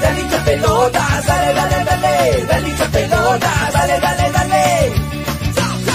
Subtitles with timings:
[0.00, 4.92] dale, hincha pelota, dale, dale, dale, dale hincha pelota, dale, dale, dale.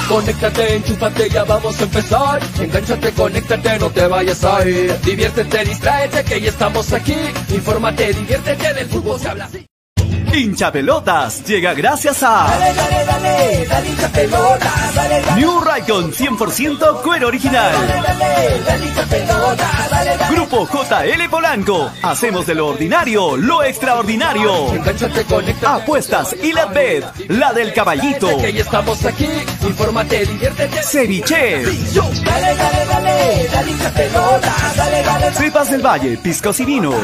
[0.08, 2.40] Conéctate, enchúfate, ya vamos a empezar.
[2.60, 4.94] Engánchate, conéctate, no te vayas a ir.
[5.06, 7.16] Diviértete, distráete, que ya estamos aquí.
[7.50, 9.50] Infórmate, diviértete, del fútbol se habla.
[10.34, 17.02] Hincha Pelotas llega gracias a Dale, dale, dale, dale hincha dale, dale, New Raycon 100%
[17.02, 17.74] cuero original.
[20.32, 21.92] Grupo JL Polanco.
[22.02, 24.72] Hacemos de lo ordinario lo extraordinario.
[25.66, 28.30] Apuestas y la bet, la del caballito.
[28.40, 29.28] Estamos aquí.
[29.64, 30.84] Infórmate, diviértete.
[30.84, 31.64] Ceviche.
[31.64, 35.36] Dale, dale, dale, dale hincha pelota, dale, dale, dale.
[35.36, 36.96] Cepas del Valle, piscos y vinos.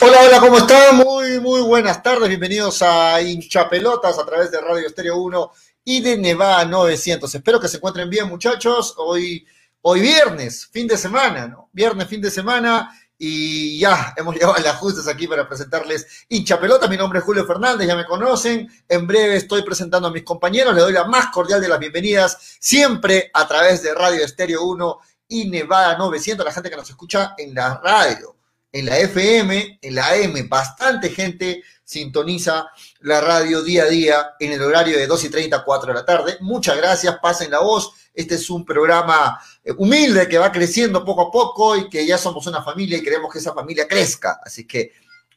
[0.00, 0.96] Hola, hola, ¿cómo están?
[0.96, 2.28] Muy, muy buenas tardes.
[2.28, 5.52] Bienvenidos a Hinchapelotas a través de Radio Estéreo 1
[5.84, 7.32] y de Nevada 900.
[7.34, 8.94] Espero que se encuentren bien, muchachos.
[8.96, 9.46] Hoy,
[9.82, 11.70] hoy viernes, fin de semana, ¿no?
[11.72, 12.90] Viernes, fin de semana.
[13.18, 16.88] Y ya, hemos llegado a las justas aquí para presentarles Hinchapelotas.
[16.88, 18.68] Mi nombre es Julio Fernández, ya me conocen.
[18.88, 20.74] En breve estoy presentando a mis compañeros.
[20.74, 24.98] Le doy la más cordial de las bienvenidas, siempre a través de Radio Estéreo 1
[25.28, 26.46] y Nevada 900.
[26.46, 28.38] La gente que nos escucha en la radio
[28.72, 34.52] en la FM, en la AM, bastante gente sintoniza la radio día a día en
[34.52, 36.36] el horario de 2 y 30 a 4 de la tarde.
[36.40, 37.94] Muchas gracias, pasen la voz.
[38.12, 42.18] Este es un programa eh, humilde que va creciendo poco a poco y que ya
[42.18, 44.38] somos una familia y queremos que esa familia crezca.
[44.44, 44.92] Así que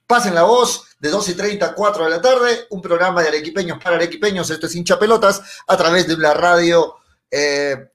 [0.05, 3.29] pasen la voz de 2 y 30 a 4 de la tarde, un programa de
[3.29, 6.95] arequipeños para arequipeños, esto es hincha pelotas, a través de la radio
[7.29, 7.91] eh,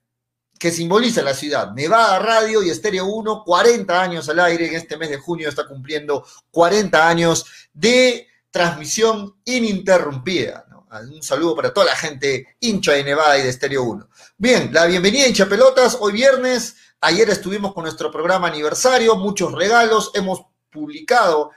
[0.57, 1.73] que simboliza la ciudad.
[1.73, 4.67] Nevada Radio y Estéreo 1, 40 años al aire.
[4.67, 10.65] En este mes de junio está cumpliendo 40 años de transmisión ininterrumpida.
[11.11, 14.09] Un saludo para toda la gente hincha de Nevada y de Estéreo 1.
[14.35, 15.95] Bien, la bienvenida a hincha pelotas.
[15.99, 20.09] Hoy viernes, ayer estuvimos con nuestro programa aniversario, muchos regalos.
[20.15, 20.41] Hemos
[20.71, 21.51] publicado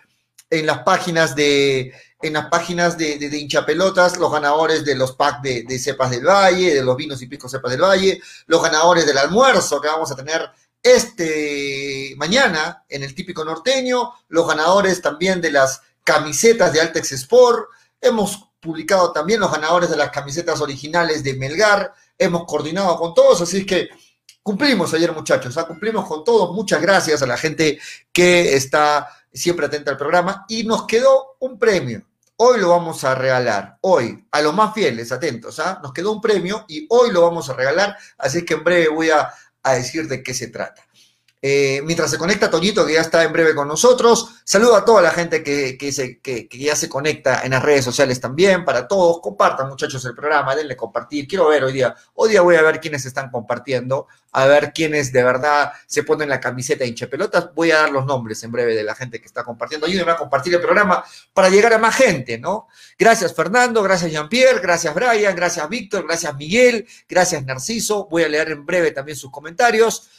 [0.50, 5.12] en las páginas de en las páginas de, de, de hinchapelotas los ganadores de los
[5.12, 8.62] packs de, de, cepas del valle, de los vinos y picos cepas del valle, los
[8.62, 10.50] ganadores del almuerzo que vamos a tener
[10.82, 17.69] este mañana en el típico norteño, los ganadores también de las camisetas de Altex Sport,
[18.00, 23.41] hemos publicado también los ganadores de las camisetas originales de Melgar, hemos coordinado con todos,
[23.41, 23.88] así que
[24.43, 25.67] cumplimos ayer muchachos, ¿ah?
[25.67, 27.81] cumplimos con todos, muchas gracias a la gente
[28.12, 32.02] que está siempre atenta al programa y nos quedó un premio.
[32.37, 35.79] Hoy lo vamos a regalar, hoy, a los más fieles, atentos, ¿ah?
[35.82, 39.11] Nos quedó un premio y hoy lo vamos a regalar, así que en breve voy
[39.11, 39.31] a,
[39.62, 40.82] a decir de qué se trata.
[41.42, 45.00] Eh, mientras se conecta Toñito, que ya está en breve con nosotros, saludo a toda
[45.00, 48.87] la gente que, que, se, que, ya se conecta en las redes sociales también, para
[48.87, 52.62] todos, compartan muchachos el programa, denle compartir, quiero ver hoy día, hoy día voy a
[52.62, 57.54] ver quiénes están compartiendo, a ver quiénes de verdad se ponen la camiseta de hinchapelotas,
[57.54, 60.16] voy a dar los nombres en breve de la gente que está compartiendo, ayúdenme a
[60.16, 61.02] compartir el programa
[61.32, 62.69] para llegar a más gente, ¿no?
[62.98, 68.50] Gracias Fernando, gracias Jean-Pierre, gracias Brian, gracias Víctor, gracias Miguel, gracias Narciso, voy a leer
[68.50, 70.10] en breve también sus comentarios.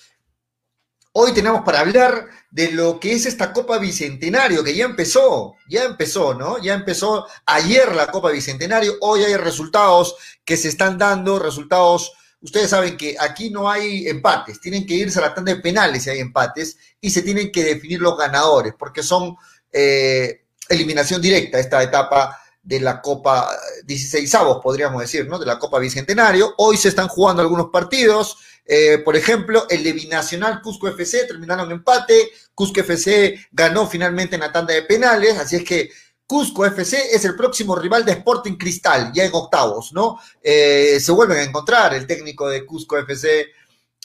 [1.13, 5.83] Hoy tenemos para hablar de lo que es esta Copa Bicentenario, que ya empezó, ya
[5.83, 6.57] empezó, ¿no?
[6.59, 10.15] Ya empezó ayer la Copa Bicentenario, hoy hay resultados
[10.45, 15.19] que se están dando, resultados, ustedes saben que aquí no hay empates, tienen que irse
[15.19, 18.73] a la tanda de penales si hay empates y se tienen que definir los ganadores,
[18.79, 19.35] porque son
[19.73, 23.49] eh, eliminación directa esta etapa de la Copa
[23.83, 25.39] 16 avos, podríamos decir, ¿no?
[25.39, 26.53] De la Copa Bicentenario.
[26.57, 28.37] Hoy se están jugando algunos partidos.
[28.73, 32.31] Eh, por ejemplo, el de Binacional Cusco FC terminaron empate.
[32.55, 35.37] Cusco FC ganó finalmente en la tanda de penales.
[35.37, 35.91] Así es que
[36.25, 40.17] Cusco FC es el próximo rival de Sporting Cristal, ya en octavos, ¿no?
[40.41, 43.47] Eh, se vuelven a encontrar el técnico de Cusco FC,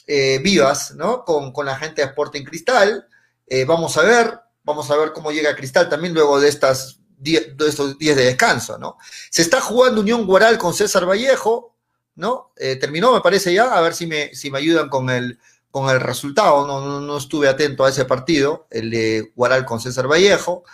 [0.04, 1.24] eh, Vivas, ¿no?
[1.24, 3.06] Con, la gente de Sporting Cristal.
[3.68, 7.96] vamos a ver, vamos a ver cómo llega Cristal también luego de estas de estos
[7.98, 8.98] días de descanso, ¿no?
[9.30, 11.75] Se está jugando Unión Guaral con César Vallejo,
[12.16, 12.52] ¿no?
[12.56, 15.38] Eh, terminó, me parece ya, a ver si me, si me ayudan con el,
[15.70, 20.10] con el resultado, no, no, estuve atento a ese partido, el de Guaral con César
[20.10, 20.64] Vallejo.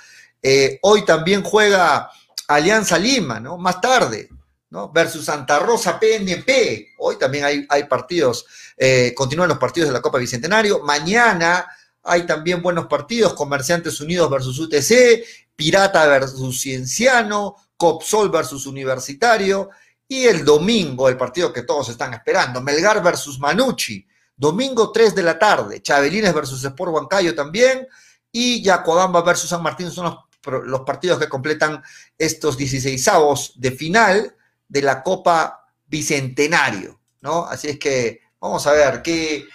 [0.41, 2.11] Eh, hoy también juega
[2.49, 3.59] Alianza Lima, ¿no?
[3.59, 4.29] Más tarde,
[4.71, 4.91] ¿no?
[4.93, 6.93] Versus Santa Rosa PNP.
[6.99, 8.47] Hoy también hay, hay partidos,
[8.77, 10.81] eh, continúan los partidos de la Copa Bicentenario.
[10.81, 11.67] Mañana
[12.05, 15.25] hay también buenos partidos, Comerciantes Unidos versus UTC,
[15.57, 19.71] Pirata versus Cienciano, Copsol versus Universitario,
[20.13, 24.07] y el domingo, el partido que todos están esperando, Melgar versus Manucci,
[24.37, 27.89] domingo 3 de la tarde, Chabelines versus Sport Huancayo también,
[28.31, 31.83] y Yacuabamba versus San Martín son los, los partidos que completan
[32.19, 34.37] estos 16 avos de final
[34.69, 37.47] de la Copa Bicentenario, ¿no?
[37.47, 39.47] Así es que vamos a ver qué,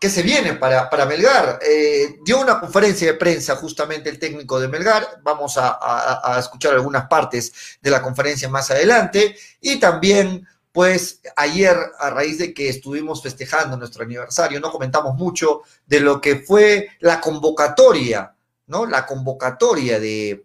[0.00, 1.58] qué se viene para, para Melgar.
[1.66, 7.08] Eh, dio una conferencia de prensa justamente el técnico de Melgar, vamos a, escuchar algunas
[7.08, 13.22] partes de la conferencia más adelante, y también pues ayer, a raíz de que estuvimos
[13.22, 18.34] festejando nuestro aniversario, no comentamos mucho de lo que fue la convocatoria,
[18.68, 18.86] ¿no?
[18.86, 20.44] La convocatoria de,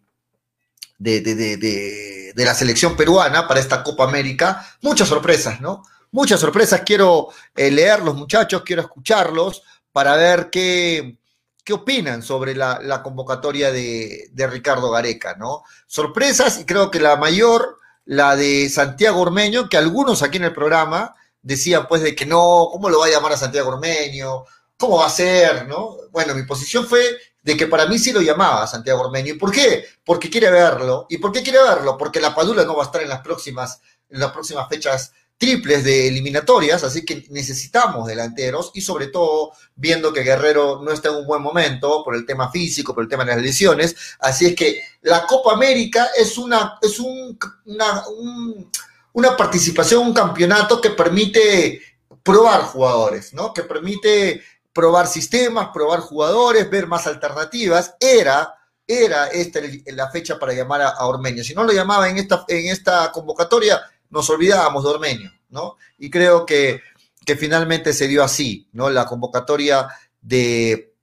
[0.98, 4.66] de, de, de, la selección peruana para esta Copa América.
[4.82, 5.84] Muchas sorpresas, ¿no?
[6.14, 6.82] Muchas sorpresas.
[6.86, 11.18] Quiero eh, leerlos, muchachos, quiero escucharlos para ver qué,
[11.64, 15.64] qué opinan sobre la, convocatoria de, Ricardo Gareca, ¿no?
[15.88, 20.54] Sorpresas, y creo que la mayor la de Santiago Ormeño, que algunos aquí en el
[20.54, 24.44] programa decían pues de que no, ¿cómo lo va a llamar a Santiago Ormeño?
[24.78, 25.68] ¿Cómo va a ser?
[25.68, 25.98] ¿No?
[26.12, 27.02] Bueno, mi posición fue
[27.42, 29.34] de que para mí sí lo llamaba Santiago Ormeño.
[29.34, 29.84] ¿Y por qué?
[30.06, 31.08] Porque quiere verlo.
[31.10, 31.98] ¿Y por qué quiere verlo?
[31.98, 35.12] Porque la Padula no va a estar en las próximas, en las próximas fechas
[35.44, 41.10] triples de eliminatorias, así que necesitamos delanteros y sobre todo viendo que Guerrero no está
[41.10, 44.46] en un buen momento por el tema físico, por el tema de las lesiones, así
[44.46, 48.04] es que la Copa América es una, es un, una,
[49.12, 51.82] una participación, un campeonato que permite
[52.24, 53.54] probar jugadores, ¿no?
[53.54, 54.42] Que permite
[54.72, 57.96] probar sistemas, probar jugadores, ver más alternativas.
[58.00, 58.56] Era,
[58.88, 61.44] era esta la fecha para llamar a Ormeño.
[61.44, 63.82] Si no lo llamaba en esta, en esta convocatoria,
[64.14, 65.78] nos olvidábamos de Ormeño, ¿no?
[65.98, 66.82] Y creo que,
[67.26, 68.90] que finalmente se dio así, ¿no?
[68.92, 69.88] La convocatoria
[70.22, 70.94] de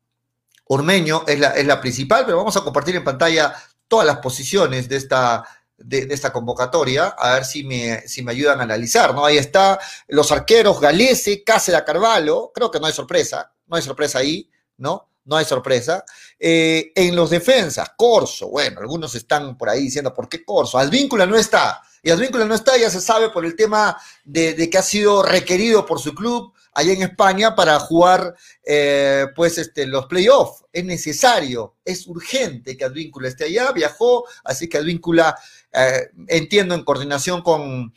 [0.66, 3.52] Ormeño es la, es la principal, pero vamos a compartir en pantalla
[3.88, 5.44] todas las posiciones de esta,
[5.76, 9.24] de, esta convocatoria, a ver si me, si me ayudan a analizar, ¿no?
[9.24, 14.20] Ahí está los arqueros, Galese, Cáceres, Carvalho, creo que no hay sorpresa, no hay sorpresa
[14.20, 15.08] ahí, ¿no?
[15.24, 16.04] No hay sorpresa.
[16.38, 20.78] Eh, en los defensas, Corso, bueno, algunos están por ahí diciendo, ¿por qué Corso?
[20.78, 21.82] Advíncula no está.
[22.02, 25.84] Y Advíncula no está, ya se sabe por el tema de, que ha sido requerido
[25.84, 30.64] por su club allá en España para jugar eh, pues este, los playoffs.
[30.72, 35.36] Es necesario, es urgente que Advíncula esté allá, viajó, así que Advíncula,
[35.72, 37.92] eh, entiendo, en coordinación con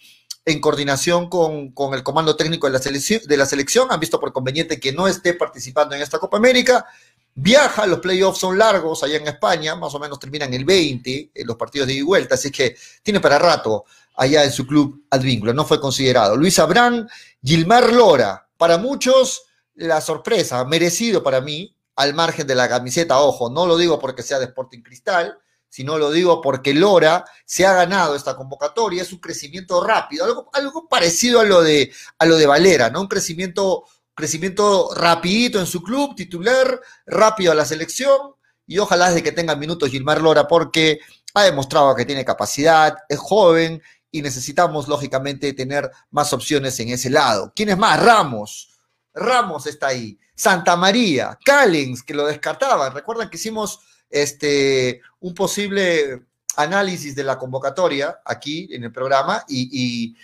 [0.46, 4.20] en coordinación con, con, el comando técnico de la, selección, de la selección, han visto
[4.20, 6.86] por conveniente que no esté participando en esta Copa América
[7.36, 11.48] Viaja, los playoffs son largos allá en España, más o menos terminan el 20, en
[11.48, 13.86] los partidos de ida y vuelta, así que tiene para rato
[14.16, 16.36] allá en su club Advíncula, no fue considerado.
[16.36, 17.10] Luis Abrán,
[17.44, 19.44] Gilmar Lora, para muchos
[19.76, 24.24] la sorpresa, merecido para mí, al margen de la camiseta, ojo, no lo digo porque
[24.24, 25.38] sea de Sporting Cristal,
[25.70, 30.50] sino lo digo porque Lora se ha ganado esta convocatoria, es un crecimiento rápido, algo,
[30.54, 33.02] algo parecido a lo, de, a lo de Valera, ¿no?
[33.02, 33.84] Un crecimiento
[34.16, 39.56] crecimiento rapidito en su club, titular, rápido a la selección y ojalá de que tenga
[39.56, 41.00] minutos Gilmar Lora porque
[41.34, 47.10] ha demostrado que tiene capacidad, es joven y necesitamos lógicamente tener más opciones en ese
[47.10, 47.52] lado.
[47.56, 48.02] ¿Quién es más?
[48.02, 48.70] Ramos.
[49.14, 50.20] Ramos está ahí.
[50.36, 52.94] Santa María, Callens, que lo descartaban.
[52.94, 53.80] Recuerdan que hicimos
[54.10, 56.22] este, un posible
[56.56, 60.16] análisis de la convocatoria aquí en el programa y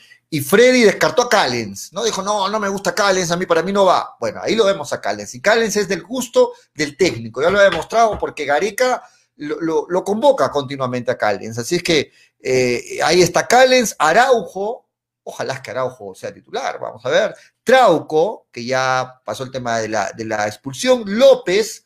[0.41, 2.03] Freddy descartó a Callens, ¿no?
[2.03, 4.15] Dijo, no, no me gusta Callens, a mí para mí no va.
[4.19, 5.33] Bueno, ahí lo vemos a Callens.
[5.33, 9.01] Y Callens es del gusto del técnico, ya lo he demostrado porque Gareca
[9.37, 11.57] lo, convoca continuamente a Callens.
[11.57, 14.87] Así es que eh, ahí está Callens, Araujo,
[15.23, 17.35] ojalá que Araujo sea titular, vamos a ver.
[17.63, 21.85] Trauco, que ya pasó el tema de la, de la expulsión, López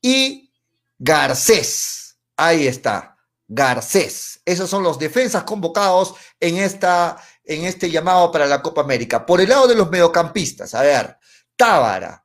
[0.00, 0.50] y
[0.98, 2.18] Garcés.
[2.36, 3.16] Ahí está.
[3.48, 4.42] Garcés.
[4.44, 7.16] Esos son los defensas convocados en esta,
[7.48, 9.24] en este llamado para la Copa América.
[9.24, 11.16] Por el lado de los mediocampistas, a ver,
[11.56, 12.24] Tábara,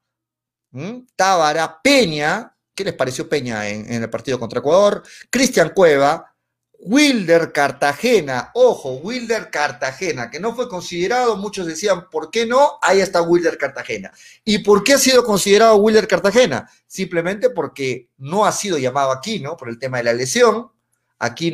[1.16, 5.02] Tábara, Peña, ¿qué les pareció Peña en, el partido contra Ecuador?
[5.30, 6.36] Cristian Cueva,
[6.78, 12.78] Wilder Cartagena, ojo, Wilder Cartagena, que no fue considerado, muchos decían, ¿por qué no?
[12.82, 14.12] Ahí está Wilder Cartagena.
[14.44, 16.70] ¿Y por qué ha sido considerado Wilder Cartagena?
[16.86, 19.56] Simplemente porque no ha sido llamado aquí, ¿no?
[19.56, 20.70] Por el tema de la lesión.
[21.18, 21.52] Aquí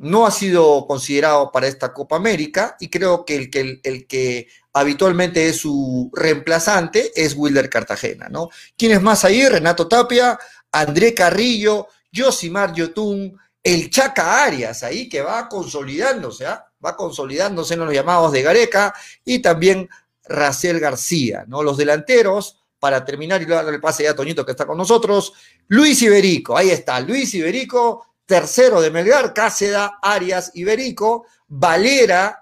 [0.00, 4.48] no, ha sido considerado para esta Copa América y creo que el que, el, que
[4.72, 8.48] habitualmente es su reemplazante es Wilder Cartagena, ¿no?
[8.78, 9.46] ¿Quién es más ahí?
[9.46, 10.38] Renato Tapia,
[10.72, 16.66] André Carrillo, Josimar Yotun, el Chaca Arias, ahí que va consolidándose, ¿ah?
[16.82, 19.86] va consolidándose en los llamados de Gareca y también
[20.24, 21.62] Raciel García, ¿no?
[21.62, 25.34] Los delanteros, para terminar y darle el pase ya a Toñito que está con nosotros,
[25.68, 32.40] Luis Iberico, ahí está, Luis Iberico, tercero de Melgar, Cáceda, Arias, Iberico, Valera,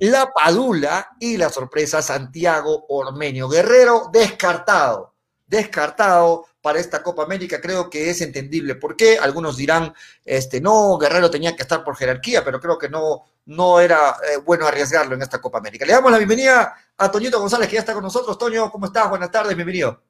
[0.00, 3.48] La Padula y la sorpresa Santiago Ormeño.
[3.48, 5.14] Guerrero descartado.
[5.46, 7.60] descartado para esta Copa América.
[7.60, 9.16] Creo que es entendible por qué.
[9.16, 13.78] Algunos dirán, este, no, Guerrero tenía que estar por jerarquía, pero creo que no, no
[13.78, 15.86] era eh, bueno arriesgarlo en esta Copa América.
[15.86, 18.36] Le damos la bienvenida a Toñito González, que ya está con nosotros.
[18.36, 19.08] Toño, ¿cómo estás?
[19.08, 20.02] Buenas tardes, bienvenido.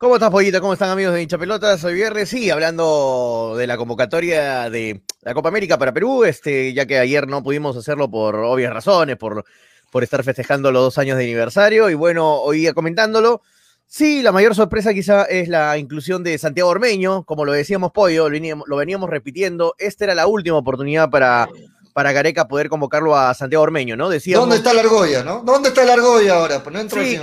[0.00, 0.62] ¿Cómo estás, Pollito?
[0.62, 1.76] ¿Cómo están, amigos de Hincha Pelota?
[1.76, 6.86] Soy Viernes, sí, hablando de la convocatoria de la Copa América para Perú, este, ya
[6.86, 9.44] que ayer no pudimos hacerlo por obvias razones, por,
[9.90, 13.42] por estar festejando los dos años de aniversario, y bueno, hoy comentándolo,
[13.86, 18.30] sí, la mayor sorpresa quizá es la inclusión de Santiago Ormeño, como lo decíamos, Pollo,
[18.30, 21.46] lo veníamos repitiendo, esta era la última oportunidad para
[21.92, 24.08] para Gareca poder convocarlo a Santiago Ormeño, ¿no?
[24.08, 25.42] Decíamos, ¿Dónde está la argolla, no?
[25.44, 26.62] ¿Dónde está la argolla ahora?
[26.62, 27.18] Pues no entró sí,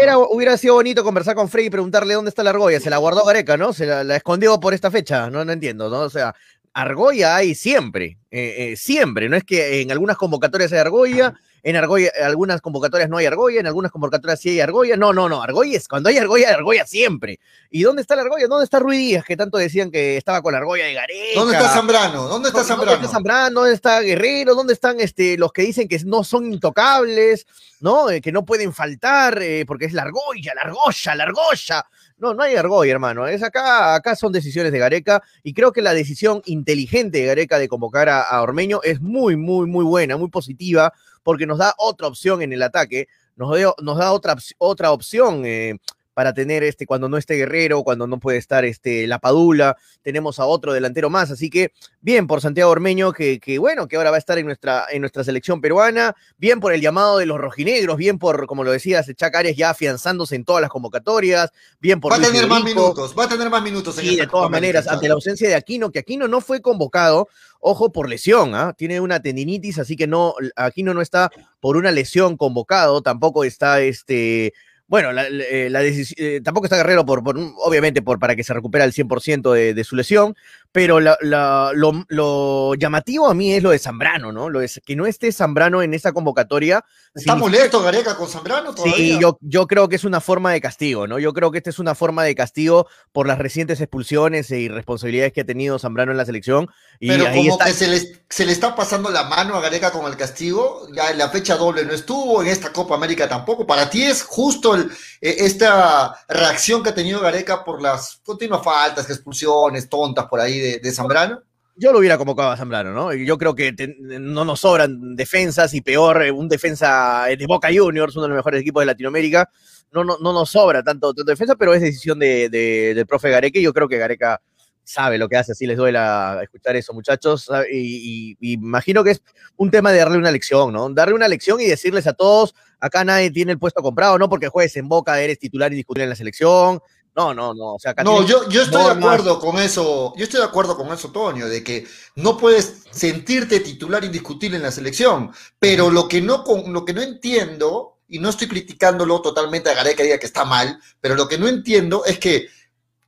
[0.00, 2.80] era, hubiera sido bonito conversar con Frey y preguntarle dónde está la argolla.
[2.80, 3.72] Se la guardó Gareca, ¿no?
[3.72, 6.00] Se la, escondió por esta fecha, no, no entiendo, ¿no?
[6.00, 6.34] O sea,
[6.82, 9.28] argolla hay siempre, eh, eh, siempre.
[9.28, 13.60] No es que en algunas convocatorias hay argolla, en Argolla, algunas convocatorias no hay argolla,
[13.60, 14.96] en algunas convocatorias sí hay argolla.
[14.96, 17.40] No, no, no, argolla es cuando hay argolla, argolla siempre.
[17.68, 18.46] ¿Y dónde está la argolla?
[18.46, 21.34] ¿Dónde está Ruiz Díaz, que tanto decían que estaba con la argolla de Gareca?
[21.34, 22.28] ¿Dónde está Zambrano?
[22.28, 22.92] ¿Dónde está Zambrano?
[22.92, 23.60] ¿Dónde está Zambrano?
[23.60, 24.54] ¿Dónde está Guerrero?
[24.54, 27.46] ¿Dónde están este, los que dicen que no son intocables?
[27.80, 28.08] ¿No?
[28.08, 31.86] Eh, que no pueden faltar eh, porque es la argolla, la argolla, la argolla.
[32.18, 33.26] No, no hay argolla, hermano.
[33.28, 37.58] Es acá, acá son decisiones de Gareca y creo que la decisión inteligente de Gareca
[37.58, 42.06] de convocar a Ormeño es muy, muy, muy buena, muy positiva porque nos da otra
[42.06, 43.06] opción en el ataque,
[43.36, 45.42] nos, nos da otra, otra opción.
[45.44, 45.76] Eh,
[46.18, 50.40] para tener este cuando no esté Guerrero, cuando no puede estar este La Padula, tenemos
[50.40, 51.70] a otro delantero más, así que
[52.00, 55.00] bien por Santiago Ormeño que, que, bueno, que ahora va a estar en nuestra en
[55.00, 59.08] nuestra selección peruana, bien por el llamado de los rojinegros, bien por como lo decías,
[59.14, 63.14] Chac Arias ya afianzándose en todas las convocatorias, bien por Va a tener más minutos,
[63.16, 66.00] va a tener más minutos Sí, de todas maneras, ante la ausencia de Aquino, que
[66.00, 67.28] Aquino no fue convocado,
[67.60, 68.74] ojo por lesión, ¿ah?
[68.76, 73.80] tiene una tendinitis, así que no, Aquino no está por una lesión convocado, tampoco está
[73.82, 74.52] este
[74.88, 77.22] bueno, la, eh, decisión, eh, tampoco está Guerrero, por,
[77.58, 80.34] obviamente, por, para que se recupere al 100% de, de, su lesión,
[80.70, 84.50] pero lo, llamativo a mí es lo de Zambrano, ¿no?
[84.50, 86.84] Lo es que no esté Zambrano en esa convocatoria.
[87.14, 88.96] ¿Está molesto Gareca con Zambrano todavía?
[88.96, 91.18] Sí, yo, yo creo que es una forma de castigo, ¿no?
[91.18, 95.32] Yo creo que esta es una forma de castigo por las recientes expulsiones e irresponsabilidades
[95.32, 96.68] que ha tenido Zambrano en la selección.
[97.00, 100.06] Y pero como que se le, se le está pasando la mano a Gareca con
[100.06, 103.66] el castigo, ya en la fecha doble no estuvo, en esta Copa América tampoco.
[103.66, 104.86] Para ti es justo eh,
[105.20, 110.92] esta reacción que ha tenido Gareca por las continuas faltas, expulsiones tontas por ahí de,
[110.92, 111.42] Zambrano?
[111.76, 113.14] Yo lo hubiera convocado a Zambrano, ¿no?
[113.14, 118.16] Yo creo que no nos sobran defensas y peor, eh, un defensa de Boca Juniors,
[118.16, 119.50] uno de los mejores equipos de Latinoamérica.
[119.92, 123.62] No, no, no nos sobra tanto, defensa, pero es decisión de, del profe Gareca y
[123.62, 124.40] yo creo que Gareca
[124.88, 125.98] sabe lo que hace, así les duele
[126.42, 127.50] escuchar eso, muchachos.
[127.70, 129.22] Y, y, imagino que es
[129.56, 130.88] un tema de darle una lección, ¿no?
[130.90, 134.48] Darle una lección y decirles a todos, acá nadie tiene el puesto comprado, no porque
[134.48, 136.80] juegues en Boca, eres titular y discutir en la selección,
[137.18, 137.74] no, no, no.
[137.74, 140.14] O sea, no, yo, yo estoy de acuerdo con eso.
[140.16, 141.84] Yo estoy de acuerdo con eso, Toño, de que
[142.14, 145.32] no puedes sentirte titular indiscutible en la selección.
[145.58, 150.04] Pero lo que no, lo que no entiendo, y no estoy criticándolo totalmente a Gareca
[150.04, 152.48] diga que está mal, pero lo que no entiendo es que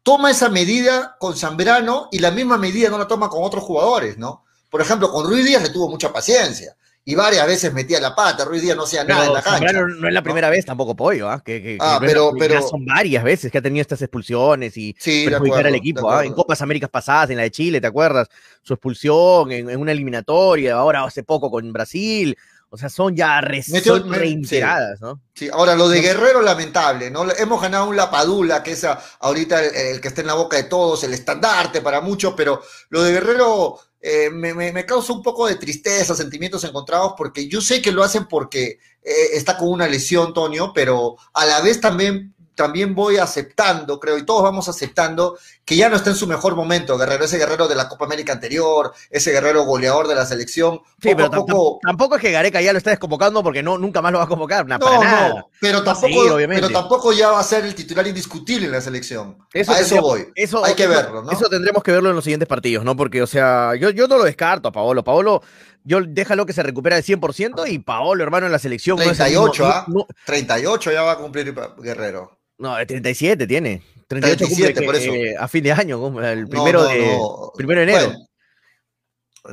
[0.03, 4.19] toma esa medida con Zambrano y la misma medida no la toma con otros jugadores,
[4.19, 4.45] ¿no?
[4.69, 8.45] Por ejemplo, con Ruiz Díaz le tuvo mucha paciencia y varias veces metía la pata,
[8.45, 9.73] Ruiz Díaz no hacía nada en la cancha.
[9.73, 11.43] No, es la primera vez tampoco Pollo, ¿ah?
[11.43, 15.67] Que, ah, pero, pero son varias veces que ha tenido estas expulsiones y sí, perjudicar
[15.67, 16.25] al equipo, ¿ah?
[16.25, 18.29] En Copas Américas pasadas, en la de Chile, ¿te acuerdas?
[18.63, 22.37] Su expulsión en, una eliminatoria, ahora hace poco con Brasil.
[22.73, 25.21] O sea, son ya reiteradas, ¿no?
[25.35, 27.29] Sí, ahora lo de Guerrero, lamentable, ¿no?
[27.33, 28.87] Hemos ganado un Lapadula, que es
[29.19, 33.03] ahorita el, que está en la boca de todos, el estandarte para muchos, pero lo
[33.03, 37.93] de Guerrero eh, me, causa un poco de tristeza, sentimientos encontrados, porque yo sé que
[37.93, 42.95] lo hacen porque eh, está con una lesión, Tonio, pero a la vez también también
[42.95, 46.99] voy aceptando, creo, y todos vamos aceptando que ya no está en su mejor momento,
[46.99, 50.81] Guerrero, ese Guerrero de la Copa América anterior, ese Guerrero goleador de la selección.
[51.01, 54.19] Sí, pero tampoco es que Gareca ya lo está desconvocando porque no, nunca más lo
[54.19, 58.07] va a convocar, no, No, pero tampoco, pero tampoco ya va a ser el titular
[58.07, 59.39] indiscutible en la selección.
[59.53, 60.27] Eso a eso voy.
[60.35, 61.31] Eso, Hay que verlo, ¿no?
[61.31, 62.97] Eso tendremos que verlo en los siguientes partidos, ¿no?
[62.97, 65.03] Porque, o sea, yo, yo no lo descarto a Paolo.
[65.03, 65.43] Paolo
[65.85, 68.97] yo déjalo que se recupera al 100% y Paolo, hermano, en la selección.
[68.97, 69.87] 38, ¿ah?
[70.27, 72.39] 38 ya va a cumplir Guerrero.
[72.59, 73.83] No, 37 tiene.
[74.07, 75.13] 38 37, por eso.
[75.39, 77.17] a fin de año, el primero, de,
[77.57, 78.13] primero de enero.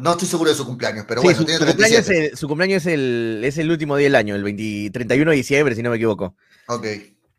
[0.01, 2.01] no estoy seguro de su cumpleaños, pero bueno, su, tiene 37.
[2.01, 5.37] Cumpleaños es, su cumpleaños es el, es el último día del año, el 31 de
[5.37, 6.35] diciembre, si no me equivoco.
[6.67, 6.85] Ok.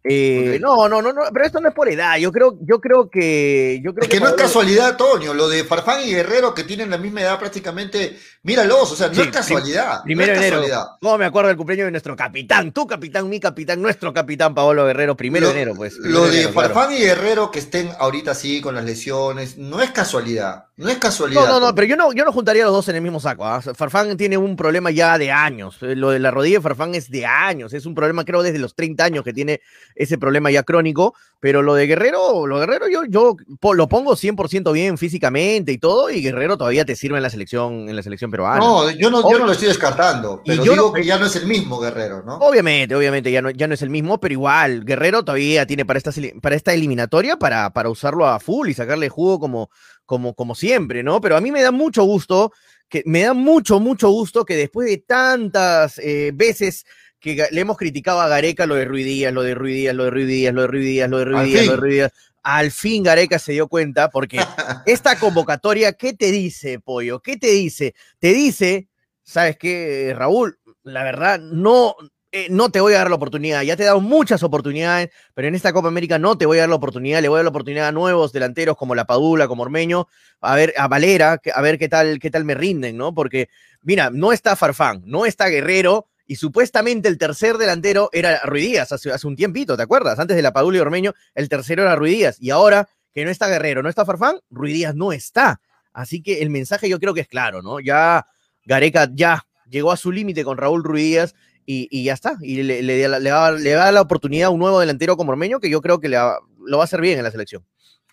[0.04, 2.16] Eh, no, no, no, no, pero esto no es por edad.
[2.18, 5.35] Yo creo, yo creo que, yo creo es que, no es casualidad, Toño.
[5.35, 8.16] Lo de Farfán y Guerrero que tienen la misma edad prácticamente,
[8.49, 10.02] míralos, o sea, no es casualidad.
[10.02, 10.88] Primero no es enero.
[11.02, 14.87] No me acuerdo del cumpleaños de nuestro capitán, tu capitán, mi capitán, nuestro capitán Paolo
[14.87, 15.97] Guerrero, primero de enero, pues.
[15.99, 20.64] lo de Farfán y Guerrero que estén ahorita así con las lesiones, no es casualidad.
[20.78, 21.40] No es casualidad.
[21.40, 23.18] No, no, no, pero yo no, yo no juntaría a los dos en el mismo
[23.18, 23.44] saco.
[23.44, 23.61] ¿ah?
[23.61, 25.77] Farfán tiene un problema ya de años.
[25.81, 27.75] Lo de la rodilla de Farfán es de años.
[27.75, 29.61] Es un problema, creo, desde los 30 años que tiene
[29.96, 33.37] ese problema ya crónico, pero lo de Guerrero, lo de Guerrero yo, yo
[33.75, 37.88] lo pongo 100% bien físicamente y todo, y Guerrero todavía te sirve en la selección,
[37.88, 38.59] en la selección peruana.
[38.59, 41.37] No, yo no, yo no lo estoy descartando, pero yo digo que ya no es
[41.37, 42.37] el mismo Guerrero, ¿no?
[42.37, 45.98] Obviamente, obviamente ya no, ya no es el mismo, pero igual, Guerrero todavía tiene para
[45.98, 49.70] esta, para esta eliminatoria para, para usarlo a full y sacarle jugo como,
[50.07, 51.20] como, como siempre, ¿no?
[51.20, 52.53] Pero a mí me da mucho gusto,
[52.88, 56.87] que me da mucho, mucho gusto que después de tantas eh, veces
[57.20, 60.55] que le hemos criticado a Gareca lo de Ruidías, lo de Ruidías, lo de Ruidías,
[60.55, 62.12] lo de Ruidías, lo de Ruidías, lo de Ruidías.
[62.51, 64.39] Al fin Gareca se dio cuenta porque
[64.87, 67.21] esta convocatoria, ¿qué te dice, Pollo?
[67.21, 67.95] ¿Qué te dice?
[68.19, 68.89] Te dice,
[69.23, 70.59] ¿sabes qué, Raúl?
[70.83, 71.95] La verdad, no,
[72.33, 73.61] eh, no te voy a dar la oportunidad.
[73.61, 76.61] Ya te he dado muchas oportunidades, pero en esta Copa América no te voy a
[76.61, 77.21] dar la oportunidad.
[77.21, 80.09] Le voy a dar la oportunidad a nuevos delanteros como la Padula, como Ormeño,
[80.41, 83.13] a ver, a Valera, a ver qué tal, qué tal me rinden, ¿no?
[83.13, 83.51] Porque,
[83.83, 89.11] mira, no está Farfán, no está Guerrero, y supuestamente el tercer delantero era Ruidías hace,
[89.11, 90.19] hace un tiempito, ¿te acuerdas?
[90.19, 92.37] Antes de la Padula y Ormeño, el tercero era Ruidías.
[92.38, 95.62] Y ahora que no está Guerrero, no está Farfán, Ruidías no está.
[95.95, 97.81] Así que el mensaje yo creo que es claro, ¿no?
[97.81, 98.27] Ya
[98.67, 102.37] Gareca ya llegó a su límite con Raúl Ruidías y, ya está.
[102.43, 105.61] Y le, le, le, va, le, da la oportunidad a un nuevo delantero como Ormeño
[105.61, 107.64] que yo creo que lo va a hacer bien en la selección.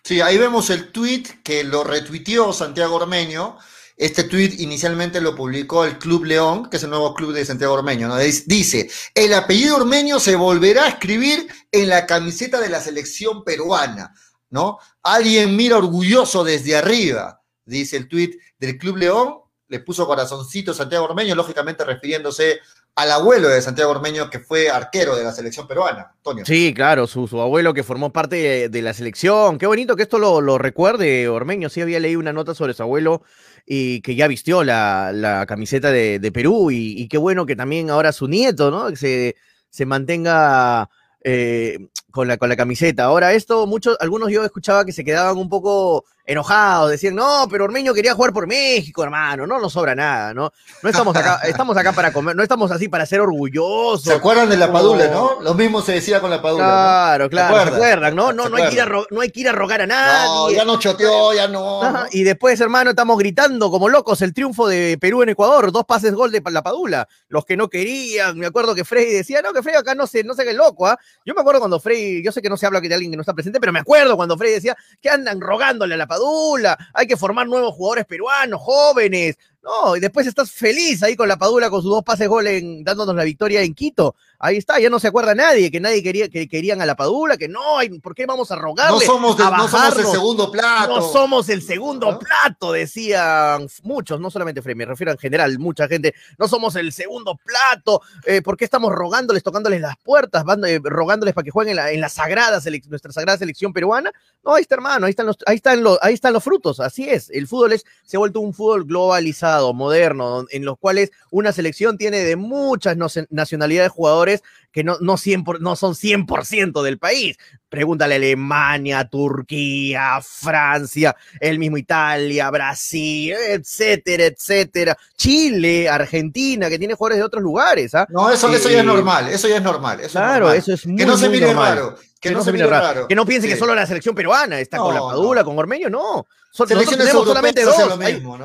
[0.02, 3.58] Sí, ahí vemos el tweet que lo retuiteó Santiago Ormeño
[3.96, 7.74] este tweet inicialmente lo publicó el Club León, que es el nuevo club de Santiago
[7.74, 8.08] Ormeño.
[8.08, 8.16] ¿no?
[8.18, 14.14] Dice, el apellido Ormeño se volverá a escribir en la camiseta de la selección peruana.
[14.50, 14.78] ¿no?
[15.02, 19.34] Alguien mira orgulloso desde arriba, dice el tweet del Club León.
[19.68, 22.60] Le puso corazoncito Santiago Ormeño, lógicamente refiriéndose
[22.94, 26.46] al abuelo de Santiago Ormeño, que fue arquero de la selección peruana, Antonio.
[26.46, 29.58] Sí, claro, su, abuelo que formó parte de, la selección.
[29.58, 31.68] Qué bonito que esto lo, lo, recuerde Ormeño.
[31.68, 33.22] Sí, había leído una nota sobre su abuelo
[33.66, 38.28] y que ya vistió la, camiseta de, Perú y, qué bueno que también ahora su
[38.28, 38.88] nieto, ¿no?
[38.88, 39.36] Que se,
[39.68, 40.88] se mantenga
[41.22, 43.04] eh, con, la, con la camiseta.
[43.04, 47.64] Ahora esto, muchos, algunos yo escuchaba que se quedaban un poco enojados, decían, no, pero
[47.64, 50.52] Ormeño quería jugar por México, hermano, no nos sobra nada, ¿no?
[50.82, 54.02] No estamos acá, estamos acá para comer, no estamos así para ser orgullosos.
[54.02, 55.40] ¿Se acuerdan de la Padula, no?
[55.40, 56.64] Lo mismo se decía con la Padula.
[56.64, 58.32] Claro, claro, ¿se acuerdan, no?
[58.32, 60.26] No, no, hay que ir a no hay que ir a rogar a nadie.
[60.26, 61.80] No, ya no choteó, ya no.
[62.10, 66.12] y después, hermano, estamos gritando como locos el triunfo de Perú en Ecuador, dos pases
[66.12, 67.06] gol de la Padula.
[67.28, 70.24] Los que no querían, me acuerdo que Freddy decía, no, que Freddy acá no se,
[70.24, 70.98] no se qué loco, ¿ah?
[71.24, 73.22] Yo me acuerdo cuando Freddy, yo sé que no se habla de alguien que no
[73.22, 76.78] está presente, pero me acuerdo cuando Freddy decía que andan rogándole a la Padula Padula,
[76.94, 81.36] hay que formar nuevos jugadores peruanos, jóvenes, no, y después estás feliz ahí con la
[81.36, 84.14] Padula con sus dos pases gol en, dándonos la victoria en Quito.
[84.38, 87.36] Ahí está, ya no se acuerda nadie, que nadie quería, que querían a la Padula,
[87.36, 88.98] que no, hay, ¿por qué vamos a rogarle?
[88.98, 90.96] No somos, no somos el segundo plato.
[90.96, 95.88] No somos el segundo plato, decían muchos, no solamente Frey, me refiero en general, mucha
[95.88, 100.80] gente, no somos el segundo plato, eh, ¿por qué estamos rogándoles, tocándoles las puertas, eh,
[100.82, 104.12] rogándoles para que jueguen en la, en la sagrada nuestra sagrada selección peruana?
[104.44, 107.08] No, ahí está, hermano, ahí están los, ahí están los, ahí están los frutos, así
[107.08, 111.52] es, el fútbol es, se ha vuelto un fútbol globalizado moderno, en los cuales una
[111.52, 112.96] selección tiene de muchas
[113.30, 113.90] nacionalidades de
[114.26, 115.16] jugadores que no, no,
[115.60, 117.36] no son 100% del país.
[117.68, 124.96] Pregúntale a Alemania, Turquía, Francia, el mismo Italia, Brasil, etcétera, etcétera.
[125.16, 127.94] Chile, Argentina, que tiene jugadores de otros lugares.
[127.94, 128.06] ¿ah?
[128.10, 130.00] No, eso, eso ya es eh, normal, eso ya es normal.
[130.10, 131.96] claro, eso es muy, Que no se mire raro.
[132.20, 133.06] Que, no, se mire raro.
[133.06, 136.26] Que no piense que solo la selección peruana está con la Padula, con Ormeño, no.
[136.56, 137.76] Selecciones solamente dos.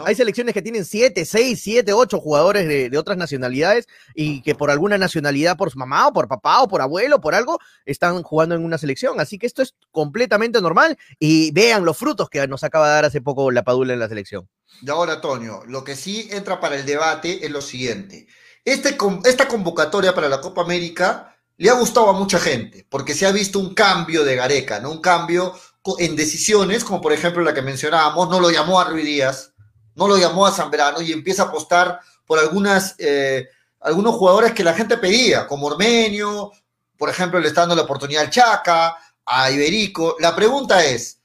[0.06, 4.56] hay, selecciones que tienen siete, seis, siete, ocho jugadores de, de, otras nacionalidades y que
[4.56, 8.24] por alguna nacionalidad, por su mamá o por papá o por abuelo, por algo, están
[8.24, 9.19] jugando en una selección.
[9.19, 13.06] Así que esto es completamente normal y vean los frutos que nos acaba de dar
[13.06, 14.50] hace poco la Padula en la selección.
[14.82, 18.28] Y ahora, Antonio, lo que sí entra para el debate es lo siguiente.
[18.63, 23.26] Este, esta convocatoria para la Copa América le ha gustado a mucha gente, porque se
[23.26, 24.91] ha visto un cambio de Gareca, ¿no?
[24.91, 25.54] Un cambio
[25.98, 29.54] en decisiones, como por ejemplo la que mencionábamos, no lo llamó a Ruiz Díaz,
[29.96, 34.63] no lo llamó a Zambrano y empieza a apostar por algunas, eh, algunos jugadores que
[34.63, 36.52] la gente pedía, como Ormeño,
[36.98, 40.15] por ejemplo, le está dando la oportunidad al Chaca, a Iberico.
[40.20, 41.20] La pregunta es,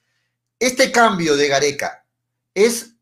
[0.58, 2.04] ¿este cambio de Gareca
[2.54, 2.94] es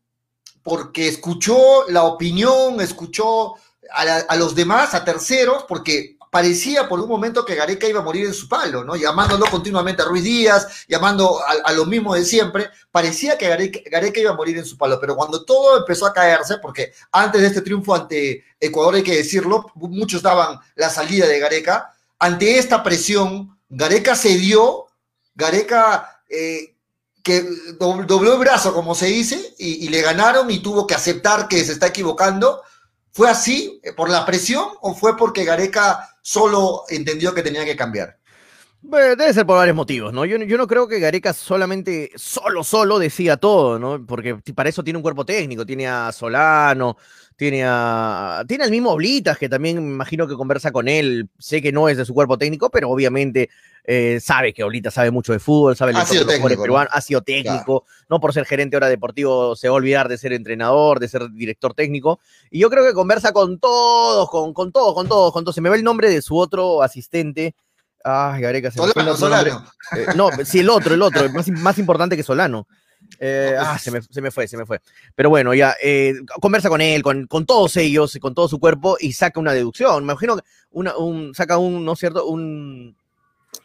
[0.61, 3.53] porque escuchó la opinión, escuchó
[3.91, 8.25] a, los demás, a terceros, porque parecía por un momento que Gareca iba a morir
[8.25, 8.97] en su palo, ¿no?
[8.97, 14.31] Llamándolo continuamente a Ruiz Díaz, llamando a, lo mismo de siempre, parecía que Gareca, iba
[14.31, 17.61] a morir en su palo, pero cuando todo empezó a caerse, porque antes de este
[17.61, 23.57] triunfo ante Ecuador hay que decirlo, muchos daban la salida de Gareca, ante esta presión,
[23.69, 24.87] Gareca cedió,
[25.35, 26.75] Gareca eh,
[27.23, 27.47] que
[27.79, 31.71] dobló el brazo, como se dice, y le ganaron y tuvo que aceptar que se
[31.71, 32.61] está equivocando
[33.15, 37.77] ¿Fue así eh, por la presión o fue porque Gareca solo entendió que tenía que
[37.77, 38.17] cambiar?
[38.81, 40.25] debe ser por varios motivos, ¿no?
[40.25, 44.05] Yo, no creo que Gareca solamente, solo, solo decía todo, ¿no?
[44.05, 46.97] Porque para eso tiene un cuerpo técnico, tiene a Solano,
[47.37, 51.61] tiene a, tiene al mismo Oblitas, que también me imagino que conversa con él, sé
[51.61, 53.49] que no es de su cuerpo técnico, pero obviamente
[53.87, 56.77] eh, sabe que Oblitas sabe mucho de fútbol, sabe ha sido técnico, ¿no?
[56.77, 60.33] ha sido técnico, no por ser gerente ahora deportivo se va a olvidar de ser
[60.33, 62.19] entrenador, de ser director técnico,
[62.49, 65.61] y yo creo que conversa con todos, con, con todos, con todos, con todos, se
[65.61, 67.55] me ve el nombre de su otro asistente,
[68.07, 69.65] Ay, Gareca, se Solano, me Solano.
[69.97, 72.67] Eh, no, sí, el otro, el otro, más, más importante que Solano.
[73.19, 74.79] Eh, ah, se me, se me, fue, se me fue.
[75.15, 78.97] Pero bueno, ya, eh, conversa con él, con, con, todos ellos, con todo su cuerpo
[78.99, 80.05] y saca una deducción.
[80.05, 82.27] Me imagino que una, un, saca un, ¿no es cierto?
[82.27, 82.95] Un,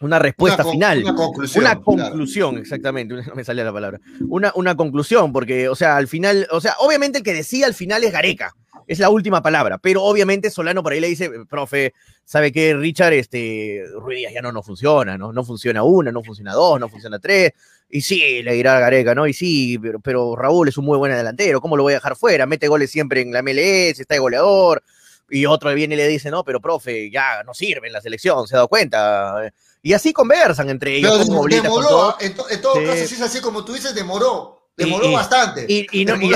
[0.00, 1.03] una respuesta final.
[1.03, 1.64] Una conclusión.
[1.64, 3.14] Una conclusión, exactamente.
[3.14, 4.00] No me salía la palabra.
[4.29, 7.74] Una, una conclusión, porque, o sea, al final, o sea, obviamente el que decía al
[7.74, 8.55] final es Gareca
[8.90, 13.12] es la última palabra, pero obviamente Solano por ahí le dice, profe, ¿sabe qué, Richard?
[13.12, 15.33] Este, Ruiz ya no, no funciona, ¿no?
[15.33, 17.53] No funciona una, no funciona dos, no funciona tres.
[17.88, 19.29] Y sí, le dirá Gareca, ¿no?
[19.29, 22.16] Y sí, pero, pero, Raúl es un muy buen delantero, ¿cómo lo voy a dejar
[22.16, 22.46] fuera?
[22.46, 24.83] Mete goles siempre en la MLS, está de goleador.
[25.31, 28.48] Y otro viene y le dice, no, pero profe, ya no sirve en la selección,
[28.48, 29.53] se ha dado cuenta.
[29.83, 31.11] Y así conversan entre ellos.
[31.27, 34.61] Pero demoró, en, todo caso, si es así como tú dices, demoró.
[34.77, 35.66] Demoró bastante.
[35.69, 35.87] Y,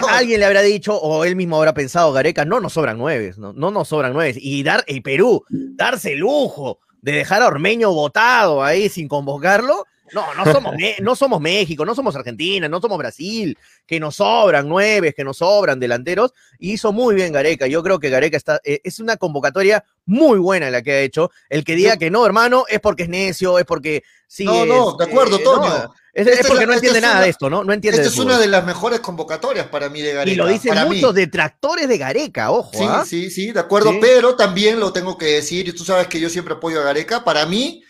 [0.08, 3.52] alguien le habrá dicho, o él mismo habrá pensado, Gareca, no nos sobran nueve, no,
[3.52, 4.34] no nos sobran nueve.
[4.36, 9.86] Y dar, el Perú, darse el lujo de dejar a Ormeño votado ahí sin convocarlo,
[10.14, 14.68] no, no somos, no somos México, no somos Argentina, no somos Brasil, que nos sobran
[14.68, 16.32] nueve, que nos sobran delanteros.
[16.58, 17.66] Y hizo muy bien Gareca.
[17.66, 21.30] Yo creo que Gareca está, eh, es una convocatoria muy buena la que ha hecho.
[21.48, 24.44] El que diga que no, hermano, es porque es necio, es porque sí.
[24.44, 25.94] No, no, de acuerdo, eh, Toño.
[26.12, 27.64] es, porque no entiende nada de esto, ¿no?
[27.64, 28.00] No entiende.
[28.00, 30.32] Esta es una de las mejores convocatorias para mí de Gareca.
[30.32, 32.70] Y lo dicen muchos detractores de Gareca, ojo.
[32.72, 33.04] Sí, ¿ah?
[33.06, 36.30] sí, sí, de acuerdo, pero también lo tengo que decir, y tú sabes que yo
[36.30, 37.24] siempre apoyo a Gareca.
[37.24, 37.83] Para mí,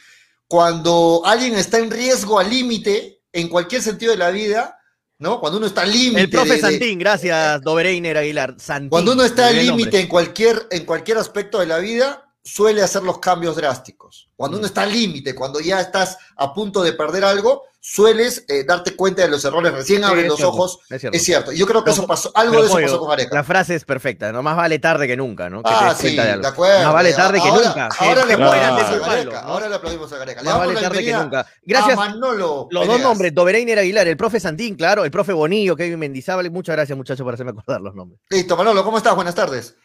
[0.55, 4.79] cuando alguien está en riesgo al límite, en cualquier sentido de la vida,
[5.19, 5.41] ¿no?
[5.41, 6.21] Cuando uno está al límite.
[6.21, 8.55] El profe Santín, gracias, Dobereiner Aguilar.
[8.89, 13.03] cuando uno está al límite en cualquier, en cualquier aspecto de la vida, suele hacer
[13.03, 14.31] los cambios drásticos.
[14.37, 14.69] Cuando uno mm.
[14.69, 19.21] está al límite, cuando ya estás a punto de perder algo, sueles eh, darte cuenta
[19.21, 20.79] de los errores, recién abres los ojos.
[20.89, 21.53] Es cierto.
[21.53, 23.35] Yo creo que eso pasó, algo de eso pasó con Gareca.
[23.35, 25.61] La frase es perfecta, no más vale tarde que nunca, ¿no?
[25.65, 26.83] ah, sí, de, acuerdo.
[26.83, 27.91] Más vale tarde que nunca.
[27.99, 30.43] Ahora, le aplaudimos a Gareca, ahora le aplaudimos a Gareca.
[30.43, 31.47] Más vale tarde que nunca.
[31.63, 31.97] Gracias.
[31.97, 36.51] Manolo los dos nombres, Dobereiner Aguilar, el profe Santín, claro, el profe Bonillo, Kevin Mendizábal.
[36.51, 38.19] Muchas gracias, muchachos, por hacerme acordar los nombres.
[38.31, 39.15] Listo, Manolo, ¿cómo estás?
[39.15, 39.77] Buenas tardes.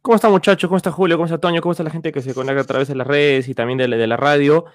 [0.00, 0.68] ¿Cómo está muchachos?
[0.68, 1.16] ¿Cómo está Julio?
[1.16, 1.60] ¿Cómo está Toño?
[1.60, 4.06] ¿Cómo está la gente que se conecta a través de las redes y también de
[4.06, 4.66] la radio?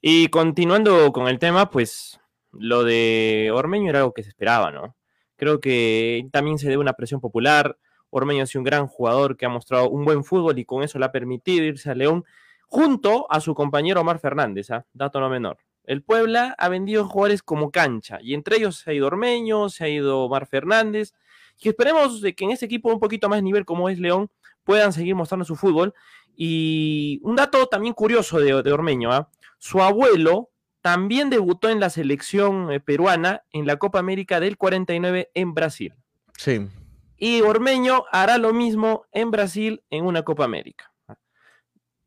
[0.00, 2.20] Y continuando con el tema, pues
[2.52, 4.96] lo de Ormeño era algo que se esperaba, ¿no?
[5.36, 7.78] Creo que también se debe una presión popular.
[8.10, 11.04] Ormeño sido un gran jugador que ha mostrado un buen fútbol y con eso le
[11.04, 12.24] ha permitido irse a León
[12.66, 14.86] junto a su compañero Omar Fernández, ¿ah?
[14.92, 15.58] dato no menor.
[15.84, 19.84] El Puebla ha vendido jugadores como cancha y entre ellos se ha ido Ormeño, se
[19.84, 21.14] ha ido Omar Fernández
[21.60, 24.30] y esperemos de que en ese equipo un poquito más nivel como es León
[24.64, 25.94] puedan seguir mostrando su fútbol.
[26.36, 29.30] Y un dato también curioso de, Ormeño, ¿ah?
[29.58, 35.30] Su abuelo también debutó en la selección eh, peruana en la Copa América del 49
[35.34, 35.94] en Brasil.
[36.38, 36.68] Sí.
[37.16, 40.92] Y Ormeño hará lo mismo en Brasil en una Copa América.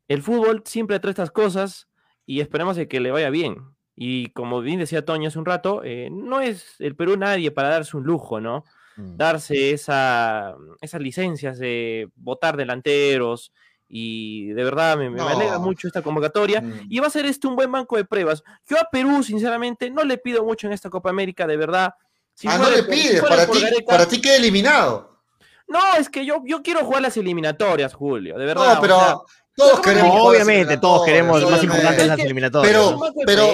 [0.08, 1.88] El fútbol siempre trae estas cosas
[2.24, 3.58] y esperemos que le vaya bien.
[3.94, 7.68] Y como bien decía Toño hace un rato, eh, no es el Perú nadie para
[7.68, 8.64] darse un lujo, ¿no?
[8.96, 9.16] Mm.
[9.16, 13.52] Darse esa, esas licencias de votar delanteros,
[13.92, 16.86] y de verdad me, alegra mucho esta convocatoria mm.
[16.88, 18.42] y va a ser este un buen banco de pruebas.
[18.68, 21.92] Yo a Perú, sinceramente, no le pido mucho en esta Copa América, de verdad.
[22.46, 25.10] ah, no le pides, para, ti, para ti queda eliminado.
[25.66, 28.74] No, es que yo, yo quiero jugar las eliminatorias, Julio, de verdad.
[28.76, 29.26] No, pero
[29.60, 30.16] todos queremos.
[30.20, 31.50] obviamente, todos queremos.
[31.50, 32.72] Más importante las eliminatorias.
[32.72, 33.48] Pero, pero,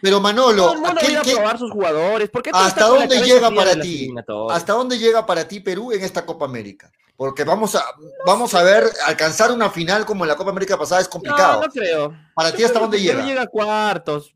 [0.00, 2.30] pero Manolo, no, no voy a probar sus jugadores.
[2.52, 4.12] ¿Hasta dónde llega para ti?
[4.50, 6.90] ¿Hasta dónde llega para ti Perú en esta Copa América?
[7.16, 7.84] Porque vamos a,
[8.26, 11.60] vamos a ver, alcanzar una final como en la Copa América pasada es complicado.
[11.60, 12.14] No, no creo.
[12.34, 13.24] ¿Para ti hasta dónde llega?
[13.24, 14.34] llega a cuartos.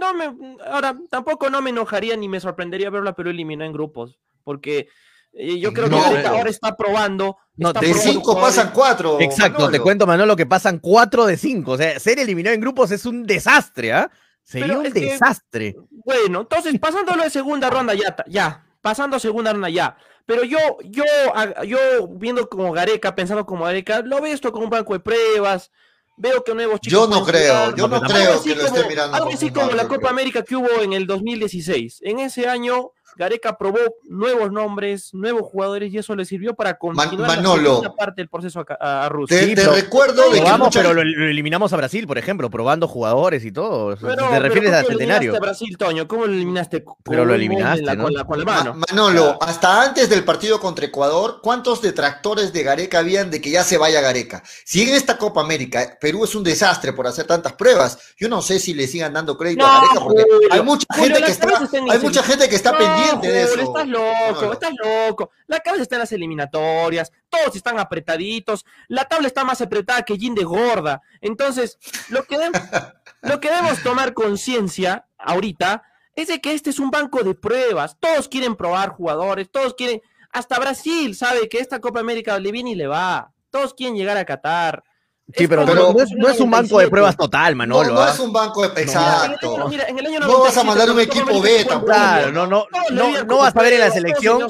[0.00, 0.34] No me,
[0.66, 4.18] ahora, tampoco no me enojaría ni me sorprendería verlo a Perú eliminado en grupos.
[4.42, 4.88] Porque
[5.32, 7.36] Y yo creo No, que ahora está probando.
[7.56, 9.20] No, de cinco pasan cuatro.
[9.20, 11.70] Exacto, te cuento, Manolo, que pasan 4 de 5.
[11.72, 14.10] O sea, ser eliminado en grupos es un desastre, ¿ah?
[14.42, 15.76] Sería Pero un que- desastre.
[15.90, 19.96] Bueno, entonces, pasándolo de segunda ronda ya, ya, pasando a segunda ronda ya.
[20.26, 24.64] Pero yo, yo, a- yo viendo como Gareca, pensando como Gareca, lo veo esto como
[24.64, 25.70] un banco de pruebas.
[26.16, 26.92] Veo que nuevos chicos.
[27.00, 27.74] Yo no creo, jugar.
[27.76, 30.10] yo no creo que lo esté mirando Algo como así un como la Copa pruebas.
[30.12, 32.00] América que hubo en el 2016.
[32.02, 37.12] En ese año, Gareca probó nuevos nombres, nuevos jugadores y eso le sirvió para continuar
[37.12, 37.70] la Manolo.
[37.76, 39.38] segunda parte del proceso a, Rusia.
[39.38, 42.50] Te, Sí, te pero- recuerdo de que pero lo, lo eliminamos a Brasil, por ejemplo,
[42.50, 43.96] probando jugadores y todo.
[43.96, 45.36] Pero- te pero refieres ¿cómo al eliminaste centenario.
[45.36, 46.08] a Brasil, Toño?
[46.08, 46.84] ¿Cómo lo eliminaste?
[47.04, 48.04] Pero lo eliminaste, la- ¿no?
[48.04, 48.74] con, la, con la Ma- mano.
[48.90, 53.62] Manolo, hasta antes del partido contra Ecuador, ¿cuántos detractores de Gareca habían de que ya
[53.64, 54.42] se vaya Gareca?
[54.64, 58.42] Si en esta Copa América Perú es un desastre por hacer tantas pruebas, yo no
[58.42, 60.48] sé si le sigan dando crédito No, a Gareca porque Julio.
[60.50, 61.48] hay mucha Julio, gente la que está,
[61.90, 62.78] hay el mucha gente que está No,
[63.20, 63.60] de eso.
[63.60, 65.30] Estás loco, estás loco.
[65.46, 68.64] La cabeza está en las eliminatorias, todos están apretaditos.
[68.88, 71.02] La tabla está más apretada que Jin de gorda.
[71.20, 72.38] Entonces, lo que,
[73.22, 75.82] lo que debemos tomar conciencia ahorita
[76.16, 77.96] es de que este es un banco de pruebas.
[77.98, 80.00] Todos quieren probar jugadores, todos quieren.
[80.30, 83.32] Hasta Brasil sabe que esta Copa América le viene y le va.
[83.50, 84.84] Todos quieren llegar a Qatar.
[85.34, 86.90] Sí, pero, no, es, no es un banco de 97.
[86.90, 87.94] pruebas total, No, Manolo.
[87.94, 88.10] no ¿ah?
[88.12, 88.82] es un banco de...
[88.82, 89.66] Exacto.
[89.70, 91.86] mira, en el año No vas a 97, mandar un equipo B tampoco.
[91.86, 94.46] fue Claro, no, no, no, no vas a ver en la selección,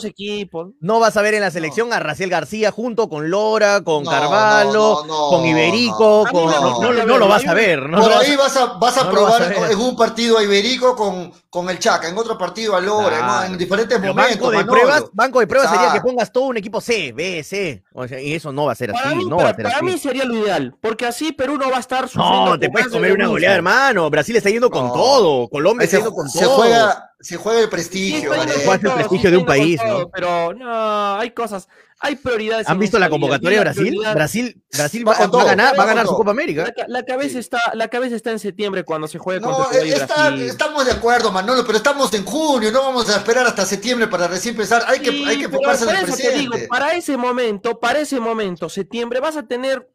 [0.81, 4.11] no vas a ver en la selección a Raciel García junto con Lora, con No,
[4.11, 6.31] Carvalho, no, no, con no, Iberico, no.
[6.33, 7.89] con- no, no- no lo vas a ver.
[7.89, 11.33] No Por ahí vas a, vas a no probar en un partido a Iberico con,
[11.51, 13.47] con el Chaca, en otro partido a Lora, Claro.
[13.47, 14.41] en, en diferentes Pero momentos.
[14.41, 14.73] banco de Manolo.
[14.81, 17.85] pruebas, banco de pruebas sería que pongas todo un equipo C, B, C.
[17.93, 19.65] O sea, y eso no va a ser así, mí, no para- va a ser
[19.65, 19.85] para así.
[19.85, 22.89] mí sería lo ideal, porque así Perú no va a estar sufriendo No, te puedes
[22.89, 23.33] comer una mismo.
[23.33, 24.11] goleada, hermano.
[24.11, 24.93] Brasil está yendo con No.
[24.93, 25.49] todo.
[25.49, 26.57] Colombia está se, yendo con se todo.
[26.57, 28.19] juega, se juega el Sí, prestigio.
[28.21, 28.65] yendo Gareca.
[28.65, 30.09] con el prestigio sí, de un país, ¿no?
[30.11, 31.69] Pero no, hay cosas,
[32.01, 32.69] hay prioridades.
[32.69, 33.99] ¿Han visto la convocatoria de Brasil?
[34.15, 36.15] Brasil, Brasil Va a ganar, va a ganar su.
[36.15, 36.65] Copa América.
[36.65, 37.39] La, ca- la cabeza Sí.
[37.39, 40.43] está, la cabeza está en septiembre cuando se juega No, contra y está- Brasil.
[40.49, 44.29] estamos de acuerdo, Manolo, pero estamos en junio, no vamos a esperar hasta septiembre para
[44.29, 44.85] recién empezar.
[44.87, 47.81] Hay que, Sí, hay que enfocarse en por el eso te digo, para ese momento,
[47.81, 49.89] para ese momento, septiembre, vas a tener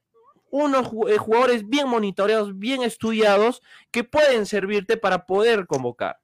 [0.51, 6.17] unos eh, jugadores bien monitoreados, bien estudiados, que pueden servirte para poder convocar.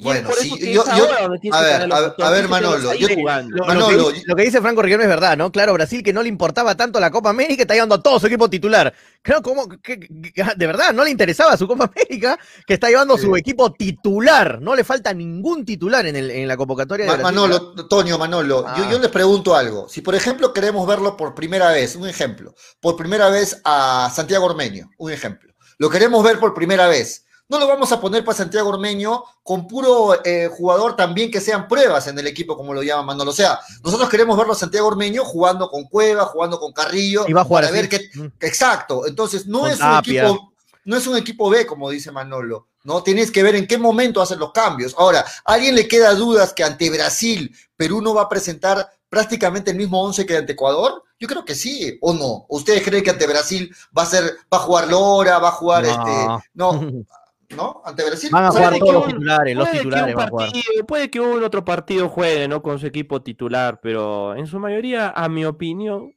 [0.00, 3.08] Y Bueno, por sí, eso yo- ahora a ver, a a Manolo, yo-.
[3.08, 5.50] Lo, lo Manolo, que, dice- lo que dice Franco Riquelme es verdad, ¿no?
[5.50, 8.28] Claro, Brasil que no le importaba tanto la Copa América está llevando a todo su
[8.28, 8.94] equipo titular.
[9.22, 12.88] Creo como que, que- que- de verdad no le interesaba su Copa América, que está
[12.88, 14.60] llevando su equipo titular.
[14.62, 17.34] No le falta ningún titular en, el, en la convocatoria de Ma- Brasil.
[17.34, 18.88] Manolo, Toño, Manolo, yo, Ah.
[18.92, 19.88] yo les pregunto algo.
[19.88, 24.46] Si por ejemplo queremos verlo por primera vez, un ejemplo, por primera vez a Santiago
[24.46, 27.24] Ormeño, un ejemplo, lo queremos ver por primera vez.
[27.48, 31.66] No lo vamos a poner para Santiago Ormeño con puro eh, jugador también que sean
[31.66, 33.30] pruebas en el equipo, como lo llama Manolo.
[33.30, 37.24] O sea, nosotros queremos verlo a Santiago Ormeño jugando con Cueva, jugando con Carrillo.
[37.26, 38.26] Y va a jugar para ver qué, Mm.
[38.40, 40.52] Exacto, entonces no Con es un equipo,
[40.84, 42.66] no es un equipo B, como dice Manolo.
[42.84, 44.94] No tienes que ver en qué momento hacen los cambios.
[44.98, 49.70] Ahora, ¿a alguien le queda dudas que ante Brasil Perú no va a presentar prácticamente
[49.70, 51.02] el mismo 11 que ante Ecuador?
[51.18, 52.46] Yo creo que sí, o no.
[52.48, 55.84] ¿Ustedes creen que ante Brasil va a ser, va a jugar Lora, va a jugar
[55.84, 55.90] No.
[55.90, 57.04] este, no,
[57.56, 58.30] no, ante Brasil?
[58.32, 60.50] Van a jugar todos los titulares, los titulares van a jugar.
[60.86, 62.62] puede que un otro partido juegue, ¿no?
[62.62, 66.14] Con su equipo titular, pero en su mayoría, a mi opinión,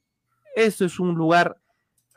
[0.55, 1.60] esto es un lugar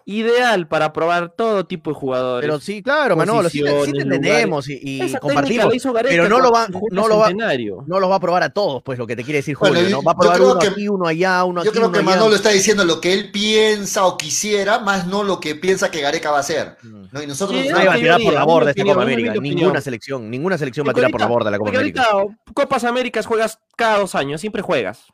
[0.06, 2.46] ideal para probar todo tipo de jugadores.
[2.46, 5.72] Pero sí, claro, Manolo, sí, te- sí entendemos y, y compartimos.
[6.02, 7.32] pero no lo va- no lo va-.
[7.32, 9.88] No los va a probar a todos, pues lo que te quiere decir Bueno, Julio,
[9.90, 10.02] yo- ¿no?
[10.02, 11.92] Va a yo probar creo uno que- aquí, uno allá, uno Yo aquí, creo uno
[11.94, 12.10] que allá.
[12.16, 16.00] Manolo está diciendo lo que él piensa o quisiera, más no lo que piensa que
[16.02, 16.76] Gareca va a hacer.
[16.82, 17.02] Mm.
[17.10, 17.22] ¿no?
[17.22, 19.34] Y nosotros Sí, Nadie va a yo tirar por la borda esta Copa América.
[19.40, 22.02] Ninguna selección, ninguna selección va a tirar por la borda la Copa porque América.
[22.10, 25.04] ahorita, Copas Américas juegas cada dos años, siempre juegas.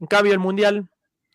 [0.00, 0.88] En cambio, el Mundial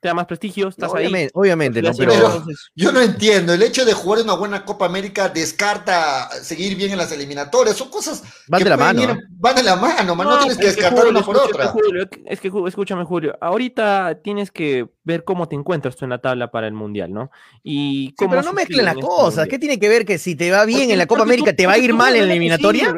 [0.05, 1.07] te da más prestigio, estás ahí.
[1.07, 1.91] Obviamente, obviamente, ¿no?
[1.97, 6.91] Pero- Yo no entiendo, el hecho de jugar una buena Copa América descarta seguir bien
[6.91, 9.01] en las eliminatorias, son cosas van que de la mano.
[9.01, 9.17] ir- ¿eh?
[9.31, 11.67] van de la mano, man, no, tienes que es descartar Julio, una por otra.
[11.69, 13.35] Julio, es que escúchame, Julio.
[13.41, 17.31] Ahorita tienes que ver cómo te encuentras tú en la tabla para el mundial, ¿no?
[17.63, 19.25] Y Sí, cómo pero no mezclen las este cosas.
[19.25, 19.47] mundial.
[19.47, 21.55] ¿Qué tiene que ver que si te va bien Porque- en la Copa América tú-
[21.57, 22.93] te va a ir tú mal en la no eliminatoria?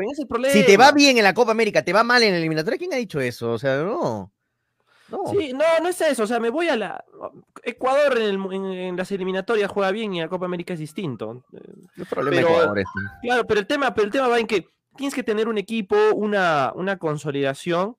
[0.52, 2.94] Si te va bien en la Copa América, te va mal en la eliminatoria, ¿quién
[2.94, 3.52] ha dicho eso?
[3.54, 4.34] O sea, no.
[5.10, 5.22] No.
[5.32, 6.24] Sí, no, no es eso.
[6.24, 7.04] O sea, me voy a la.
[7.64, 10.80] Ecuador en, el en- en las eliminatorias juega bien y en la Copa América es
[10.80, 11.44] distinto.
[11.52, 13.00] No es problema pero- Ecuador este.
[13.22, 15.96] Claro, pero el tema, pero el tema va en que tienes que tener un equipo,
[16.16, 17.96] una, una consolidación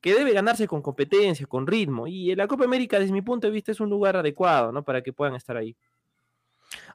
[0.00, 2.06] que debe ganarse con competencia, con ritmo.
[2.06, 4.82] Y en la Copa América, desde mi punto de vista, es un lugar adecuado, ¿no?
[4.84, 5.74] Para que puedan estar ahí.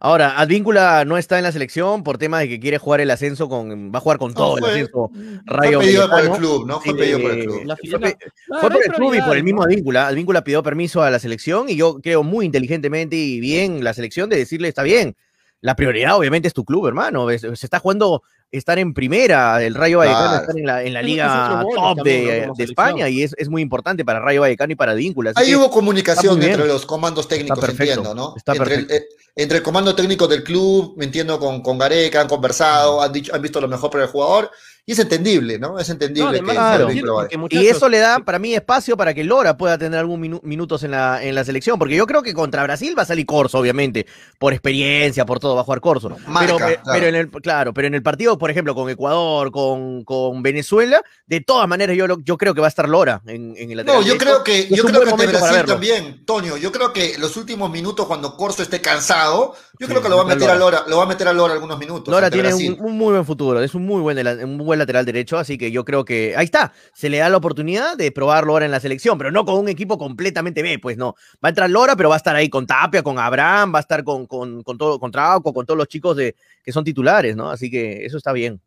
[0.02, 3.50] Ahora, Advíncula no está en la selección por tema de que quiere jugar el ascenso
[3.50, 3.92] con.
[3.94, 5.10] Va a jugar con todo el fue- ascenso.
[5.14, 6.80] Fue Rayo pedido por el club, ¿no?
[6.80, 7.62] Fue pedido por el club.
[7.66, 9.64] La Fue, filial- pe- No, fue no por el club y por el mismo.
[9.64, 10.08] Advíncula.
[10.08, 14.30] Advíncula pidió permiso a la selección y yo creo muy inteligentemente y bien la selección
[14.30, 15.18] de decirle está bien.
[15.62, 17.28] La prioridad obviamente es tu club, hermano.
[17.38, 20.42] Se está jugando estar en primera, el Rayo Vallecano Claro.
[20.44, 22.64] estar en la, en liga top también, de.
[22.64, 25.34] España y es, es muy importante para Rayo Vallecano y para Advíncula.
[25.36, 28.34] Ahí que- hubo comunicación entre los comandos técnicos, perfecto, entiendo, ¿no?
[28.38, 29.14] está entre, el, perfecto.
[29.14, 33.12] eh, entre el comando técnico del club, me entiendo, con, con Gareca, han conversado, han,
[33.14, 34.52] dicho, han visto lo mejor para el jugador,
[34.86, 35.78] y es entendible, ¿no?
[35.78, 36.50] Es No, entendible además,
[36.94, 37.48] que claro.
[37.52, 40.90] Y eso le da para mí espacio para que Lora pueda tener minu- minutos en
[40.92, 44.08] la, en la selección, porque yo creo que contra Brasil va a salir Corso, obviamente,
[44.40, 46.10] por experiencia, por todo, va a jugar Corso.
[46.26, 46.82] Marca, pero, claro.
[46.92, 51.04] pero en el, claro, pero en el partido, por ejemplo, con Ecuador, con, con Venezuela,
[51.28, 53.78] de todas maneras yo, lo- yo creo que va a estar Lora en, en el
[53.78, 57.16] lateral No, yo creo que, yo creo que para Brasil también, Toño, yo creo que
[57.20, 60.50] los últimos minutos cuando Corso esté cansado, yo Sí, creo que lo va a meter
[60.50, 60.80] a Lora.
[60.80, 62.12] Lora, lo va a meter a Lora algunos minutos.
[62.12, 65.38] Lora tiene un, un muy buen futuro, es un muy buen, un buen lateral derecho,
[65.38, 68.66] así que yo creo que ahí está, se le da la oportunidad de probarlo ahora
[68.66, 71.16] en la selección, pero no con un equipo completamente B, pues no.
[71.44, 73.82] Va a entrar Lora, pero va a estar ahí con Tapia, con Abraham, va a
[73.82, 77.36] estar con, con, con todo, con Trauco, con todos los chicos de, que son titulares,
[77.36, 77.50] ¿no?
[77.50, 78.62] Así que eso está bien.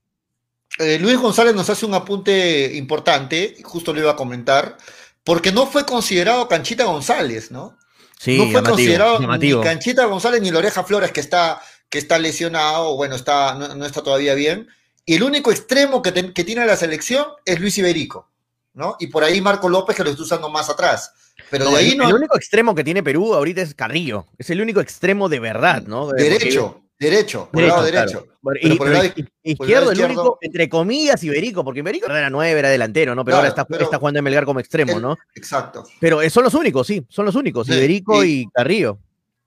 [0.79, 4.79] Eh, Luis González nos hace un apunte importante, justo lo iba a comentar,
[5.23, 7.77] porque no fue considerado Canchita González, ¿no?
[8.19, 9.61] Sí, no fue llamativo, considerado llamativo.
[9.61, 13.75] ni Canchita González ni Loreja Flores, que está, que está lesionado, o bueno, está, no,
[13.75, 14.69] no está todavía bien.
[15.05, 18.31] Y el único extremo que, tiene la selección es Luis Iberico,
[18.75, 18.97] ¿no?
[19.01, 21.13] Y por ahí Marco López, que lo está usando más atrás.
[21.51, 22.09] Pero No, de ahí el, no.
[22.09, 25.83] el único extremo que tiene Perú ahorita es Carrillo, es el único extremo de verdad,
[25.83, 26.09] ¿no?
[26.11, 28.07] Derecho, derecho, por el lado claro.
[28.07, 28.27] derecho.
[28.43, 29.05] Por- y- por el lado
[29.43, 33.25] izquierdo, el único, entre comillas, Iberico, porque Iberico no era nueve, era delantero, ¿no?
[33.25, 35.19] Pero ahora está, pero- está jugando en Melgar como extremo, El- ¿no?
[35.35, 35.85] Exacto.
[36.01, 38.99] Pero eh, son los únicos, sí, son los únicos, Sí, Iberico y- y, Carrillo.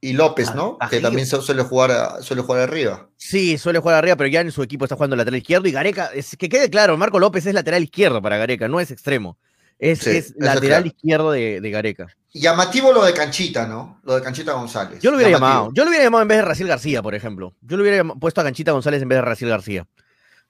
[0.02, 0.78] Y López, Ah, ¿no?
[0.90, 3.10] Que también su- suele jugar, suele jugar arriba.
[3.18, 6.12] Sí, suele jugar arriba, pero ya en su equipo está jugando lateral izquierdo y Gareca,
[6.14, 9.38] es, que quede claro, Marco López es lateral izquierdo para Gareca, no es extremo.
[9.78, 10.88] Es, Sí, lateral claro.
[10.88, 12.08] izquierdo de, de Gareca.
[12.34, 14.00] Llamativo lo de Canchita, ¿no?
[14.04, 15.00] Lo de Canchita González.
[15.02, 15.58] Yo lo hubiera Llamativo.
[15.60, 17.54] llamado, yo lo hubiera llamado en vez de Raciel García, por ejemplo.
[17.62, 19.88] Yo lo hubiera puesto a Canchita González en vez de Raciel García.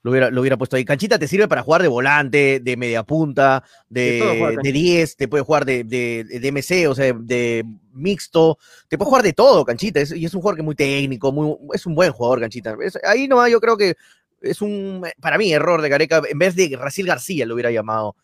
[0.02, 0.84] Lo hubiera, lo hubiera puesto ahí.
[0.84, 4.56] Canchita te sirve para jugar de volante, de media punta, De todo juega de, de
[4.56, 4.78] Canchita.
[4.78, 8.58] 10, te puede jugar de, de, de MC, o sea, de mixto,
[8.88, 10.00] te puede jugar de todo, Canchita.
[10.00, 12.76] es- y es un jugador que es muy técnico, muy, es un buen jugador, Canchita.
[12.82, 13.96] Es- ahí nomás yo creo que
[14.40, 16.22] es un, para mí, error de Gareca.
[16.28, 18.14] En vez de Raciel García lo hubiera llamado.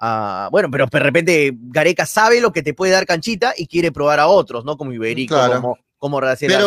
[0.00, 3.92] A- bueno, pero de repente Gareca sabe lo que te puede dar Canchita y quiere
[3.92, 4.76] probar a otros, ¿no?
[4.76, 5.60] Como Iberico, Claro.
[5.60, 6.26] como, como Pero,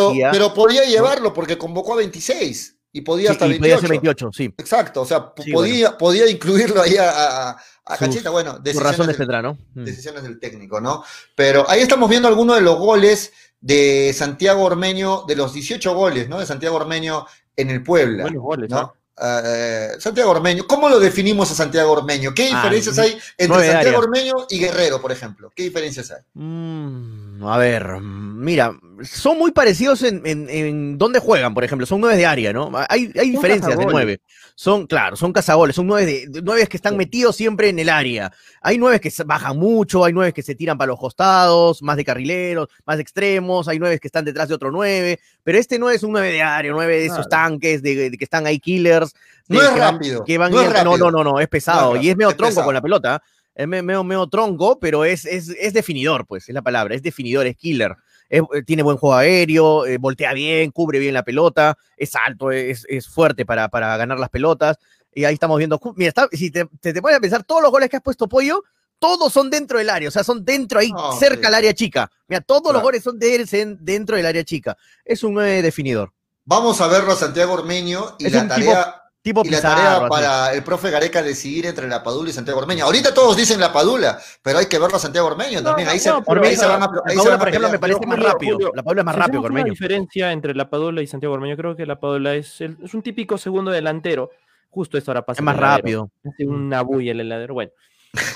[0.10, 0.30] García.
[0.32, 3.62] pero podía llevarlo porque convocó a 26 y podía Sí, hasta y 28.
[3.76, 4.54] podía ser 28, sí.
[4.58, 8.30] Exacto, o sea, Sí, podía, podía incluirlo ahí a, a, a Canchita.
[8.30, 9.58] Bueno, Por decisiones razones del, ¿no?
[9.74, 9.84] Mm.
[9.84, 11.04] decisiones del técnico, ¿no?
[11.36, 16.30] Pero ahí estamos viendo algunos de los goles de Santiago Ormeño, de los 18 goles,
[16.30, 16.40] ¿no?
[16.40, 17.26] De Santiago Ormeño
[17.56, 18.24] en el Puebla.
[18.24, 18.94] Buenos goles, ¿no?
[19.22, 22.34] Eh, Santiago Ormeño, ¿cómo lo definimos a Santiago Ormeño?
[22.34, 24.00] ¿Qué Ah, diferencias hay entre Santiago.
[24.00, 25.52] Ormeño y Guerrero, por ejemplo?
[25.56, 26.22] ¿Qué diferencias hay?
[26.34, 28.74] Mm, a ver, mm, mira,
[29.04, 32.72] son muy parecidos en, en, en dónde juegan, por ejemplo, son nueve de área, ¿no?
[32.90, 34.22] Hay, hay diferencias de nueve.
[34.56, 38.32] Son, claro, son cazagoles, son nueve, de, nueve que están metidos siempre en el área.
[38.62, 42.06] Hay nueve que bajan mucho, hay nueve que se tiran para los costados, más de
[42.06, 45.90] carrileros, más de extremos, hay nueve que están detrás de otro nueve, pero este no
[45.90, 49.14] es un nueve de área, nueve de esos tanques de, de que están ahí killers.
[49.48, 50.86] No es que van- rápido, que van no es entran.
[50.86, 51.12] no, rápido.
[51.12, 52.66] no, no, no, es pesado No es y es medio es tronco pesado.
[52.66, 53.24] con la pelota.
[53.56, 57.04] Es me- medio, medio tronco, pero es, es, es definidor, pues, es la palabra, es
[57.04, 57.96] definidor, es killer.
[58.30, 62.52] Es- eh, tiene buen juego aéreo, eh, voltea bien, cubre bien la pelota, es alto,
[62.52, 64.78] es, es fuerte para, para ganar las pelotas.
[65.14, 67.70] Y ahí estamos viendo, mira, está- si te, te, te pones a pensar, todos los
[67.72, 68.64] goles que has puesto Pollo,
[68.98, 71.46] todos son dentro del área, o sea, son dentro ahí, Ah, cerca sí.
[71.48, 72.10] al área chica.
[72.28, 74.78] Mira, todos los goles son de, en- dentro del área chica.
[75.06, 76.12] Es un nueve definidor.
[76.46, 80.06] Vamos a verlo a Santiago Ormeño y la tarea, Tipo y la tarea así.
[80.10, 82.84] para el profe Gareca decidir entre la Padula y Santiago Ormeño.
[82.86, 85.86] Ahorita todos dicen la Padula, pero hay que verlo a Santiago Ormeño No, también.
[85.88, 87.80] no, ahí, se, no, pero ahí esa- se van a, se van por ejemplo, me
[87.80, 88.54] parece Pero más Julio, rápido.
[88.56, 89.72] Julio, La Padula es más Si rápido, una Ormeño.
[89.72, 93.02] diferencia entre la Padula y Santiago Ormeño, creo que la Padula es, el- es un
[93.02, 94.30] típico segundo delantero.
[94.70, 95.40] Justo esto ahora pasa.
[95.40, 96.10] Es más rápido.
[96.26, 97.54] Hace una bulla el heladero.
[97.54, 97.72] Bueno.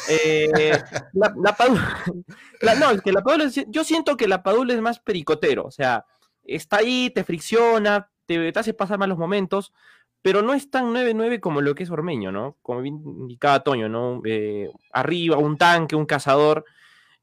[0.09, 0.71] Eh,
[1.13, 2.03] la, la Padula.
[2.61, 3.45] la- no, es que la Padula.
[3.45, 5.65] es- Yo siento que la Padula es más pericotero.
[5.65, 6.05] O sea,
[6.45, 9.73] está ahí, te fricciona, te, te hace pasar malos momentos,
[10.21, 12.57] pero no es tan 9-9 como lo que es Ormeño, ¿no?
[12.61, 14.21] Como bien indicaba Toño, ¿no?
[14.25, 16.65] Eh, arriba, un tanque, un cazador.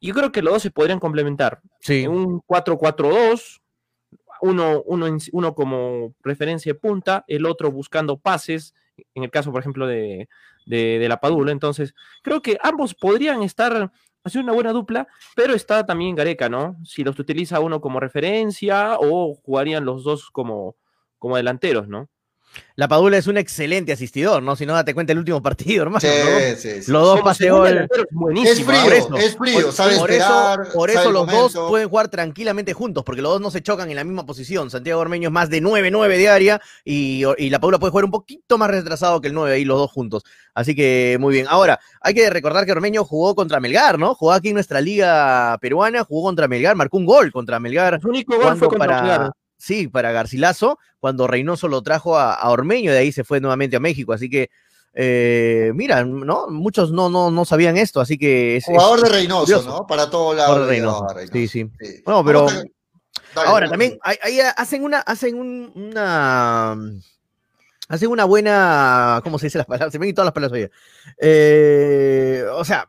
[0.00, 1.60] Y yo creo que los dos se podrían complementar.
[1.80, 2.06] Sí.
[2.06, 3.60] Un 4-4-2,
[4.40, 8.74] uno, uno, uno como referencia de punta, el otro buscando pases,
[9.14, 10.28] en el caso, por ejemplo, de,
[10.66, 11.52] de, de la Padula.
[11.52, 13.90] Entonces, creo que ambos podrían estar
[14.24, 16.76] ha sido una buena dupla, pero está también Gareca, ¿no?
[16.82, 20.76] Si los utiliza uno como referencia o jugarían los dos como,
[21.18, 22.08] como delanteros, ¿no?
[22.76, 24.56] La Padula es un excelente asistidor, ¿no?
[24.56, 26.00] Si no, date cuenta el último partido, hermano.
[26.00, 26.56] Sí, ¿no?
[26.56, 26.90] sí, sí.
[26.92, 27.68] Los dos Como pase segundo gol.
[27.74, 28.02] delantero
[28.44, 29.16] es frío, por eso.
[29.16, 30.60] es frío, Por- sabe por esperar.
[30.62, 31.60] eso, por sabe eso el los momento.
[31.60, 34.70] dos pueden jugar tranquilamente juntos, porque los dos no se chocan en la misma posición.
[34.70, 38.10] Santiago Ormeño es más de 9-9 de área y, y la Paula puede jugar un
[38.10, 40.22] poquito más retrasado que el 9 ahí los dos juntos.
[40.54, 41.46] Así que muy bien.
[41.48, 44.14] Ahora, hay que recordar que Ormeño jugó contra Melgar, ¿no?
[44.14, 48.00] Jugó aquí en nuestra liga peruana, jugó contra Melgar, marcó un gol contra Melgar.
[48.00, 49.30] Su único gol fue contra para, Melgar.
[49.64, 53.76] Sí, para Garcilaso, cuando Reynoso lo trajo a, a Ormeño, de ahí se fue nuevamente
[53.76, 54.12] a México.
[54.12, 54.50] Así que,
[54.94, 56.48] eh, mira, ¿no?
[56.48, 59.68] Muchos no, no, no sabían esto, así que es, es- Jugador de Reynoso, curioso.
[59.68, 59.86] ¿no?
[59.86, 61.06] Para de llegaba Reynoso.
[61.14, 61.32] Reynoso.
[61.32, 61.70] Sí, sí.
[61.80, 62.02] Sí.
[62.06, 63.70] No, pero- Dale, Ahora, dale.
[63.70, 64.18] también ahí-
[64.56, 66.76] hacen una, hacen un- una,
[67.88, 69.90] hacen una buena, ¿cómo se dice las palabras?
[69.92, 70.70] Se me todas las palabras hoy.
[71.20, 72.88] Eh, o sea,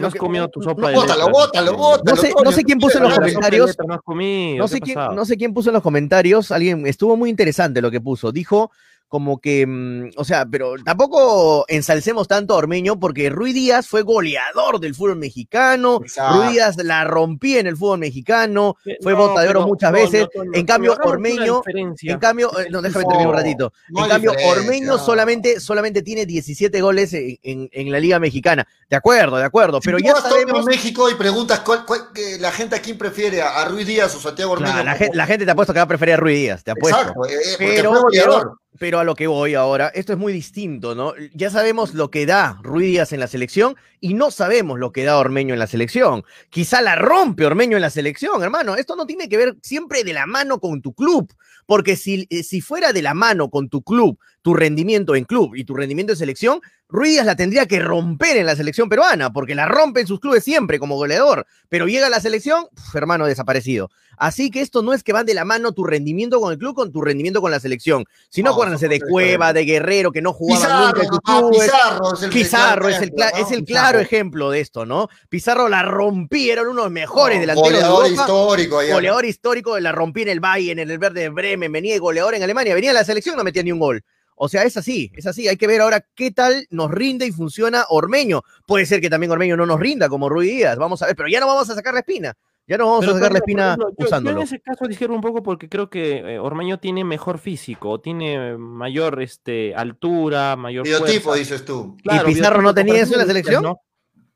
[0.00, 2.02] No has comido tu sopa no- de Bótalo, bótalo, bótalo.
[2.04, 3.76] No sé- no sé quién puso en los comentarios.
[3.86, 4.58] No has comido.
[4.58, 7.80] no ¿qué sé quién, no sé quién puso en los comentarios, alguien estuvo muy interesante
[7.82, 8.32] lo que puso.
[8.32, 8.70] Dijo
[9.08, 14.02] como que, mm, o sea, pero tampoco ensalcemos tanto a Ormeño porque Rui Díaz fue
[14.02, 16.00] goleador del fútbol mexicano.
[16.02, 16.42] Exacto.
[16.42, 18.76] Rui Díaz la rompía en el fútbol mexicano.
[19.02, 20.28] Fue No, bota de oro pero, muchas veces.
[20.52, 22.12] En cambio, Ormeño- diferencia.
[22.12, 23.72] En cambio, eh, no, déjame terminar un ratito.
[23.96, 28.66] en cambio, Ormeño solamente, solamente tiene 17 goles en, en- en la Liga Mexicana.
[28.90, 29.80] De acuerdo, de acuerdo.
[29.82, 30.64] Pero si ya tú vas a sabemos.
[30.66, 32.08] México y preguntas cuál, cuál-
[32.40, 34.72] la gente a quién prefiere, a, Ruiz Díaz o Santiago Ormeño.
[34.72, 36.62] Claro, la, gente, la gente te ha puesto que va a preferir a Rui Díaz,
[36.64, 37.00] te apuesto.
[37.00, 38.40] Exacto, eh, eh, Pero, fue goleador.
[38.42, 41.14] pero a lo que voy ahora, esto es muy distinto, ¿no?
[41.34, 45.04] Ya sabemos lo que da Rui Díaz en la selección y no sabemos lo que
[45.04, 46.24] da Ormeño en la selección.
[46.50, 48.76] Quizá la rompe Ormeño en la selección, hermano.
[48.76, 51.32] Esto no tiene que ver siempre de la mano con tu club,
[51.66, 54.18] porque si, eh, si fuera de la mano con tu club,
[54.48, 58.38] tu rendimiento en club y tu rendimiento en selección, Rui Díaz la tendría que romper
[58.38, 62.06] en la selección peruana, porque la rompe en sus clubes siempre como goleador, pero llega
[62.06, 63.90] a la selección, hermano, desaparecido.
[64.16, 66.74] Así que esto no es que van de la mano tu rendimiento con el club
[66.74, 68.06] con tu rendimiento con la selección.
[68.30, 71.60] Si no, No, acuérdense de Cueva, de Guerrero, que no Pizarro, nunca en ah, clubes.
[71.60, 73.64] Pizarro es el, Pizarro es el, es el Pizarro.
[73.66, 75.08] claro ejemplo de esto, ¿no?
[75.28, 78.22] Pizarro la rompí, era uno de los mejores delanteros de Goleador Europa.
[78.22, 78.76] histórico.
[78.94, 82.34] Goleador histórico, la rompí en el Bayern, en el Verde de Bremen, venía de goleador
[82.34, 84.02] en Alemania, venía a la selección, no metía ni un gol.
[84.38, 85.48] O sea, es así, es así.
[85.48, 88.42] Hay que ver ahora qué tal nos rinde y funciona Ormeño.
[88.66, 91.28] Puede ser que también Ormeño no nos rinda como Rui Díaz, vamos a ver, pero
[91.28, 92.34] ya no vamos a sacar la espina.
[92.66, 94.36] Ya no vamos Pero, a sacar la espina ejemplo, yo- Yo, usándolo.
[94.40, 98.58] en ese caso dijeron un poco porque creo que eh, Ormeño tiene mejor físico, tiene
[98.58, 101.38] mayor este, altura, mayor Biotipo, fuerza.
[101.38, 101.96] dices tú.
[102.02, 103.62] Claro, Pizarro no tenía eso en la selección?
[103.62, 103.80] ¿no?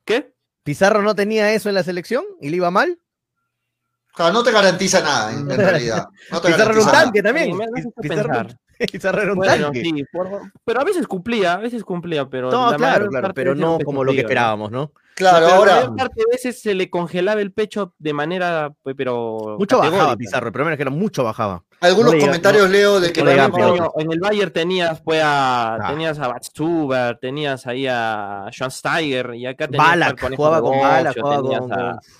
[0.06, 0.32] ¿Qué?
[0.62, 2.98] ¿Pizarro no tenía eso en la selección y le iba mal?
[4.14, 6.06] Claro, no te garantiza nada, en, en realidad.
[6.30, 7.04] No te Pizarro garantiza nada.
[7.04, 7.50] tanque también.
[8.00, 8.58] Pizarro, pensar.
[8.92, 9.82] Pizarro un Bueno, tanque.
[9.82, 13.54] sí, por- pero a veces cumplía, a veces cumplía, pero No, la claro, claro, pero
[13.54, 14.92] no como lo que esperábamos, ¿no?
[15.14, 15.74] Claro, Pero la ahora.
[15.74, 20.16] mayor parte de veces se le congelaba el pecho de manera, pues, pero Mucho bajaba.
[20.16, 21.62] Pizarro, problema es que era mucho bajaba.
[21.80, 23.50] Algunos No comentarios leo de que no.
[23.50, 25.88] Coño, en el Bayern tenías pues a, Ah.
[25.90, 30.80] tenías a Batstuber, tenías ahí a Schwansteiger y acá tenías Balak, al Conejo jugaba con
[30.80, 31.76] Balak, jugaba tenías con, a,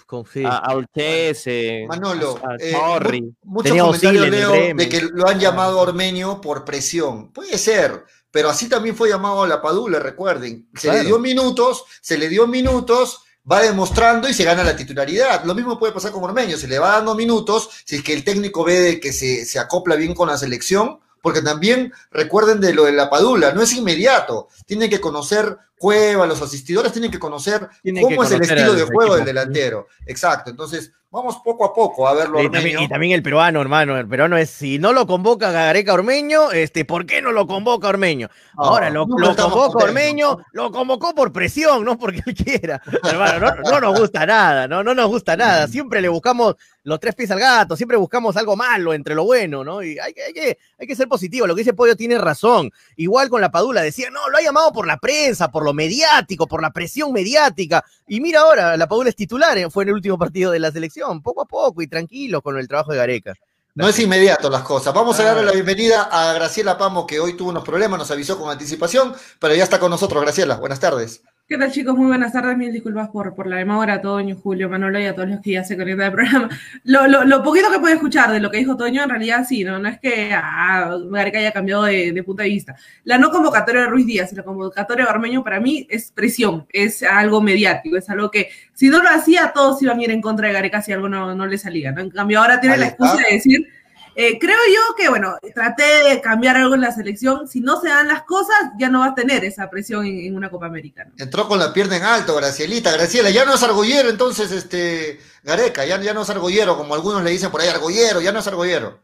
[0.07, 0.45] con, con- sí.
[0.45, 3.21] a, a Oltese, Manolo, a, a eh, Torri.
[3.23, 7.33] mu- muchos comentarios leo de que lo han llamado Ormeño por presión.
[7.33, 10.69] Puede ser, pero así también fue llamado a la Padula, recuerden.
[10.75, 10.99] Se Claro.
[10.99, 13.21] le dio minutos, se le dio minutos,
[13.51, 15.45] va demostrando y se gana la titularidad.
[15.45, 18.25] Lo mismo puede pasar con Ormeño, se le va dando minutos, si es que el
[18.25, 22.75] técnico ve de que se, se acopla bien con la selección, porque también recuerden de
[22.75, 27.19] lo de la Padula, no es inmediato, tienen que conocer Cueva, los asistidores tienen que
[27.19, 29.89] conocer Tienen cómo que es el estilo de juego del delantero.
[30.07, 32.43] Exacto, entonces vamos poco a poco a verlo.
[32.43, 33.97] Y también, y también el peruano, hermano.
[33.99, 37.89] El peruano es, si no lo convoca Gareca Ormeño, este, ¿por qué no lo convoca
[37.89, 38.29] Ormeño?
[38.57, 39.85] Ahora, lo, lo convoca.
[39.85, 42.83] Ormeño, lo convocó por presión, no porque él quiera.
[43.05, 45.69] Hermano, no, no nos gusta nada, no, no nos gusta nada.
[45.69, 49.63] Siempre le buscamos los tres pies al gato, siempre buscamos algo malo entre lo bueno,
[49.63, 49.85] ¿no?
[49.85, 51.47] Y hay, que- hay, que, hay que ser positivo.
[51.47, 52.73] Lo que dice Pollo tiene razón.
[52.97, 56.49] Igual con la Padula, decía, no, lo ha llamado por la prensa, por lo mediático,
[56.49, 57.85] por la presión mediática.
[58.09, 60.73] Y mira ahora, la Padula es titular, eh, fue en el último partido de la
[60.73, 63.35] selección, poco a poco y tranquilo con el trabajo de Gareca.
[63.75, 64.93] No es inmediato las cosas.
[64.93, 65.27] Vamos a Ah.
[65.27, 69.15] darle la bienvenida a Graciela Pamo, que hoy tuvo unos problemas, nos avisó con anticipación,
[69.39, 70.23] pero ya está con nosotros.
[70.23, 71.23] Graciela, buenas tardes.
[71.53, 71.95] ¿Qué tal chicos?
[71.95, 75.29] Muy buenas tardes, mil disculpas por, por la demora, Toño, Julio, Manolo y a todos
[75.29, 76.49] los que ya se conectan al programa.
[76.85, 79.63] Lo, lo, lo poquito que pude escuchar de lo que dijo Toño, en realidad sí,
[79.63, 82.75] no, no es que ah, Gareca haya cambiado de, de punto de vista.
[83.05, 86.65] La no convocatoria de Ruiz Díaz y la convocatoria de Armeño para mí es presión,
[86.73, 90.23] es algo mediático, es algo que si no lo hacía todos iban a ir en
[90.23, 91.93] contra de Gareca si algo no, no le salía.
[91.93, 92.01] ¿no?
[92.01, 93.69] En cambio ahora tiene la excusa de decir
[94.15, 97.49] Eh, creo yo que, bueno, traté de cambiar algo en la selección.
[97.49, 100.37] Si no se dan las cosas, ya no va a tener esa presión en, en
[100.37, 101.05] una Copa América.
[101.05, 101.13] ¿no?
[101.17, 102.93] Entró con la pierna en alto, Gracielita.
[102.93, 107.23] Graciela, ya no es argollero, entonces, este, Gareca, ya, ya no es argollero, como algunos
[107.23, 109.01] le dicen por ahí, argollero, ya no es argollero.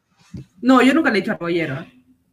[0.60, 1.86] No, yo nunca le he dicho argollero.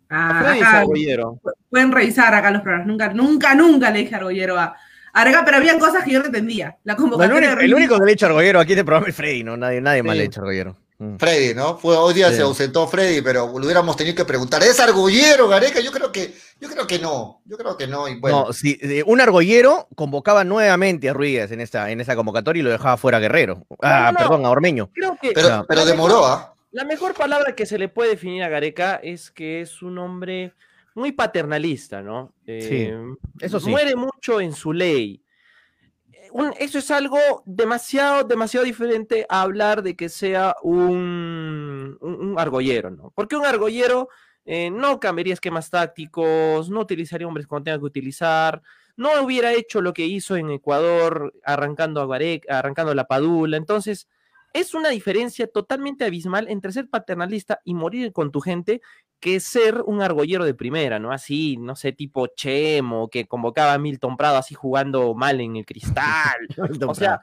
[0.09, 1.39] Ah, acá argollero.
[1.69, 2.87] pueden revisar acá los programas.
[2.87, 4.75] Nunca, nunca, nunca le dije argollero a
[5.13, 6.77] Arga, pero habían cosas que yo no entendía.
[6.83, 8.79] La No, el, convocatoria único, de el único que le he hecho argollero aquí en
[8.79, 9.55] este programa es Freddy, ¿no?
[9.55, 10.75] Nadie, nadie más le ha hecho argollero.
[10.97, 11.17] Mm.
[11.17, 11.77] Freddy, ¿no?
[11.77, 12.37] Fue, hoy día Sí.
[12.37, 14.63] se ausentó Freddy, pero lo hubiéramos tenido que preguntar.
[14.63, 15.81] ¿Es argollero, Gareca?
[15.81, 17.41] Yo creo que, yo creo que no.
[17.45, 18.07] Yo creo que no.
[18.07, 22.15] Y bueno, No, si, eh, un argollero convocaba nuevamente a Ruiz en esta, en esa
[22.15, 23.65] convocatoria y lo dejaba fuera a Guerrero.
[23.81, 24.17] Ah, No, no.
[24.19, 24.89] perdón, a Ormeño.
[24.93, 25.65] Creo que pero, no.
[25.67, 26.55] pero demoró, ¿ah?
[26.71, 30.53] la mejor palabra que se le puede definir a Gareca es que es un hombre
[30.93, 32.31] muy paternalista, ¿no?
[32.47, 32.97] Eh,
[33.41, 33.69] eso sí.
[33.69, 35.21] Muere mucho en su ley.
[36.31, 42.91] Un- eso es algo demasiado, demasiado diferente a hablar de que sea un, un, argollero,
[42.91, 43.11] ¿no?
[43.15, 44.09] Porque un argollero
[44.45, 48.61] eh, no cambiaría esquemas tácticos, no utilizaría hombres cuando tenga que utilizar,
[48.97, 52.19] no hubiera hecho lo que hizo en Ecuador arrancando a
[52.49, 53.57] arrancando la Padula.
[53.57, 54.07] Entonces,
[54.55, 58.81] es una diferencia totalmente abismal entre ser paternalista y morir con tu gente
[59.19, 61.11] que ser un argollero de primera, ¿no?
[61.11, 65.65] Así, no sé, tipo Chemo, que convocaba a Milton Prado así jugando mal en el
[65.65, 66.47] cristal.
[66.87, 67.19] o sea,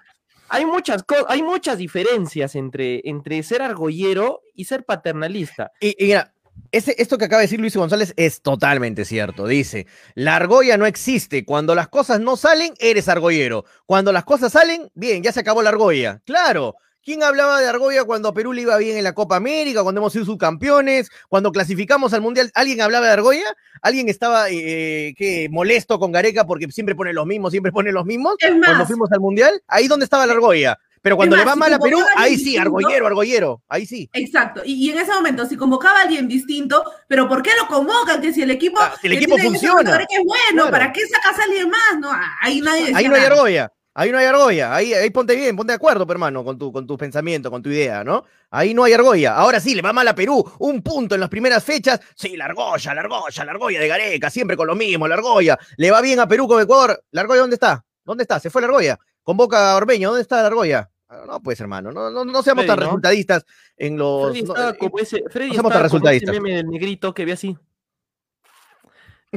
[0.51, 5.72] hay muchas, hay muchas diferencias entre, entre ser argollero y ser paternalista.
[5.80, 6.35] Y, y mira,
[6.70, 9.47] ese, esto que acaba de decir Luis González es totalmente cierto.
[9.47, 11.47] Dice, la argolla no existe.
[11.47, 13.64] Cuando las cosas no salen, eres argollero.
[13.87, 16.20] Cuando las cosas salen, bien, ya se acabó la argolla.
[16.26, 16.76] Claro.
[17.05, 20.00] ¿Quién hablaba de argolla cuando a Perú le iba bien en la Copa América, cuando
[20.00, 22.53] hemos sido subcampeones, cuando clasificamos al Mundial?
[22.55, 23.57] ¿Alguien hablaba de argolla?
[23.82, 28.05] ¿Alguien estaba eh, ¿qué, molesto con Gareca porque siempre pone los mismos, siempre pone los
[28.07, 28.36] mismos?
[28.38, 30.78] Es Cuando más, fuimos al Mundial, ahí donde estaba la argolla.
[31.00, 34.09] Pero cuando le va si mal a Perú, ahí sí, distinto- argollero, argollero, ahí sí.
[34.12, 37.66] Exacto, y, y en ese momento, si convocaba a alguien distinto, pero ¿por qué lo
[37.66, 38.20] convocan?
[38.22, 39.98] Que si el equipo, Ah, si el que equipo funciona.
[39.98, 40.70] que es bueno, Claro.
[40.70, 41.98] ¿para qué sacas a alguien más?
[41.98, 43.72] No, ahí nadie Ahí no hay argolla.
[43.95, 44.74] Ahí no hay argolla.
[44.74, 47.68] Ahí, ahí ponte bien, ponte de acuerdo, hermano, con tu, con tu pensamiento, con tu
[47.68, 48.24] idea, ¿no?
[48.51, 49.34] Ahí no hay argolla.
[49.34, 50.43] Ahora sí, le va mal a Perú.
[50.61, 52.01] Un punto en las primeras fechas.
[52.14, 55.59] Sí, la argolla, la argolla, la argolla de Gareca, siempre con lo mismo, la argolla.
[55.76, 57.05] Le va bien a Perú con Ecuador.
[57.11, 57.84] ¿La argolla dónde está?
[58.05, 58.40] ¿Dónde está?
[58.40, 58.99] Se fue la argolla.
[59.22, 60.09] Convoca a Ormeño.
[60.09, 60.90] ¿Dónde está la argolla?
[61.09, 62.84] Ah, No, pues, hermano, no, no, no seamos Freddy, tan ¿no?
[62.86, 63.45] resultadistas
[63.76, 64.30] en los.
[64.30, 66.34] Freddy no, estaba eh, como ese, Freddy no seamos estaba tan como ese resultadistas.
[66.34, 67.59] meme del negrito que ve así.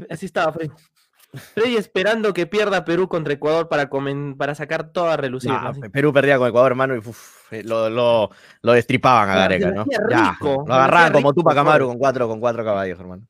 [0.10, 0.72] Así estaba Freddy.
[1.36, 5.52] Freddy esperando que pierda Perú contra Ecuador para, comen- para sacar toda relucir.
[5.92, 8.30] Perú perdía con Ecuador, hermano, y uf, eh, lo, lo,
[8.62, 9.86] lo destripaban a Gareca, ¿no?
[10.10, 11.86] Ya, lo agarraban como Amaru pobre.
[11.94, 13.28] con cuatro, con cuatro caballos, hermano.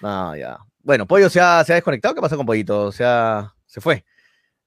[0.00, 0.58] No, ya.
[0.82, 2.14] Bueno, Pollo se ha, se ha desconectado.
[2.14, 2.92] ¿Qué pasó con Pollito?
[2.92, 4.04] Se, ha- se fue.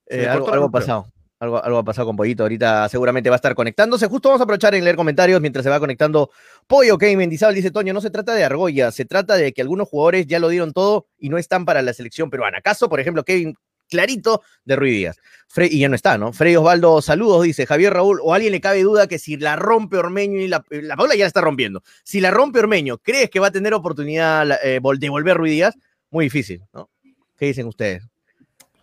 [0.08, 1.06] Eh, algo, algo pasado.
[1.40, 2.44] Algo, algo ha pasado con Pollito.
[2.44, 4.08] Ahorita seguramente va a estar conectándose.
[4.08, 6.32] Justo vamos a aprovechar en leer comentarios mientras se va conectando
[6.66, 6.98] Pollo.
[6.98, 10.26] Kevin Mendizábal dice: Toño, no se trata de argolla, se trata de que algunos jugadores
[10.26, 12.58] ya lo dieron todo y no están para la selección peruana.
[12.58, 13.56] ¿Acaso, por ejemplo, Kevin
[13.90, 15.12] clarito de Ruiz
[15.56, 16.34] y ya no está, ¿no?
[16.34, 18.20] Freddy Osvaldo, saludos, dice Javier Raúl.
[18.22, 21.24] O alguien le cabe duda que si la rompe Ormeño y la, la Paula ya
[21.24, 21.82] la está rompiendo.
[22.04, 25.66] Si la rompe Ormeño, ¿crees que va a tener oportunidad eh, de volver Ruiz?
[26.10, 26.90] Muy difícil, ¿no?
[27.38, 28.04] ¿Qué dicen ustedes?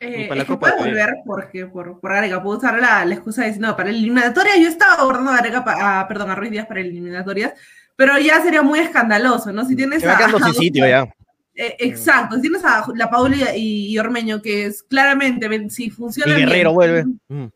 [0.05, 3.05] Eh, Para la es que Copa de- volver porque por, por Gareca, puedo usar la,
[3.05, 6.09] la excusa de decir, no, para el eliminatoria yo estaba abordando a Gareca, pa- a-
[6.09, 7.53] perdón, a Ruiz Díaz para eliminatorias,
[7.97, 9.65] pero ya sería muy escandaloso, ¿no?
[9.65, 11.09] Si tienes Se va a- quedando a- sin sitio ya.
[11.57, 15.91] Eh, exacto, si tienes a la Paula y, y Ormeño, que es claramente, si Y
[15.91, 17.05] funciona Guerrero bien, vuelve.
[17.29, 17.47] Mm.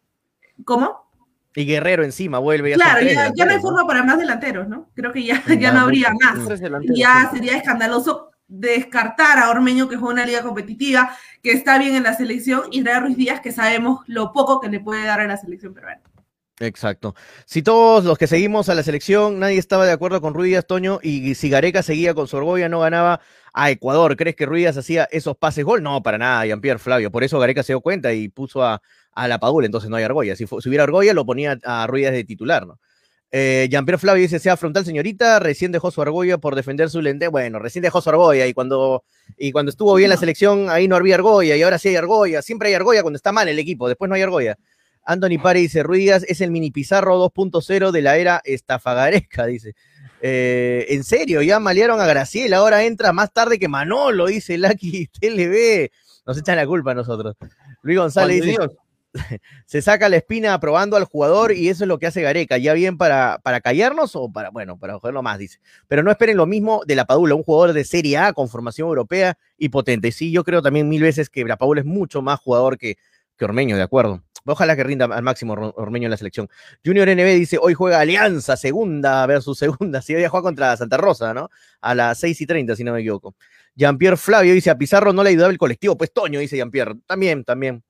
[0.64, 1.09] ¿Cómo?
[1.55, 2.70] Y Guerrero encima vuelve.
[2.70, 4.88] ya Claro, tres ya, ya no hay forma para más delanteros, ¿no?
[4.94, 6.38] Creo que ya, ya Ya, no habría más.
[6.82, 11.94] Y ya sería escandaloso descartar a Ormeño, que juega una liga competitiva, que está bien
[11.94, 15.20] en la selección, y traer Ruiz Díaz, que sabemos lo poco que le puede dar
[15.20, 16.01] a la selección peruana.
[16.61, 17.14] Exacto.
[17.44, 20.99] Si todos los que seguimos a la selección, nadie estaba de acuerdo con Ruiz Toño,
[21.03, 23.20] y si Gareca seguía con orgullo, no ganaba
[23.53, 25.82] a Ecuador, ¿crees que Ruiz Díaz hacía esos pases gol?
[25.82, 27.12] No, para nada, Jean-Pierre Flavio.
[27.12, 28.82] Por eso Gareca se dio cuenta y puso a,
[29.12, 30.34] a la Padula, entonces no hay argolla.
[30.34, 32.80] Si, si hubiera argolla, lo ponía a Ruiz de titular, ¿no?
[33.30, 37.28] Eh, Jean-Pierre Flavio dice, sea frontal, señorita, recién dejó su argolla por defender su lente.
[37.28, 39.04] Bueno, recién dejó su argolla y cuando,
[39.36, 42.42] y cuando estuvo bien la selección, ahí no había argolla y ahora sí hay argolla.
[42.42, 44.56] Siempre hay argolla cuando está mal el equipo, después no hay argolla.
[45.04, 49.74] Anthony Pare dice, Ruiz Díaz es el mini Pizarro 2.0 de la era estafagaresca, dice.
[50.20, 55.06] Eh, en serio, ya malearon a Graciela, ahora entra más tarde que Manolo, dice Lucky
[55.06, 55.90] TLB.
[56.26, 57.36] Nos echan la culpa a nosotros.
[57.82, 58.72] Luis González dice, Dios.
[59.66, 62.58] se saca la espina aprobando al jugador y eso es lo que hace Gareca.
[62.58, 65.60] Ya bien para, para callarnos o para, bueno, para joderlo más, dice.
[65.88, 68.88] Pero no esperen lo mismo de la Padula, un jugador de Serie A con formación
[68.88, 70.12] europea y potente.
[70.12, 72.96] Sí, yo creo también mil veces que la Padula es mucho más jugador que,
[73.36, 74.22] que Ormeño, de acuerdo.
[74.44, 76.48] Ojalá que rinda al máximo Ormeño en la selección.
[76.84, 80.00] Junior NB dice, hoy juega Alianza, segunda versus segunda.
[80.08, 81.50] Sí, hoy juega contra Santa Rosa, ¿no?
[81.80, 83.34] A las 6 y 30, si no me equivoco.
[83.74, 85.96] Jean-Pierre Flavio dice, a Pizarro no le ayudaba el colectivo.
[85.96, 86.94] Pues Toño, dice Jean-Pierre.
[87.06, 87.84] También, también.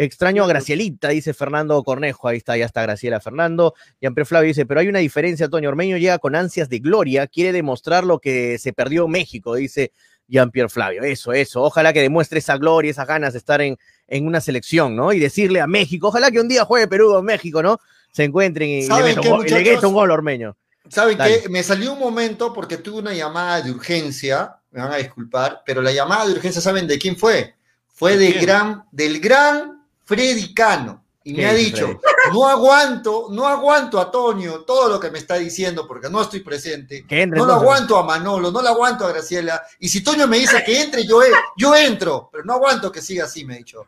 [0.00, 2.28] Extraño a Gracielita, dice Fernando Cornejo.
[2.28, 3.74] Ahí está, ya está Graciela Fernando.
[4.00, 7.52] Jean-Pierre Flavio dice, pero hay una diferencia, Toño Ormeño llega con ansias de gloria, quiere
[7.52, 9.90] demostrar lo que se perdió México, dice
[10.28, 11.02] Jean-Pierre Flavio.
[11.02, 11.62] Eso, eso.
[11.62, 13.76] Ojalá que demuestre esa gloria, esas ganas de estar en,
[14.06, 15.12] en una selección, ¿no?
[15.12, 17.80] Y decirle a México, ojalá que un día juegue Perú o México, ¿no?
[18.12, 20.56] Se encuentren y le ¿Saben meta un qué, gol- le un Ormeño.
[20.88, 21.42] ¿Saben Dale.
[21.42, 21.48] qué?
[21.48, 25.82] Me salió un momento porque tuve una llamada de urgencia, me van a disculpar, pero
[25.82, 27.54] la llamada de urgencia, ¿saben de quién fue?
[27.88, 28.42] Fue ¿De quién?
[28.42, 29.77] gran, del gran
[30.08, 31.04] Freddy Cano.
[31.22, 31.98] Y ¿Qué me ha dicho, Freddy?
[32.32, 36.40] no aguanto, no aguanto a Toño todo lo que me está diciendo porque no estoy
[36.40, 37.04] presente.
[37.26, 39.62] No lo aguanto a Manolo, no lo aguanto a Graciela.
[39.78, 43.02] Y si Toño me dice que entre, yo, e- yo entro, pero no aguanto que
[43.02, 43.84] siga así, me ha dicho.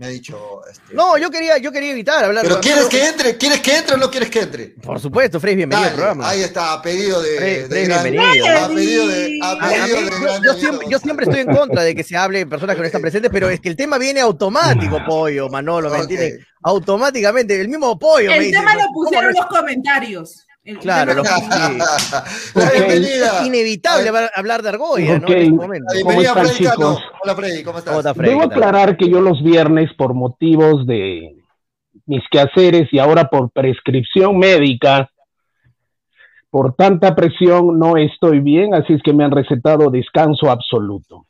[0.00, 0.62] Me ha dicho.
[0.70, 3.36] este, No, yo quería, yo quería evitar hablar Pero ¿quieres que entre?
[3.36, 4.68] ¿Quieres que entre o no quieres que entre?
[4.68, 6.26] Por supuesto, Freddy, bienvenido al programa.
[6.26, 8.46] ahí está, a pedido de, Fred- de Fred, gran- bienvenido.
[8.46, 10.78] a pedido de, a A- a pedido mí, de yo, gran yo Daniel siempre, yo
[10.78, 11.02] González.
[11.02, 13.50] siempre estoy en contra de que se hable en personas que no están presentes, pero
[13.50, 16.02] es que el tema viene automático, pollo, Manolo, ¿me Ok.
[16.04, 16.46] entienden?
[16.62, 18.56] Automáticamente, el mismo pollo me El dice.
[18.56, 20.46] tema lo ¿cómo pusieron los comentarios.
[20.62, 21.78] El Claro, tema lo- lo pusieron.
[21.78, 22.72] La Ok.
[22.74, 23.40] bienvenida.
[23.40, 25.26] Es inevitable hablar- hablar de Argolla, ¿no?
[25.26, 25.30] Ok.
[25.30, 26.66] En este bienvenida, ¿Cómo están, Freddy?
[27.24, 27.90] Hola, Freddy, ¿cómo estás?
[27.92, 28.30] ¿Cómo está, Freddy?
[28.30, 31.36] Debo aclarar que yo los viernes, por motivos de
[32.06, 35.10] mis quehaceres y ahora por prescripción médica,
[36.50, 41.26] por tanta presión no estoy bien, así es que me han recetado descanso absoluto.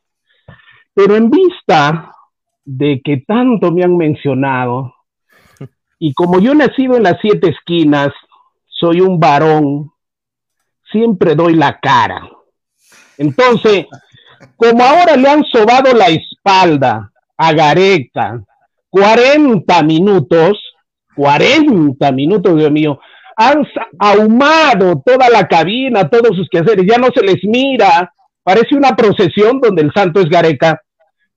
[0.92, 2.12] Pero en vista
[2.64, 4.92] de que tanto me han mencionado,
[6.00, 8.08] y como yo he nacido en las siete esquinas,
[8.80, 9.92] soy un varón,
[10.90, 12.28] siempre doy la cara.
[13.18, 13.86] Entonces,
[14.56, 18.42] como ahora le han sobado la espalda a Gareca
[18.90, 20.58] 40 minutos,
[21.14, 22.98] 40 minutos, Dios mío,
[23.36, 23.66] han
[23.98, 28.12] ahumado toda la cabina, todos sus quehaceres, ya no se les mira,
[28.42, 30.80] parece una procesión donde el santo es Gareca.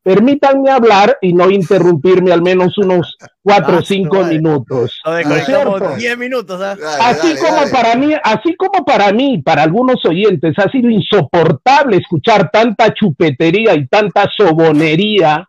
[0.04, 4.99] Permítanme hablar y no interrumpirme al menos unos cuatro o Ah, cinco minutos.
[5.06, 5.95] ¿No es desconectamos cierto?
[5.95, 6.76] 10 minutos, ¿ah?
[6.76, 7.72] Dale, Así dale, como dale.
[7.72, 13.74] para mí, así como para mí, para algunos oyentes, ha sido insoportable escuchar tanta chupetería
[13.76, 15.47] y tanta sobonería.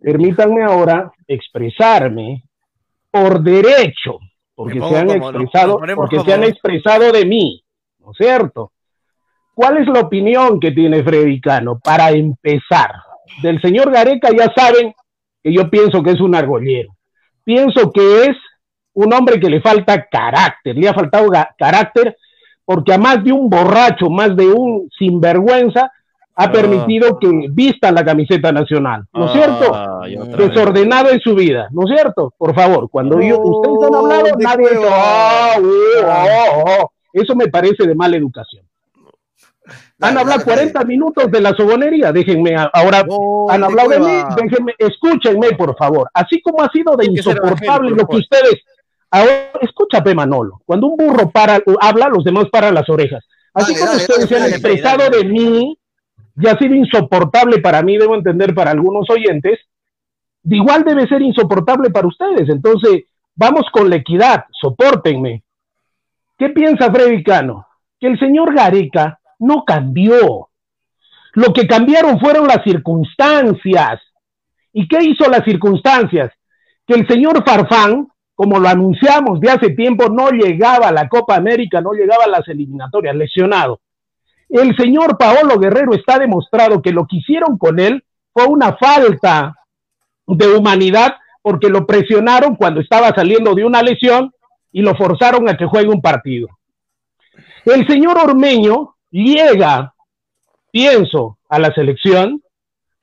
[0.00, 2.44] Permítanme ahora expresarme
[3.10, 4.18] por derecho,
[4.54, 7.62] porque se han expresado, porque se han expresado de mí,
[8.00, 8.72] ¿no es cierto?
[9.54, 11.78] ¿Cuál es la opinión que tiene Freddy Cano?
[11.82, 12.90] Para empezar,
[13.42, 14.92] del señor Gareca ya saben
[15.42, 16.90] que yo pienso que es un argollero.
[17.44, 18.36] Pienso que es
[18.94, 22.16] un hombre que le falta carácter, le ha faltado carácter
[22.64, 25.92] porque a más de un borracho, más de un sinvergüenza,
[26.38, 26.52] ha Ah.
[26.52, 29.68] permitido que vistan la camiseta nacional, ¿no es cierto?
[29.70, 30.36] Otra vez.
[30.36, 32.34] Desordenado en su vida, ¿no es cierto?
[32.36, 34.84] Por favor, cuando yo- Oh, ustedes han hablado, de nadie huevo.
[34.90, 36.90] "Ah, uh, oh, oh".
[37.12, 38.66] Eso me parece de mala educación.
[39.98, 40.72] Dale, Han hablado dale, Freddy.
[40.72, 43.04] 40 minutos de la sobonería, déjenme ahora
[43.48, 46.10] han hablado de mí, déjenme, escúchenme por favor.
[46.12, 48.62] Así como ha sido de insoportable lo que ustedes.
[49.10, 50.60] Ahora, escúchame, Manolo.
[50.66, 53.24] Cuando un burro para, habla, los demás paran las orejas.
[53.54, 55.78] Así como ustedes se han expresado de mí,
[56.38, 59.58] y ha sido insoportable para mí, debo entender para algunos oyentes,
[60.44, 62.48] igual debe ser insoportable para ustedes.
[62.50, 65.42] Entonces, vamos con la equidad, sopórtenme.
[66.36, 67.66] ¿Qué piensa Freddy Cano?
[67.98, 70.48] Que el señor Gareca no cambió.
[71.34, 74.00] Lo que cambiaron fueron las circunstancias.
[74.72, 76.32] ¿Y qué hizo las circunstancias?
[76.86, 81.36] Que el señor Farfán, como lo anunciamos de hace tiempo, no llegaba a la Copa
[81.36, 83.80] América, no llegaba a las eliminatorias, lesionado.
[84.48, 89.54] El señor Paolo Guerrero está demostrado que lo que hicieron con él fue una falta
[90.26, 94.32] de humanidad porque lo presionaron cuando estaba saliendo de una lesión
[94.72, 96.48] y lo forzaron a que juegue un partido.
[97.64, 99.94] El señor Ormeño llega,
[100.70, 102.42] pienso, a la selección.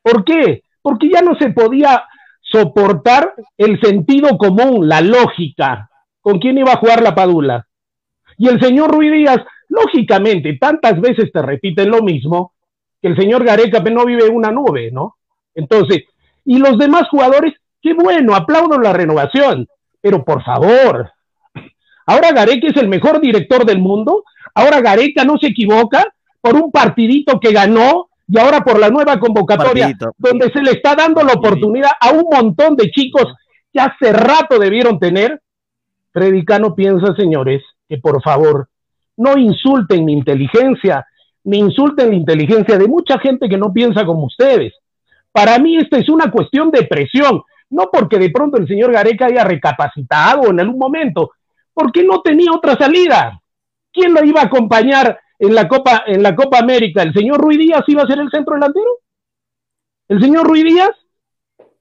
[0.01, 0.64] ¿Por qué?
[0.82, 2.03] Porque ya no se podía
[2.41, 5.89] soportar el sentido común, la lógica.
[6.22, 7.68] ¿Con quién iba a jugar la Padula?
[8.38, 9.39] Y el señor Ruiz Díaz,
[9.70, 12.53] lógicamente, tantas veces te repiten lo mismo,
[13.01, 15.18] que el señor Gareca no vive una nube, ¿no?
[15.55, 16.03] Entonces,
[16.45, 19.68] y los demás jugadores, qué bueno, aplaudo la renovación,
[20.01, 21.11] pero por favor,
[22.05, 26.05] ahora Gareca es el mejor director del mundo, ahora Gareca no se equivoca
[26.41, 30.11] por un partidito que ganó y ahora por la nueva convocatoria, Partidito.
[30.17, 33.25] donde se le está dando la oportunidad a un montón de chicos
[33.71, 35.41] que hace rato debieron tener.
[36.11, 38.69] Freddy Cano piensa, señores, que por favor
[39.17, 41.05] no insulten mi inteligencia,
[41.43, 44.73] ni insulten la inteligencia de mucha gente que no piensa como ustedes.
[45.31, 47.41] Para mí esta es una cuestión de presión.
[47.69, 51.31] no porque de pronto el señor Gareca haya recapacitado en algún momento,
[51.73, 53.41] porque no tenía otra salida.
[53.93, 57.03] ¿Quién lo iba a acompañar en la Copa, en la Copa América?
[57.03, 58.99] ¿El señor Ruiz Díaz iba a ser el centro delantero?
[60.09, 60.91] ¿El señor Ruiz Díaz?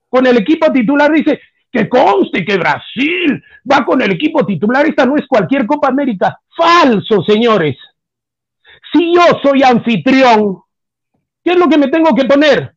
[0.09, 1.41] Con el equipo titular dice,
[1.73, 6.39] que conste que Brasil va con el equipo titular, esta no es cualquier Copa América.
[6.55, 7.75] Falso, señores.
[8.93, 10.59] Si yo soy anfitrión,
[11.43, 12.75] ¿qué es lo que me tengo que poner?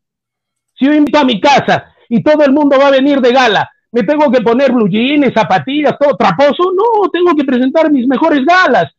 [0.79, 3.71] Si yo invito a mi casa y todo el mundo va a venir de gala,
[3.93, 4.89] ¿me tengo que poner blue
[5.35, 6.73] zapatillas, todo traposo?
[6.73, 8.91] No, tengo que presentar mis mejores galas.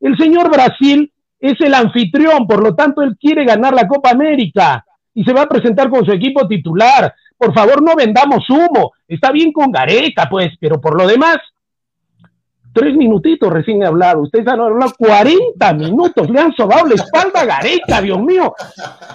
[0.00, 4.84] El señor Brasil es el anfitrión, por lo tanto él quiere ganar la Copa América
[5.14, 7.14] y se va a presentar con su equipo titular.
[7.38, 8.92] Por favor, no vendamos humo.
[9.06, 11.36] Está bien con Gareca, pues, pero por lo demás,
[12.72, 14.22] tres minutitos recién he hablado.
[14.22, 16.28] Ustedes han hablado 40 minutos.
[16.30, 18.54] Le han sobado la espalda a Gareca, Dios mío.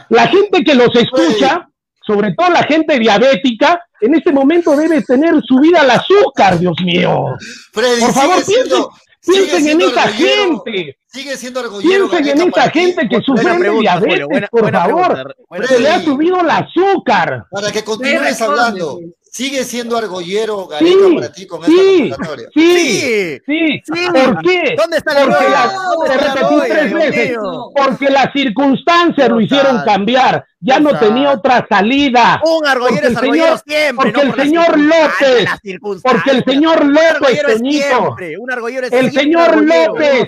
[0.09, 1.67] La gente que los escucha,
[2.05, 7.25] sobre todo la gente diabética, en este momento debe tener subida al azúcar, Dios mío.
[7.71, 8.89] Freddy, Por favor, sigue siendo-
[9.26, 10.63] piensen, en esa argollero.
[10.65, 10.97] gente.
[11.07, 12.09] Sigue siendo argollero.
[12.09, 15.07] Piensen en esa ti, gente que sufre de diabetes, buena- por buena favor.
[15.47, 17.45] pregunta, Se le ha subido el azúcar.
[17.51, 18.99] Para que continúes responde, hablando.
[19.34, 21.71] Sigue siendo argollero Gareca Sí, para ti con sí,
[22.03, 22.49] esta convocatoria.
[22.53, 23.82] sí, sí.
[23.86, 24.05] Sí.
[24.13, 24.75] ¿Por qué?
[24.77, 27.38] ¿Dónde está la Porque la- ¿Dónde te está la repetí Goya, tres veces.
[27.73, 30.45] Porque las circunstancias lo hicieron cambiar.
[30.59, 32.41] Ya no tenía otra salida.
[32.43, 34.11] Un argollero es argollero señor- siempre.
[34.11, 36.23] porque no el señor López, las circunstancias.
[36.25, 38.38] Porque el señor López, siempre.
[38.38, 39.63] Un argollero es el siempre señor.
[39.63, 40.27] López,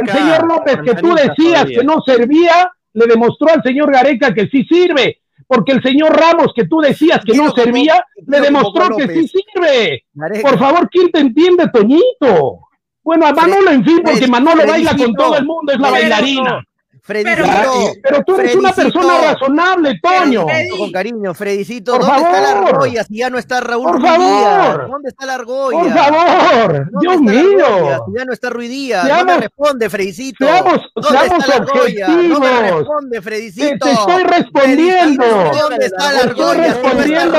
[0.00, 4.48] el señor López que tú decías que no servía, le demostró al señor Gareca que
[4.48, 5.19] sí sirve.
[5.50, 9.08] Porque el señor Ramos que tú decías que ¿Quién no servía, ¿Quién le demostró que
[9.08, 9.32] sí López?
[9.32, 10.04] sirve.
[10.42, 12.60] Por favor, ¿quién te entiende, Toñito?
[13.02, 16.64] Bueno, a Manolo, en fin, porque Manolo baila con todo el mundo, es la bailarina.
[17.10, 17.42] Fredicito.
[17.44, 20.46] Pero- Pero tú eres una persona razonable, Toño.
[20.46, 22.68] Freddy- Con cariño, Fredicito, Por ¿dónde está la favor.
[22.68, 24.66] argolla si ya no está Raúl Por Ruiz Díaz?
[24.66, 24.90] favor.
[24.90, 25.78] ¿Dónde está la argolla?
[25.78, 28.04] Por favor, ¿Dónde Dios la mío.
[28.06, 29.02] si ya no está Ruiz Díaz.
[29.04, 30.44] no Seamos- me responde, Fredicito.
[30.46, 32.08] seamos- ¿Dónde seamos está la argolla?
[32.08, 32.78] No me objetivos.
[32.78, 33.84] responde, Te, Fredicito.
[33.86, 35.24] te estoy respondiendo.
[35.24, 36.56] Fredicito, ¿Dónde está la Te estoy argolla?
[36.56, 37.38] no está respondiendo,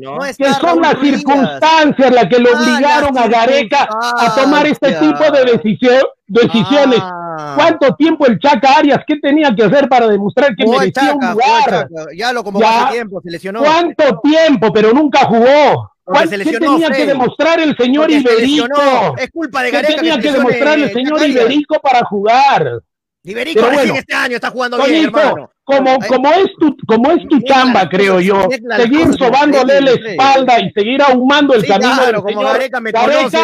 [0.00, 0.16] ¿no?
[0.18, 4.92] No Que son las circunstancias las que lo Ah, obligaron a Gareca a tomar este
[4.92, 7.00] tipo de decisión, decisiones.
[7.02, 7.54] Ah.
[7.56, 9.00] ¿Cuánto tiempo el Chaca Arias?
[9.06, 11.88] ¿Qué tenía que hacer para demostrar que Jugó merecía un Chaca, el lugar?
[12.16, 12.90] Ya lo convocó Ya.
[12.90, 13.60] tiempo, se lesionó.
[13.60, 14.72] ¿Cuánto tiempo?
[14.72, 15.92] Pero nunca jugó.
[16.04, 19.16] Porque ¿Cuán- se ¿Qué tenía que demostrar el señor Porque Iberico?
[19.18, 21.36] Es culpa de ¿Qué Gareca tenía se que demostrar el señor Arias.
[21.36, 22.80] Iberico para jugar?
[23.24, 25.50] Iberico Pero bueno, este año está jugando bien, hermano.
[25.64, 30.70] como, como es tu, como es tu chamba, creo yo, seguir sobándole la espalda y
[30.70, 33.38] seguir ahumando el Sí, camino claro, del como señor Gareca me Gareca, conoce,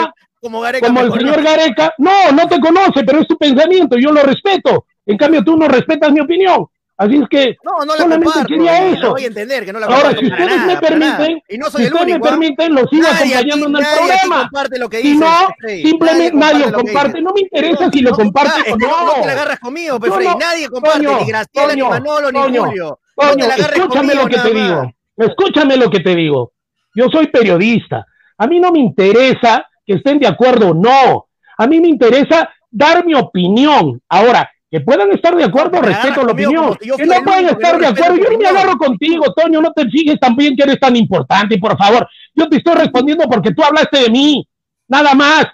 [0.45, 1.27] como Gareca como me el conoce.
[1.31, 4.87] señor Gareca, no, no te conoce, pero es tu pensamiento, yo lo respeto.
[5.07, 6.67] En cambio, tú no respetas mi opinión.
[6.97, 8.47] Así es que No, no la solamente comparto.
[8.49, 9.01] quería eso.
[9.03, 11.69] Lo voy a entender que no la Ahora, si ustedes nada, me permiten, y no
[11.69, 12.19] soy si el ustedes único.
[12.25, 12.31] me ¿ah?
[12.31, 14.51] permiten, lo sigo Nadie aquí- acompañando en el programa.
[14.79, 15.49] lo que Si dices, no,
[15.83, 17.21] simplemente nadie comparte.
[17.21, 19.07] No me interesa No, si lo comparte o no.
[19.07, 19.13] no.
[19.23, 19.99] te la agarras conmigo.
[20.39, 23.01] Nadie comparte, ni Graciela, ni Manolo, ni Julio.
[23.17, 24.93] Agarres escúchame lo que te digo.
[25.17, 26.53] Escúchame lo que te digo.
[26.95, 28.07] Yo soy periodista.
[28.39, 31.27] A mí no me interesa que estén de acuerdo o no.
[31.59, 34.01] A mí me interesa dar mi opinión.
[34.09, 36.77] Ahora, que puedan estar de acuerdo, me respeto la opinión.
[36.77, 38.17] Que no pueden estar de acuerdo.
[38.17, 39.61] Yo no me agarro contigo, Toño.
[39.61, 42.09] No te fijes también que eres tan importante, por favor.
[42.35, 44.47] Yo te estoy respondiendo porque tú hablaste de mí.
[44.89, 45.47] Nada más.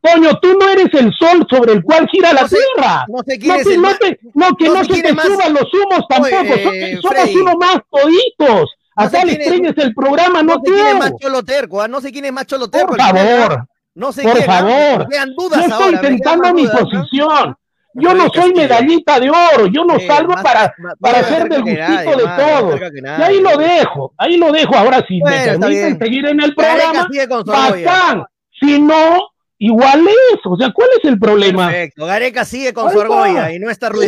[0.00, 3.04] Toño, tú no eres el sol sobre el cual gira la sé- tierra.
[3.08, 6.04] no sé No, te- no te- no, que no se te más- suban los humos
[6.08, 6.36] tampoco.
[6.40, 7.36] Oye, Somos- eh, somos Freddy.
[7.36, 8.70] uno más toditos.
[8.96, 11.88] Acá le el programa, no, No sé quién es más cholo terco, ¿ah?
[11.88, 12.88] no sé quién es más cholo terco.
[12.88, 13.40] Por final, ¿ah?
[13.46, 14.54] favor, No sé por quién, ¿ah?
[14.58, 14.98] favor.
[15.00, 15.86] Me quedan yo dudas estoy ahora.
[15.86, 17.56] me intentando mi dudas, posición.
[17.94, 21.26] Yo no soy medallita de oro, yo no Eh, salgo más- para, más- para más
[21.30, 22.78] hacer del gustito nadie, de todo.
[23.18, 24.74] Y ahí lo dejo, ahí lo dejo.
[24.76, 27.06] Ahora, si me Bueno, está permiten seguir en el programa,
[27.44, 28.24] bacán.
[28.58, 29.28] Si no,
[29.58, 30.38] igual es.
[30.46, 31.66] O sea, ¿cuál es el problema?
[31.68, 32.06] Perfecto.
[32.06, 33.90] Gareca sigue con su argolla y no está.
[33.90, 34.00] No,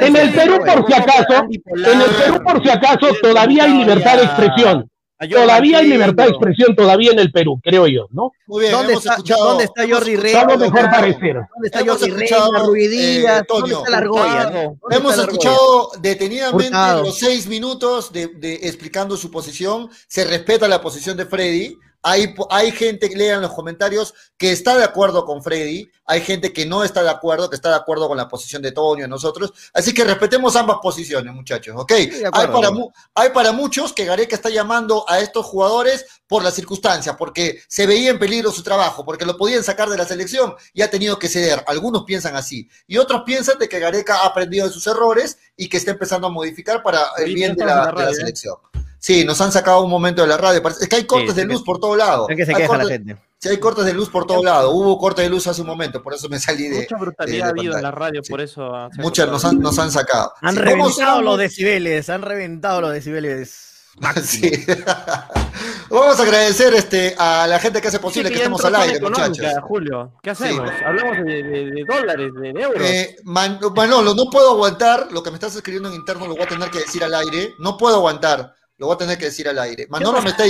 [0.00, 4.16] En el Perú, por si acaso, en el Perú, por si acaso, todavía hay libertad
[4.18, 4.90] de expresión.
[5.28, 8.32] Todavía hay libertad de expresión, todavía en el Perú, creo yo, ¿no?
[8.46, 9.44] Muy bien, ¿Dónde hemos está, escuchado.
[9.44, 10.32] ¿Dónde está Jordi?
[10.34, 11.34] Algo mejor parecer.
[11.34, 13.42] ¿Dónde está Hemos Jordi escuchado, Reina, Ruiz eh?
[13.46, 14.22] ¿Dónde está la argolla?
[14.46, 14.76] Hurtado.
[14.80, 15.22] ¿Dónde Hemos está la argolla?
[15.22, 17.02] escuchado detenidamente Hurtado.
[17.04, 19.90] los seis minutos de, de explicando su posición.
[20.08, 21.76] Se respeta la posición de Freddy.
[22.02, 25.90] Hay, hay gente que lea en los comentarios que está de acuerdo con Freddy.
[26.06, 28.72] Hay gente que no está de acuerdo, que está de acuerdo con la posición de
[28.72, 29.52] Toño y nosotros.
[29.72, 31.74] Así que respetemos ambas posiciones, muchachos.
[31.78, 31.92] ¿Ok?
[31.92, 36.54] hay, para mu- hay para muchos que Gareca está llamando a estos jugadores por las
[36.54, 40.54] circunstancias, porque se veía en peligro su trabajo, porque lo podían sacar de la selección
[40.72, 41.62] y ha tenido que ceder.
[41.66, 42.68] Algunos piensan así.
[42.86, 46.26] Y otros piensan de que Gareca ha aprendido de sus errores y que está empezando
[46.28, 48.14] a modificar para el bien de la, de ¿eh?
[48.14, 48.56] selección.
[49.00, 50.62] Sí, nos han sacado un momento de la radio.
[50.62, 52.28] Parece- Es que hay cortes Sí, de luz por todo lado.
[52.28, 53.16] Es que se Hay queja la cortes- gente.
[53.38, 54.70] Sí, hay cortes de luz por todo lado.
[54.72, 56.80] Hubo corte de luz hace un momento, por eso me salí de.
[56.80, 58.30] Mucha brutalidad de ha habido en la radio, Sí.
[58.30, 58.70] por eso.
[58.98, 60.34] Muchas nos han, nos han sacado.
[60.42, 63.66] Han Sí, ¿cómo reventado los decibeles, han reventado los decibeles.
[64.22, 64.50] Sí.
[65.90, 69.00] Vamos a agradecer este, a la gente que hace posible Sí, que estemos al aire,
[69.00, 69.46] muchachos.
[69.62, 70.44] Julio, ¿qué Sí.
[70.44, 70.70] hacemos?
[70.86, 72.82] Hablamos de, de- de dólares, de, de euros.
[72.84, 76.42] Eh, Man- Manolo, no puedo aguantar lo que me estás escribiendo en interno, lo voy
[76.44, 77.54] a tener que decir al aire.
[77.58, 79.86] No puedo aguantar, lo voy a tener que decir al aire.
[79.90, 80.44] Manolo me está,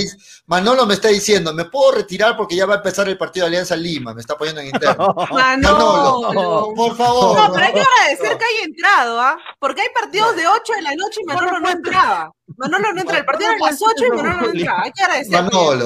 [0.47, 3.49] Manolo me está diciendo, me puedo retirar porque ya va a empezar el partido de
[3.49, 5.13] Alianza Lima, me está poniendo en interno.
[5.31, 6.21] Manolo.
[6.21, 7.37] Manolo, por favor.
[7.37, 9.37] No, pero hay que agradecer que haya entrado, ¿ah?
[9.59, 12.31] Porque hay partidos de 8 de la noche y Manolo no entraba.
[12.55, 13.17] Manolo no entra.
[13.17, 14.81] El partido era a las 8 y Manolo no entraba.
[14.83, 15.31] Hay que agradecer.
[15.43, 15.85] Manolo.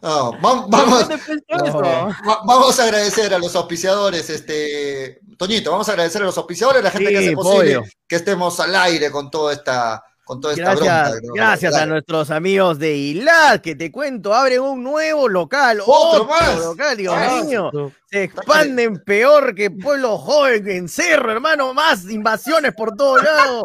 [0.00, 1.64] No, va- vamos, ¿Dónde fue No.
[1.64, 1.78] esto?
[1.80, 6.80] va- vamos a agradecer a los auspiciadores, este, Toñito, vamos a agradecer a los auspiciadores,
[6.82, 7.90] a la gente Sí, que hace posible pollo.
[8.06, 11.20] que estemos al aire con toda esta, con toda esta Gracias, bronca.
[11.26, 11.34] ¿no?
[11.34, 16.24] gracias a nuestros amigos de ILAD, que te cuento, abren un nuevo local, Otro otro,
[16.26, 16.58] más.
[16.58, 17.70] local, Dios Ah, mío.
[18.10, 23.64] Se expanden peor que Pueblo Joven en Cerro, hermano, más invasiones por todos lados.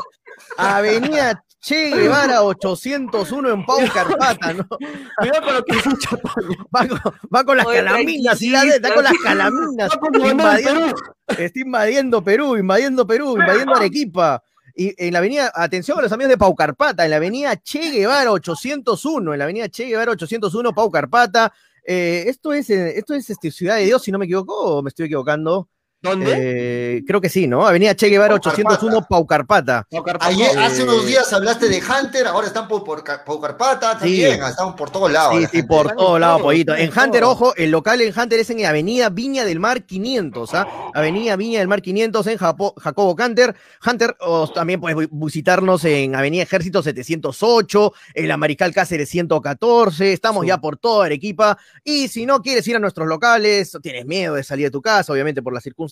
[0.57, 4.65] Avenida Che Guevara 801 en Pau Carpata, ¿no?
[5.17, 6.57] Cuidado con lo que escucha Toño.
[6.73, 7.01] Va con,
[7.35, 9.91] va con las Oye, calaminas, y la de- está con las calaminas.
[10.31, 10.95] Invadiendo,
[11.37, 14.41] está invadiendo Perú, invadiendo Perú, invadiendo Arequipa.
[14.79, 17.91] Y en la avenida, atención a los amigos de Pau Carpata, en la avenida Che
[17.91, 21.51] Guevara 801, en la avenida Che Guevara 801, Pau Carpata.
[21.83, 24.87] Esto es, eh, esto es este, Ciudad de Dios, si no me equivoco, o me
[24.87, 25.67] estoy equivocando.
[26.01, 26.33] ¿Dónde?
[26.97, 27.67] Eh, creo que sí, ¿no?
[27.67, 29.85] Avenida Che Guevara Pau 801, Pau Carpata.
[30.21, 33.93] Ayer, Eh, hace unos días hablaste de Hunter, ahora están por, por, Car- por Carpata,
[33.95, 34.21] Sí.
[34.21, 35.35] también, están por todos lados.
[35.35, 36.73] Sí, la sí, por todos lados, pollito.
[36.73, 40.67] En Hunter, ojo, el local en Hunter es en Avenida Viña del Mar 500, ¿ah?
[40.93, 43.55] Avenida Viña del Mar 500 en Japo- Jacobo Canter.
[43.85, 50.13] Hunter, o también puedes vi- visitarnos en Avenida Ejército 708, en la Mariscal Cáceres 114.
[50.13, 51.57] Estamos ya por toda Arequipa.
[51.83, 55.11] Y si no quieres ir a nuestros locales, tienes miedo de salir de tu casa,
[55.11, 55.88] obviamente por las circunstancias,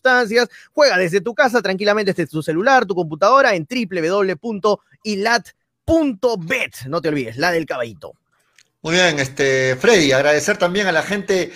[0.74, 4.86] juega desde tu casa tranquilamente desde tu celular, tu computadora en www.ilat.bet.
[6.88, 8.14] No te olvides, la del caballito.
[8.82, 11.52] Muy bien, este, Freddy, agradecer también a la gente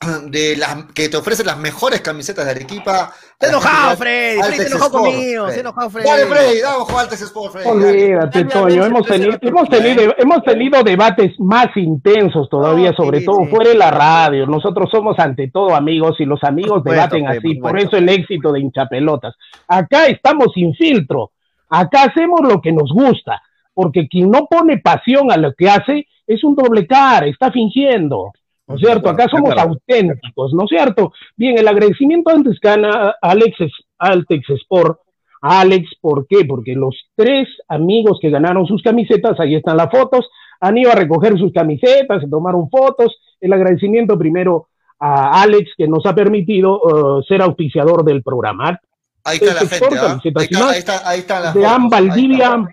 [0.30, 3.12] de las que te ofrece las mejores camisetas de Arequipa.
[3.38, 4.42] Se A enojado, Freddy.
[4.42, 5.50] Freddy enojó Sport, conmigo.
[5.50, 6.08] Se enojado, Freddy.
[6.08, 7.68] Dale, Freddy, vamos con Altex Sport, Freddy.
[7.68, 13.40] Olvídate, Toño, hemos tenido, hemos tenido, hemos tenido debates más intensos todavía, sobre sí, todo
[13.40, 13.48] sí.
[13.48, 14.46] fuera de la radio.
[14.46, 18.60] Nosotros somos ante todo amigos y los amigos debaten así, por eso el éxito de
[18.60, 19.34] hinchapelotas.
[19.68, 21.32] Acá estamos sin filtro,
[21.68, 23.42] acá hacemos lo que nos gusta,
[23.74, 28.32] porque quien no pone pasión a lo que hace es un doble cara, está fingiendo.
[28.70, 29.10] ¿No es cierto?
[29.10, 31.12] Acá somos auténticos, ¿no es cierto?
[31.36, 33.56] Bien, el agradecimiento antes que a Alex,
[33.98, 35.00] Altex Sport,
[35.42, 36.44] a Alex, ¿por qué?
[36.44, 40.94] Porque los tres amigos que ganaron sus camisetas, ahí están las fotos, han ido a
[40.94, 43.18] recoger sus camisetas, se tomaron fotos.
[43.40, 44.68] El agradecimiento primero
[45.00, 46.80] a Alex, que nos ha permitido
[47.20, 48.78] eh, ser auspiciador del programa.
[49.24, 50.06] Ahí está la gente, ¿ah?
[50.06, 52.68] camisetas ahí, está, ahí, está, ahí están las De fotos, ahí Valdivia, está.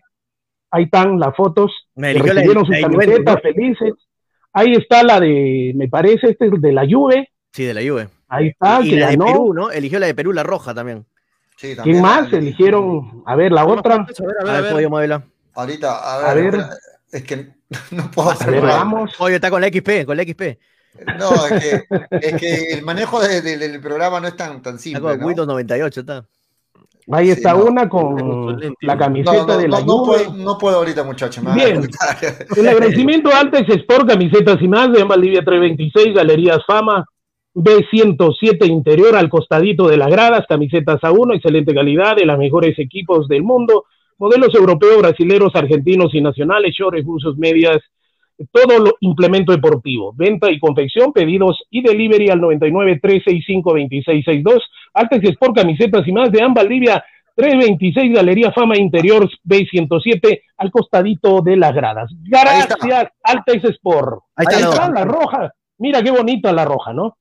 [0.72, 3.94] ahí están las fotos, Me que recibieron sus camisetas felices.
[4.60, 8.10] Ahí está la de, me parece, este es de la Juve, Sí, de la Juve.
[8.28, 9.26] ahí está, y que la de ganó.
[9.26, 9.70] Perú, ¿no?
[9.72, 11.06] Eligió la de Perú, la roja también.
[11.58, 12.34] Sí, también ¿Quién más?
[12.34, 13.96] Eligieron, a ver, la otra.
[13.96, 14.74] A ver, a ver, A a ver, ver.
[14.74, 15.24] pollo, modelo.
[15.54, 16.66] Ahorita, a ver, A ver.
[17.12, 17.48] es que
[17.92, 18.68] no puedo A ver, hacerlo.
[18.68, 19.16] vamos.
[19.18, 20.42] Pollo está con la XP, con la XP.
[21.20, 21.84] No, es que,
[22.22, 25.02] es que el manejo de- de- del programa no es tan, tan Está simple.
[25.02, 25.28] con ¿no?
[25.28, 26.26] Windows 98, está.
[27.10, 27.66] Ahí Sí, está no.
[27.66, 30.26] una Con la camiseta No, no, de la no, Juve.
[30.26, 31.44] puedo, no puedo ahorita, muchachos.
[31.44, 31.82] me van a Bien.
[32.58, 37.06] El agradecimiento a Altex Sport, camisetas y más de Valdivia 326, Galerías Fama,
[37.56, 42.78] B107 Interior al costadito de las gradas, camisetas a uno, excelente calidad, de los mejores
[42.78, 43.86] equipos del mundo,
[44.18, 47.78] modelos europeos, brasileros, argentinos y nacionales, shorts, buzos, medias,
[48.52, 54.64] todo lo implemento deportivo, venta y confección, pedidos y delivery al 99 365 2662,
[54.94, 57.04] Altex Sport, camisetas y más de Am Valdivia
[57.36, 62.12] 326 Galería Fama Interior B107 al costadito de las gradas.
[62.24, 64.24] Gracias, Altex Sport.
[64.36, 65.54] Ahí Ahí está, la roja.
[65.78, 67.18] Mira qué bonita la roja, ¿no?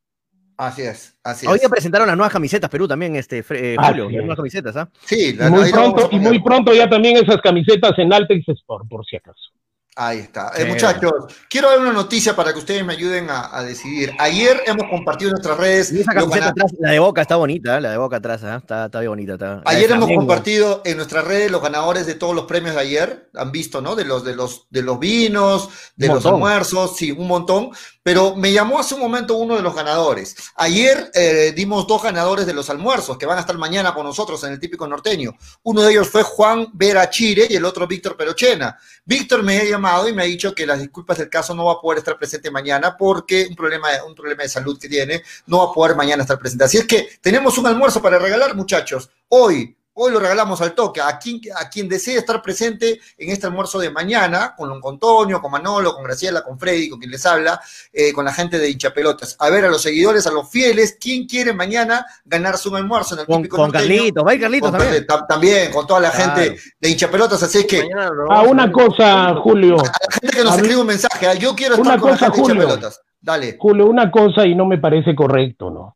[0.58, 1.52] Así es, así es.
[1.52, 4.08] Hoy ya presentaron las nuevas camisetas Perú también, este, eh, Julio.
[4.08, 4.14] sí.
[4.14, 4.88] Las nuevas camisetas, ¿ah?
[5.04, 8.88] Sí, Y la- muy pronto, y muy pronto ya también esas camisetas en Altex Sport,
[8.88, 9.50] por si acaso.
[9.98, 10.52] Ahí está.
[10.54, 11.10] Eh, muchachos,
[11.48, 14.12] quiero dar una noticia para que ustedes me ayuden a, a decidir.
[14.18, 15.90] Ayer hemos compartido en nuestras redes.
[15.90, 17.80] Y esa los camiseta gana- atrás, la de Boca está bonita, ¿eh?
[17.80, 18.56] la de Boca atrás, ¿ah?
[18.56, 19.32] está, está bien bonita.
[19.34, 23.30] Está, Ayer hemos compartido en nuestras redes los ganadores de todos los premios de ayer.
[23.36, 23.96] Han visto, ¿no?
[23.96, 27.70] De los, de los, de los vinos, de los almuerzos, sí, un montón.
[28.06, 30.36] Pero me llamó hace un momento uno de los ganadores.
[30.54, 34.44] Ayer eh, dimos dos ganadores de los almuerzos que van a estar mañana con nosotros
[34.44, 35.36] en el típico norteño.
[35.64, 38.78] Uno de ellos fue Juan Vera Chire y el otro Víctor Perochena.
[39.04, 41.72] Víctor me ha llamado y me ha dicho que las disculpas del caso no va
[41.72, 45.66] a poder estar presente mañana porque un problema, un problema de salud que tiene, no
[45.66, 46.62] va a poder mañana estar presente.
[46.62, 49.10] Así es que tenemos un almuerzo para regalar, muchachos.
[49.30, 51.00] Hoy, Hoy lo regalamos al toque.
[51.00, 55.40] A quien, a quien desee estar presente en este almuerzo de mañana, con, con Antonio,
[55.40, 57.58] con Manolo, con Graciela, con Freddy, con quien les habla,
[57.94, 59.36] eh, con la gente de hinchapelotas.
[59.38, 63.20] A ver, a los seguidores, a los fieles, ¿quién quiere mañana ganarse un almuerzo en
[63.20, 63.70] el Con, típico con?
[63.70, 65.06] Carlitos, va a ir Carlitos también.
[65.06, 66.34] tam- también, con toda la Claro.
[66.42, 67.42] gente de hinchapelotas.
[67.42, 69.76] Así es que, Mañana lo A una cosa, Julio.
[69.76, 71.32] la gente que nos escribe un mensaje, ¿ah?
[71.34, 72.62] yo quiero estar Una con la cosa, gente de Julio.
[72.64, 73.00] hinchapelotas.
[73.18, 73.56] Dale.
[73.58, 75.95] Julio, una cosa y no me parece correcto, ¿no?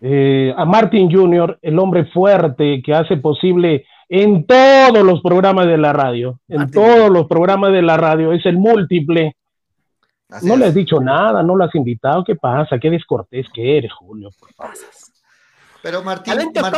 [0.00, 5.78] Eh, a Martin Jr., el hombre fuerte que hace posible en todos los programas de
[5.78, 9.36] la radio, en todos los programas de la radio, es el múltiple.
[10.28, 10.60] Así No es.
[10.60, 12.22] le has dicho nada, no lo has invitado.
[12.24, 12.78] ¿Qué pasa?
[12.78, 14.30] Qué descortés que eres, Julio.
[14.38, 14.74] por favor.
[15.82, 16.72] Pero Martín, Mar-.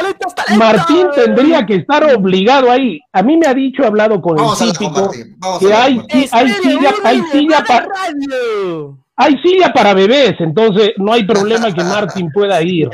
[0.59, 2.99] Martín tendría que estar obligado ahí.
[3.13, 5.37] A mí me ha dicho, he hablado con vamos a el típico, Martín.
[5.39, 8.99] Vamos a que hay, sí, hay silla, hay silla para radio.
[9.17, 12.89] Hay silla para bebés, entonces no hay problema que Martín pueda ir.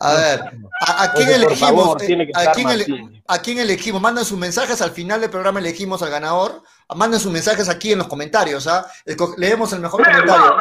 [0.00, 0.40] A ver,
[0.86, 1.58] ¿a, a quién elegimos?
[1.58, 3.20] favor, Eh, tiene que ¿A estar quién, ele-.
[3.26, 4.00] ¿A quién elegimos?
[4.00, 6.62] Manden sus mensajes, al final del programa elegimos al ganador.
[6.94, 8.86] Manden sus mensajes aquí en los comentarios, ¿ah?
[9.36, 10.56] Leemos el mejor comentario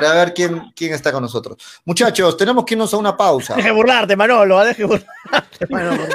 [0.00, 1.56] para ver quién, quién está con nosotros.
[1.84, 3.54] Muchachos, tenemos que irnos a una pausa.
[3.56, 6.06] Deje de burlarte, Manolo, deje de burlarte, Manolo,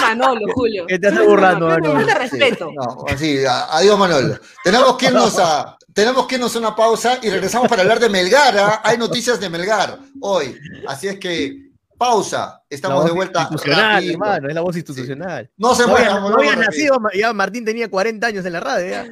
[0.00, 0.86] Manolo, Julio.
[0.86, 2.00] Que te hace burlando, No, Manolo.
[2.00, 2.70] no, de respeto.
[2.74, 4.38] No, así, a- adiós Manolo.
[4.64, 8.08] Tenemos que irnos a, tenemos que irnos a una pausa y regresamos para hablar de
[8.08, 8.56] Melgar.
[8.58, 8.80] ¿ah?
[8.84, 10.58] Hay noticias de Melgar hoy.
[10.88, 12.61] Así es que, pausa.
[12.72, 13.40] La Estamos voz de vuelta.
[13.42, 15.50] Institucional, hermano, es la voz institucional.
[15.58, 18.88] No se muevan, no había nacido, ya Martín tenía 40 años en la radio.
[18.88, 19.06] ya.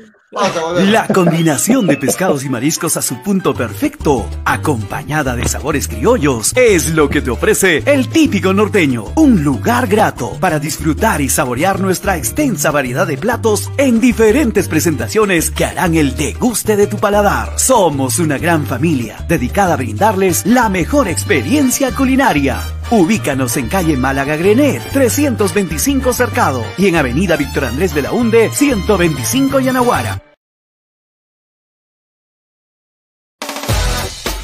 [0.91, 6.95] La combinación de pescados y mariscos a su punto perfecto, acompañada de sabores criollos, es
[6.95, 9.07] lo que te ofrece el típico norteño.
[9.17, 15.51] Un lugar grato para disfrutar y saborear nuestra extensa variedad de platos en diferentes presentaciones
[15.51, 17.59] que harán el deguste de tu paladar.
[17.59, 22.80] Somos una gran familia dedicada a brindarles la mejor experiencia culinaria.
[22.91, 28.51] Ubícanos en calle Málaga Grenet, 325 Cercado y en avenida Víctor Andrés de la Hunde,
[28.53, 30.30] 125 Yanaguara.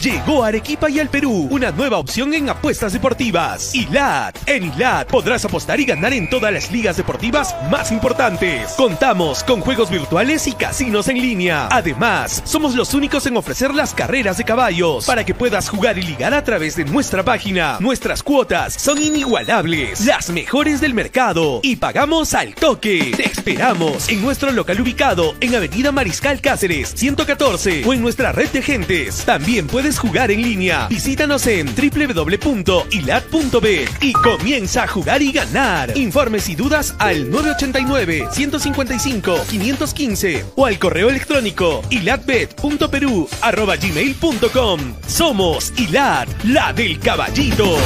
[0.07, 3.75] Llegó a Arequipa y al Perú una nueva opción en apuestas deportivas.
[3.75, 4.37] ILAT.
[4.49, 8.71] En ILAT podrás apostar y ganar en todas las ligas deportivas más importantes.
[8.77, 11.67] Contamos con juegos virtuales y casinos en línea.
[11.73, 16.03] Además, somos los únicos en ofrecer las carreras de caballos para que puedas jugar y
[16.03, 17.79] ligar a través de nuestra página.
[17.81, 23.11] Nuestras cuotas son inigualables, las mejores del mercado y pagamos al toque.
[23.17, 28.51] Te esperamos en nuestro local ubicado en Avenida Mariscal Cáceres 114 o en nuestra red
[28.51, 29.25] de gentes.
[29.25, 30.87] También puedes jugar en línea.
[30.89, 35.97] Visítanos en www.ilat.b y comienza a jugar y ganar.
[35.97, 44.81] Informes y dudas al 989 155 515 o al correo electrónico ilatbet.peru@gmail.com.
[45.07, 47.77] Somos Ilat, la del caballito.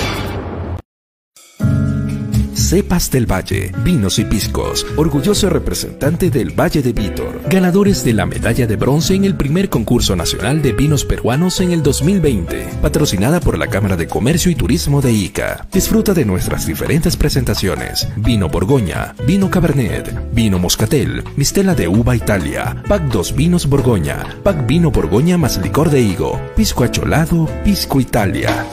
[2.70, 8.26] Cepas del Valle, vinos y piscos, orgulloso representante del Valle de Vítor, ganadores de la
[8.26, 13.40] medalla de bronce en el primer concurso nacional de vinos peruanos en el 2020, patrocinada
[13.40, 15.66] por la Cámara de Comercio y Turismo de Ica.
[15.72, 22.84] Disfruta de nuestras diferentes presentaciones: vino Borgoña, vino Cabernet, vino Moscatel, mistela de uva Italia,
[22.86, 28.64] pack 2 vinos Borgoña, pack vino Borgoña más licor de higo, pisco acholado, pisco Italia.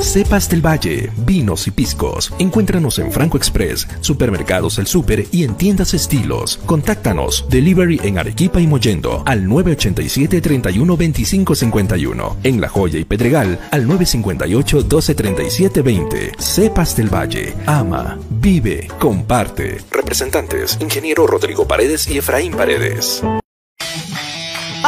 [0.00, 2.32] Cepas del Valle, vinos y piscos.
[2.38, 6.58] Encuéntranos en Franco Express, Supermercados El Super y en tiendas estilos.
[6.66, 12.36] Contáctanos, delivery en Arequipa y Mollendo al 987 31 25 51.
[12.42, 16.32] En La Joya y Pedregal al 958 12 37 20.
[16.38, 19.78] Cepas del Valle, ama, vive, comparte.
[19.90, 23.22] Representantes, ingeniero Rodrigo Paredes y Efraín Paredes.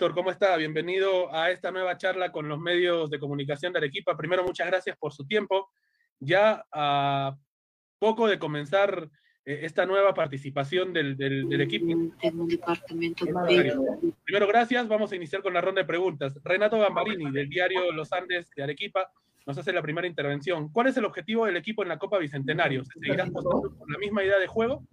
[0.00, 0.56] Héctor, ¿cómo está?
[0.56, 4.16] Bienvenido a esta nueva charla con los medios de comunicación de Arequipa.
[4.16, 5.70] Primero, muchas gracias por su tiempo.
[6.18, 7.36] Ya a
[7.98, 9.10] poco de comenzar
[9.44, 11.86] esta nueva participación del, del, del equipo.
[12.20, 13.32] Tengo un departamento de
[14.24, 14.86] Primero, gracias.
[14.86, 16.38] Vamos a iniciar con la ronda de preguntas.
[16.44, 19.10] Renato Gambarini, del diario Los Andes de Arequipa,
[19.46, 20.70] nos hace la primera intervención.
[20.70, 22.84] ¿Cuál es el objetivo del equipo en la Copa Bicentenario?
[22.84, 24.84] ¿Se seguirá apostando por la misma idea de juego?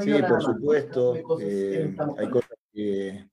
[0.00, 1.16] Sí, por supuesto.
[1.40, 3.28] Eh, hay cosas que,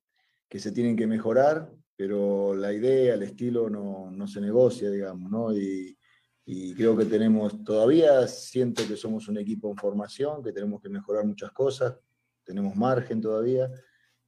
[0.48, 5.30] que, se tienen que mejorar, pero la idea, el estilo no, no se negocia, digamos,
[5.30, 5.54] ¿no?
[5.56, 5.98] Y,
[6.46, 10.90] y creo que tenemos, todavía siento que somos un equipo en formación, que tenemos que
[10.90, 11.96] mejorar muchas cosas,
[12.44, 13.70] tenemos margen todavía,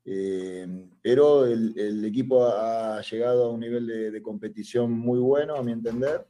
[0.06, 5.56] eh, pero el, el, equipo ha llegado a un nivel de, de, competición muy bueno,
[5.56, 6.28] a mi entender.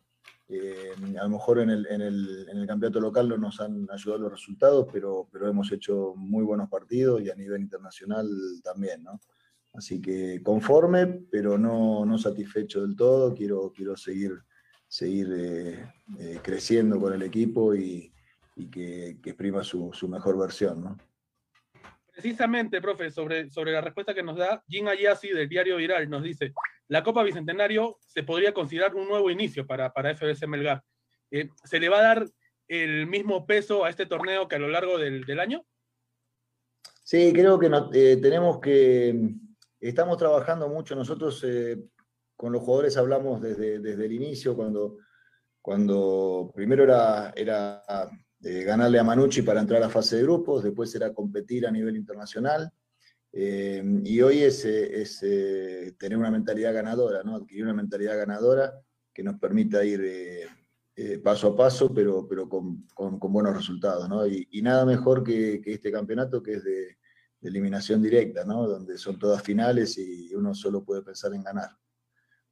[0.47, 3.87] Eh, a lo mejor en el, en, el, en el, campeonato local no nos han
[3.91, 8.27] ayudado los resultados, pero, pero hemos hecho muy buenos partidos y a nivel internacional
[8.63, 9.19] también, ¿no?
[9.73, 14.39] Así que conforme, pero no, no satisfecho del todo, quiero, quiero seguir
[14.95, 18.13] seguir eh, eh, creciendo con el equipo y,
[18.55, 20.81] y que, que, exprima su, su, mejor versión.
[20.81, 20.97] ¿no?
[22.13, 26.23] Precisamente, profe, sobre, sobre la respuesta que nos da Jim Ayasi del diario Viral, nos
[26.23, 26.53] dice,
[26.87, 30.81] la Copa Bicentenario se podría considerar un nuevo inicio para, para FBC Melgar.
[31.29, 32.29] Eh, ¿Se le va a dar
[32.69, 35.65] el mismo peso a este torneo que a lo largo del, del año?
[37.03, 39.13] Sí, creo que no, eh, tenemos que,
[39.81, 41.83] estamos trabajando mucho nosotros eh,
[42.35, 44.97] con los jugadores hablamos desde, desde el inicio, cuando,
[45.61, 47.83] cuando primero era, era
[48.43, 51.95] eh, ganarle a Manucci para entrar a fase de grupos, después era competir a nivel
[51.95, 52.71] internacional,
[53.31, 57.35] eh, y hoy es, es eh, tener una mentalidad ganadora, ¿no?
[57.35, 58.73] adquirir una mentalidad ganadora
[59.13, 60.49] que nos permita ir
[61.21, 64.07] paso a paso, pero, pero con, con, buenos resultados.
[64.07, 64.25] ¿no?
[64.25, 66.97] Y, nada mejor que, que, este campeonato que es de,
[67.41, 68.67] de eliminación directa, ¿no?
[68.67, 71.69] donde son todas finales y uno solo puede pensar en ganar.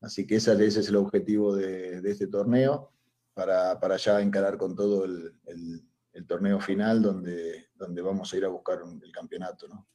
[0.04, 2.92] Así que ese, ese es el objetivo de, de este torneo,
[3.34, 5.82] para, para, ya encarar con todo el, el,
[6.12, 9.68] el, torneo final, donde, donde vamos a ir a buscar el campeonato.
[9.68, 9.88] ¿no?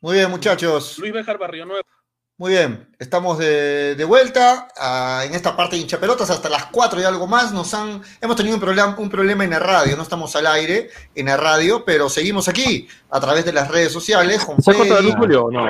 [0.00, 0.98] Muy bien, muchachos.
[0.98, 1.81] Luis Bejar Barrio Nuevo.
[2.42, 7.00] Muy bien, estamos de, de vuelta uh, en esta parte de hinchapelotas hasta las 4
[7.00, 7.52] y algo más.
[7.52, 10.90] Nos han, hemos tenido un problema, un problema en la radio, no estamos al aire
[11.14, 14.44] en la radio, pero seguimos aquí a través de las redes sociales.
[14.58, 15.68] ¿Se ha cortado el Julio no?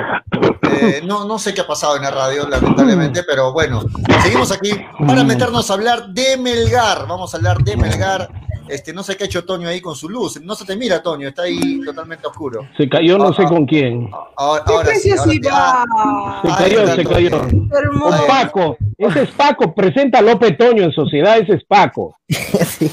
[0.63, 1.25] Eh, no?
[1.25, 3.85] No sé qué ha pasado en la radio, lamentablemente, pero bueno,
[4.23, 4.71] seguimos aquí
[5.05, 7.05] para meternos a hablar de Melgar.
[7.07, 8.31] Vamos a hablar de Melgar
[8.67, 10.41] este, no sé qué ha hecho Toño ahí con su luz.
[10.41, 12.67] No se te mira, Toño, está ahí totalmente oscuro.
[12.77, 14.09] Se cayó, no ah, sé con quién.
[14.37, 17.41] Ahora, ahora sí, ahora ah, se cayó, se cayó.
[17.41, 18.77] Con Paco.
[18.97, 19.73] Ese es Paco.
[19.73, 22.17] Presenta a López Toño en sociedad, ese es Paco.
[22.27, 22.89] sí.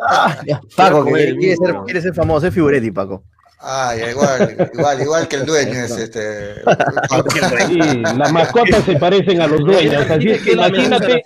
[0.00, 0.36] ah,
[0.76, 3.24] Paco, que quiere ser, quiere ser famoso, es Figuretti, Paco.
[3.66, 6.56] Ah, igual, igual, igual que el dueño es este.
[7.66, 11.22] Sí, las mascotas se parecen a los dueños, así es que imagínate,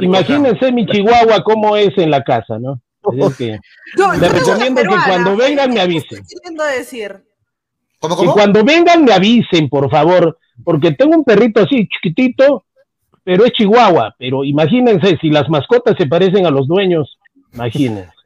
[0.00, 2.82] imagínense mi chihuahua cómo es en la casa, ¿no?
[3.36, 3.58] Que
[4.20, 6.22] les recomiendo que cuando vengan me avisen.
[6.76, 7.24] decir?
[7.98, 8.34] ¿Cómo, cómo?
[8.34, 12.64] Que cuando vengan me avisen, por favor, porque tengo un perrito así chiquitito,
[13.24, 14.14] pero es chihuahua.
[14.18, 17.18] Pero imagínense, si las mascotas se parecen a los dueños,
[17.52, 18.17] imagínense.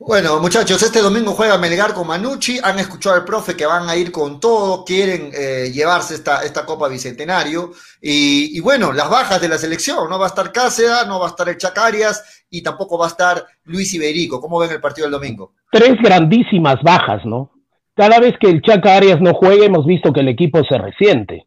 [0.00, 2.60] Bueno, muchachos, este domingo juega Melgar con Manucci.
[2.62, 6.64] Han escuchado al profe que van a ir con todo, quieren eh, llevarse esta, esta
[6.64, 7.72] Copa Bicentenario.
[8.00, 11.30] Y, bueno, las bajas de la selección, no va a estar Cáceres, no va a
[11.30, 14.40] estar el Chacarias y tampoco va a estar Luis Iberico.
[14.40, 15.54] ¿Cómo ven el partido del domingo?
[15.72, 17.50] Tres grandísimas bajas, ¿no?
[17.96, 21.44] Cada vez que el Chaca Arias no juega, hemos visto que el equipo se resiente.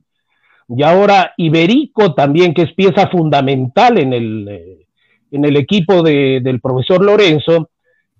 [0.67, 4.87] Y ahora Iberico también, que es pieza fundamental en el, eh,
[5.31, 7.70] en el equipo de, del profesor Lorenzo,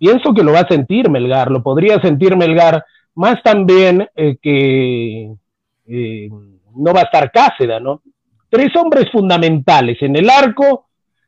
[0.02, 2.84] pienso que lo va a sentir Melgar, lo podría sentir Melgar,
[3.14, 5.32] más también eh, que
[5.88, 6.30] eh,
[6.76, 8.02] no va a estar Cáceda, ¿no?
[8.50, 10.88] Tres hombres fundamentales en el arco,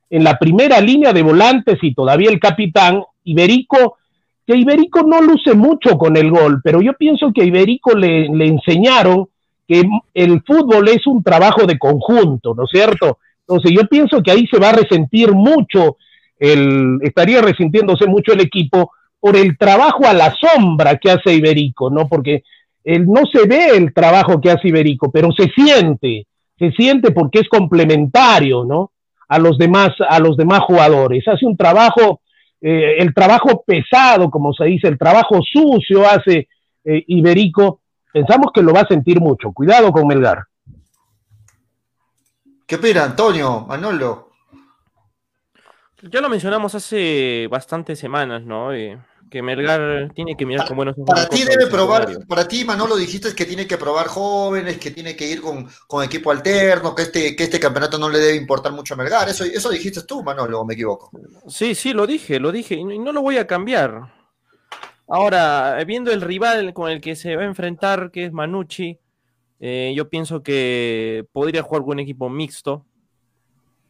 [0.10, 3.98] en la primera línea de volantes y todavía el capitán, Iberico
[4.46, 8.28] que Iberico no luce mucho con el gol, pero yo pienso que a Iberico le,
[8.28, 9.30] le enseñaron
[9.68, 9.84] que
[10.16, 13.20] el fútbol es un trabajo de conjunto, ¿no es cierto?
[13.48, 15.98] Entonces yo pienso que ahí se va a resentir mucho,
[16.38, 21.90] el, estaría resintiéndose mucho el equipo por el trabajo a la sombra que hace Iberico,
[21.90, 22.08] ¿no?
[22.08, 22.44] Porque
[22.84, 26.28] él no se ve el trabajo que hace Iberico, pero se siente,
[26.60, 28.92] se siente porque es complementario, ¿no?
[29.30, 31.26] A los demás, a los demás jugadores.
[31.28, 32.20] Hace un trabajo
[32.66, 36.48] eh, el trabajo pesado, como se dice, el trabajo sucio hace
[36.86, 37.82] eh, Iberico,
[38.14, 39.52] pensamos que lo va a sentir mucho.
[39.52, 40.46] Cuidado con Melgar.
[42.66, 44.30] ¿Qué opina, Antonio, Manolo?
[46.12, 48.74] Ya lo mencionamos hace bastantes semanas, ¿no?
[48.74, 49.00] Eh,
[49.30, 51.08] que Melgar tiene que mirar con buenos ojos.
[51.08, 55.16] Para ti debe probar, para ti Manolo dijiste que tiene que probar jóvenes, que tiene
[55.16, 58.74] que ir con, con, equipo alterno, que este, que este campeonato no le debe importar
[58.74, 59.30] mucho a Melgar.
[59.30, 61.10] Eso, eso dijiste tú, Manolo, o me equivoco.
[61.48, 64.14] Sí, sí, lo dije, lo dije, y no lo voy a cambiar.
[65.08, 69.00] Ahora, viendo el rival con el que se va a enfrentar, que es Manucci,
[69.60, 72.86] eh, yo pienso que podría jugar con un equipo mixto.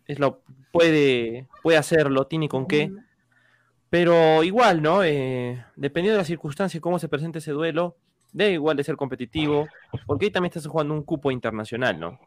[0.05, 0.41] Es lo,
[0.73, 2.91] puede, puede hacerlo, tiene con qué.
[3.89, 5.03] Pero igual, ¿no?
[5.03, 7.95] Eh, dependiendo de las circunstancias, cómo se presente ese duelo,
[8.33, 9.67] debe igual de ser competitivo,
[10.07, 12.19] porque ahí también estás jugando un cupo internacional, ¿no?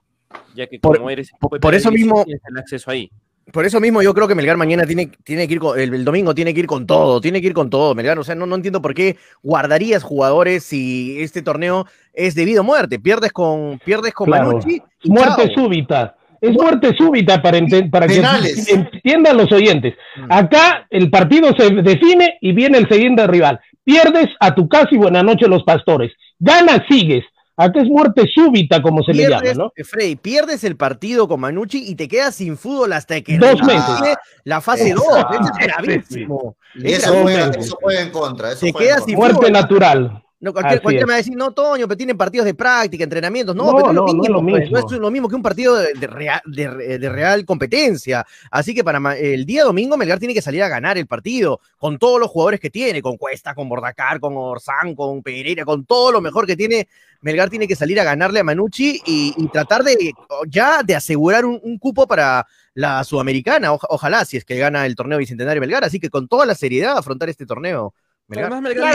[0.54, 1.32] Ya que como por, eres...
[1.40, 2.24] Por, por eso mismo...
[2.24, 3.10] Tienes el acceso ahí.
[3.52, 6.04] Por eso mismo yo creo que Melgar mañana tiene, tiene que ir con, el, el,
[6.04, 8.18] domingo tiene que ir con todo, tiene que ir con todo, Melgar.
[8.18, 12.64] O sea, no, no entiendo por qué guardarías jugadores si este torneo es debido a
[12.64, 12.98] muerte.
[12.98, 14.48] Pierdes con, pierdes con claro.
[14.48, 14.82] Manucci.
[15.04, 15.64] Muerte chao.
[15.64, 16.16] súbita.
[16.48, 17.60] Es muerte súbita para,
[17.90, 18.22] para que
[18.68, 19.94] entiendan los oyentes.
[20.28, 23.60] Acá el partido se define y viene el siguiente rival.
[23.84, 26.12] Pierdes a tu casa y buena noche los pastores.
[26.38, 27.24] Ganas, sigues.
[27.58, 29.84] Acá es muerte súbita, como se pierdes, le llama, ¿no?
[29.84, 34.16] Frey, pierdes el partido con Manucci y te quedas sin fútbol hasta que dos meses.
[34.44, 35.02] la fase 2.
[35.02, 35.28] Eso
[35.58, 36.56] es gravísimo.
[36.74, 38.52] Eso, juega, eso juega en contra.
[38.52, 39.52] Eso te quedas sin muerte fútbol.
[39.52, 40.22] natural.
[40.46, 43.54] No, cualquier, cualquier me va a decir, no, Toño, pero tienen partidos de práctica, entrenamientos.
[43.54, 44.78] No, No, pero es lo no, no es mismo, lo pues, mismo.
[44.80, 48.26] no es lo mismo que un partido de, de real, de, de real competencia.
[48.50, 51.98] Así que para el día domingo Melgar tiene que salir a ganar el partido con
[51.98, 56.12] todos los jugadores que tiene, con Cuesta, con Bordacar, con Orsán, con Pereira, con todo
[56.12, 56.88] lo mejor que tiene.
[57.22, 60.12] Melgar tiene que salir a ganarle a Manucci y, y tratar de
[60.48, 63.72] ya de asegurar un, un cupo para la Sudamericana.
[63.72, 65.82] Oja- ojalá, si es que gana el torneo Bicentenario Melgar.
[65.84, 67.94] Así que con toda la seriedad afrontar este torneo.
[68.28, 68.52] Melgar.
[68.52, 68.92] Además, Melgar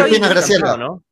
[0.60, 0.78] Claro.
[0.78, 1.04] ¿no?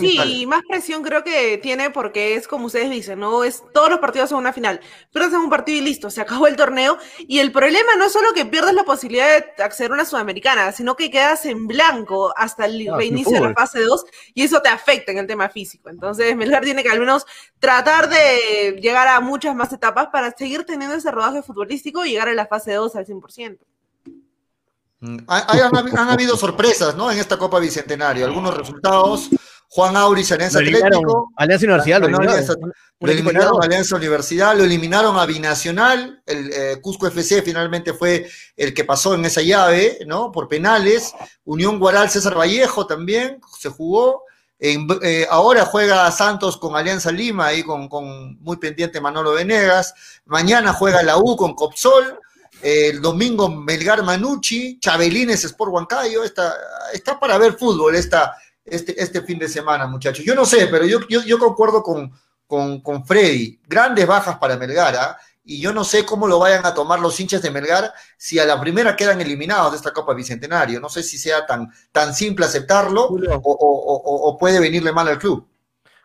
[0.00, 3.44] Sí, más presión creo que tiene porque es como ustedes dicen, ¿no?
[3.44, 4.80] Es todos los partidos son una final.
[5.12, 6.96] Pierdes un partido y listo, se acabó el torneo.
[7.18, 10.72] Y el problema no es solo que pierdes la posibilidad de acceder a una sudamericana,
[10.72, 14.62] sino que quedas en blanco hasta el Ah, reinicio de la fase 2 y eso
[14.62, 15.90] te afecta en el tema físico.
[15.90, 17.26] Entonces, Melgar tiene que al menos
[17.58, 22.28] tratar de llegar a muchas más etapas para seguir teniendo ese rodaje futbolístico y llegar
[22.28, 23.66] a la fase 2 al 100%.
[25.28, 27.10] Hay- han, habi- han habido sorpresas, ¿no?
[27.10, 28.24] En esta Copa Bicentenario.
[28.24, 29.28] Algunos resultados.
[29.68, 30.60] Juan Auris, Alianza.
[30.94, 31.32] Atlético.
[31.36, 32.72] Alianza Universidad lo eliminaron.
[33.00, 38.26] Lo eliminaron a Alianza Universidad, lo eliminaron a Binacional, el eh, Cusco FC finalmente fue
[38.56, 40.30] el que pasó en esa llave, ¿no?
[40.30, 41.12] Por penales.
[41.44, 44.22] Unión Guaral César Vallejo también se jugó.
[44.60, 49.92] En- eh, ahora juega Santos con Alianza Lima, ahí con, con muy pendiente Manolo Venegas.
[50.24, 52.20] Mañana juega la U con Copsol.
[52.66, 56.24] El domingo Melgar Manucci, Chabelines Sport Huancayo.
[56.24, 56.54] Está,
[56.94, 58.34] está para ver fútbol esta,
[58.64, 60.24] este, este fin de semana, muchachos.
[60.24, 62.10] Yo no sé, pero yo, yo, yo concuerdo con,
[62.46, 63.60] con, con Freddy.
[63.66, 65.18] Grandes bajas para Melgar, ¿ah?
[65.44, 68.46] Y yo no sé cómo lo vayan a tomar los hinchas de Melgar si a
[68.46, 70.80] la primera quedan eliminados de esta Copa Bicentenario.
[70.80, 73.34] No sé si sea tan, tan simple aceptarlo Julio.
[73.44, 75.46] o, o- o- o puede venirle mal al club.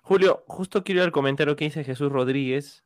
[0.04, 2.84] Julio, justo quiero ir al comentario que dice Jesús Rodríguez.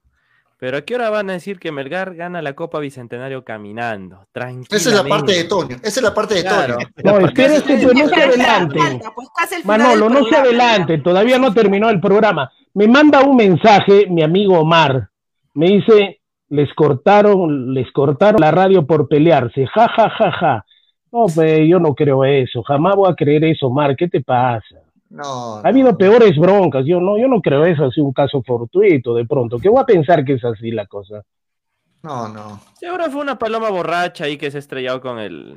[0.58, 4.26] Pero ¿a qué hora van a decir que Melgar gana la Copa Bicentenario caminando?
[4.32, 4.78] Tranquilo.
[4.78, 5.76] Esa es la parte de Toño.
[5.84, 6.76] Esa es la parte de Claro.
[6.76, 7.20] Toño.
[7.20, 8.80] No, espérese, pues no se adelante.
[9.16, 12.52] Pues Manolo, no se adelante, todavía no terminó el programa.
[12.74, 15.10] Me manda un mensaje mi amigo Omar.
[15.54, 19.66] Me dice, les cortaron, les cortaron la radio por pelearse.
[19.68, 20.66] Ja, ja, ja, ja.
[21.12, 22.64] No, pues yo no creo eso.
[22.64, 23.96] Jamás voy a creer eso, Mar.
[23.96, 24.76] ¿Qué te pasa?
[25.14, 26.86] No, Ha habido peores broncas.
[26.88, 29.60] Yo no, yo no creo eso así un caso fortuito de pronto.
[29.60, 31.22] ¿Qué voy a pensar que es así la cosa?
[32.02, 32.60] no, no.
[32.80, 35.56] Seguro fue una paloma borracha ahí que se ha estrellado con el.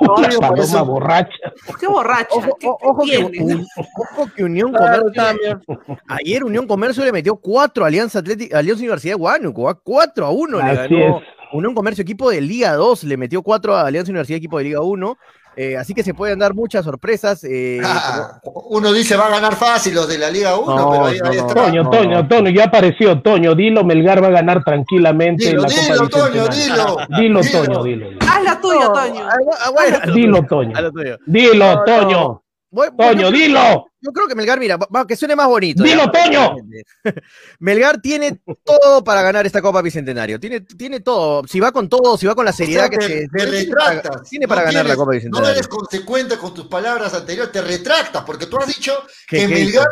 [0.00, 1.52] Una paloma borracha.
[1.78, 2.34] Qué borracha.
[2.34, 3.54] Ojo, ¿qué- o- qué ojo que, tiene?
[3.54, 5.60] un- ojo que Unión Claro, Comercio.
[6.08, 9.78] Ayer Unión Comercio le metió cuatro a Alianza Atlética, Alianza Universidad de Huánuco, ¿ah?
[9.82, 11.18] 4 a 1 le ganó.
[11.18, 11.24] es.
[11.52, 14.80] Unión Comercio, equipo de Liga 2, le metió cuatro a Alianza Universidad, equipo de Liga
[14.80, 15.16] 1.
[15.56, 17.44] Eh, así que se pueden dar muchas sorpresas.
[17.44, 21.04] eh, Ah, uno dice va a ganar fácil los de la Liga 1, No, pero
[21.06, 21.54] ahí, no, ahí está.
[21.54, 23.54] Toño, Toño, Toño, ya apareció Toño.
[23.54, 26.48] Dilo, Melgar va a ganar tranquilamente Dilo, la dilo, Copa Toño, dilo.
[26.48, 27.40] Dilo, Dilo.
[27.52, 28.06] Toño, dilo.
[28.20, 29.28] Haz la tuya, Toño.
[29.28, 29.36] ah,
[30.04, 30.72] ah, Dilo, Toño.
[31.26, 31.84] Dilo.
[31.84, 32.42] Toño.
[32.96, 33.86] Toño, dilo.
[34.04, 35.82] Yo creo que Melgar, mira, va, que suene más bonito.
[35.82, 36.24] Dilo, ya.
[36.24, 36.56] Toño.
[37.60, 40.40] Melgar tiene todo para ganar esta Copa Bicentenario.
[40.40, 41.42] Tiene, tiene todo.
[41.46, 43.28] Si va con todo, si va con la O sea, seriedad que te, se.
[43.28, 44.28] te tiene para, retractas.
[44.28, 45.50] tiene para No ganar la Copa No Bicentenario.
[45.52, 48.92] eres consecuente con tus palabras anteriores, te retractas, porque tú has dicho
[49.28, 49.88] ¿Qué- que Melgar,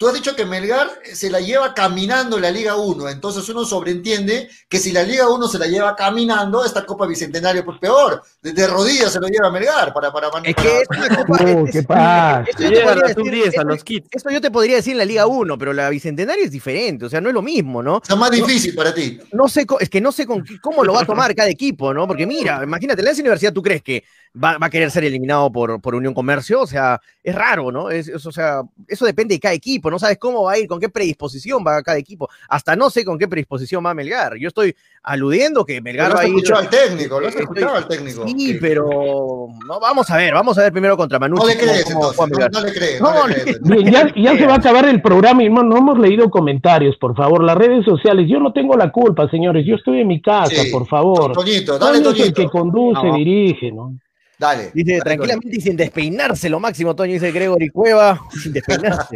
[0.00, 4.48] tú has dicho que Melgar se la lleva caminando la Liga 1, entonces uno sobreentiende
[4.66, 8.66] que si la Liga 1 se la lleva caminando, esta Copa Bicentenario pues peor, de,
[8.66, 11.44] rodillas se lo lleva Melgar para para, para- Es que es una Copa.
[11.44, 12.44] Uh, es- ¿Qué es- pasa?
[12.48, 14.08] esto yo te decir- 10 a los kits.
[14.10, 17.10] Esto yo te podría decir en la Liga 1, pero la Bicentenario es diferente, o
[17.10, 17.96] sea, no es lo mismo, ¿no?
[17.96, 19.20] o sea, más difícil para ti.
[19.32, 22.06] No sé, es que no sé con cómo lo va a tomar cada equipo, ¿no?
[22.06, 24.02] Porque mira, imagínate, la universidad, ¿tú crees que
[24.42, 26.62] va, va a querer ser eliminado por, por Unión Comercio?
[26.62, 27.90] O sea, es raro, ¿no?
[27.90, 30.66] Es, es- o sea, eso depende de cada equipo, no sabes cómo va a ir,
[30.68, 32.28] con qué predisposición va cada equipo.
[32.48, 34.36] Hasta no sé con qué predisposición va Melgar.
[34.36, 36.30] Yo estoy aludiendo que Melgar va a ir.
[36.34, 38.26] escuchado al técnico, lo has Estoy- escuchado al técnico.
[38.28, 41.42] Sí, pero no, vamos a ver, vamos a ver primero contra Manucci.
[41.42, 43.60] No le crees cómo entonces, no, no le crees, No, no, le crees.
[43.62, 46.96] Bien, ya, ya se va a acabar el programa y no, no hemos leído comentarios,
[46.98, 47.42] por favor.
[47.42, 49.64] Las redes sociales, yo no tengo la culpa, señores.
[49.66, 50.70] Yo estoy en mi casa, Sí.
[50.70, 51.32] por favor.
[51.32, 52.42] Toñito, dale, Toño es el Toñito.
[52.42, 53.14] que conduce, No.
[53.16, 53.94] dirige, ¿no?
[54.40, 54.70] Dale.
[54.72, 59.14] Dice dale, tranquilamente y sin despeinarse, lo máximo, Toño, dice Gregory Cueva, sin despeinarse.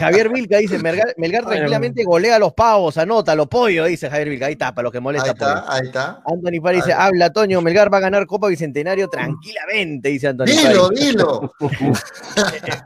[0.00, 4.30] Javier Vilca dice, Melgar, Melgar tranquilamente golea a los pavos, anota los pollos, dice Javier
[4.30, 5.28] Vilca, ahí está, para lo que molesta.
[5.30, 5.54] Ahí pollo.
[5.54, 6.22] está, ahí está.
[6.26, 10.88] Anthony Pari dice, habla Toño, Melgar va a ganar Copa Bicentenario tranquilamente, dice Anthony Dilo,
[10.88, 11.00] Pari.
[11.06, 11.52] dilo.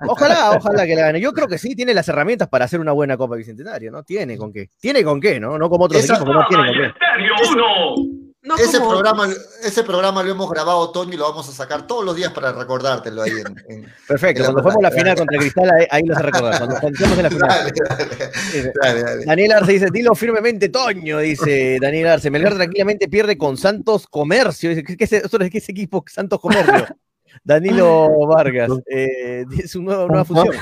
[0.09, 1.21] Ojalá, ojalá que la gane.
[1.21, 4.03] Yo creo que sí, tiene las herramientas para hacer una buena Copa Bicentenario, ¿no?
[4.03, 4.69] Tiene con qué.
[4.79, 5.59] Tiene con qué, ¿no?
[5.59, 8.28] No como otros Esa- equipos que no tienen con qué.
[8.49, 9.29] No Ese como- programa,
[9.63, 12.51] ese programa lo hemos grabado, Toño, y lo vamos a sacar todos los días para
[12.53, 16.03] recordártelo ahí en, en- Perfecto, en cuando fuimos a la final contra Cristal, ahí, ahí
[16.05, 16.59] lo hace recordar.
[16.59, 17.49] Cuando, en la final.
[17.49, 19.25] Dale, dale, dale, dale.
[19.27, 22.31] Daniel Arce dice, dilo firmemente, Toño, dice Daniel Arce.
[22.31, 24.71] Melgar tranquilamente pierde con Santos Comercio.
[24.71, 25.11] Dice, ¿qué, es,
[25.51, 26.87] qué es equipo Santos Comercio?
[27.45, 28.71] Danilo Vargas.
[28.91, 30.57] eh, es una nueva, nueva fusión.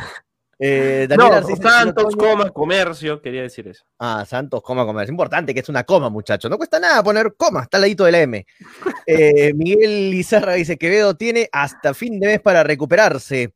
[0.58, 3.84] Eh, Daniel No, Santos, coma, comercio, quería decir eso.
[3.98, 5.04] Ah, Santos, coma, comercio.
[5.04, 6.50] Es importante que es una coma, muchachos.
[6.50, 8.46] No cuesta nada poner coma, está al ladito de la M.
[9.08, 13.52] Eh, Miguel Lizarra dice, Quevedo tiene hasta fin de mes para recuperarse.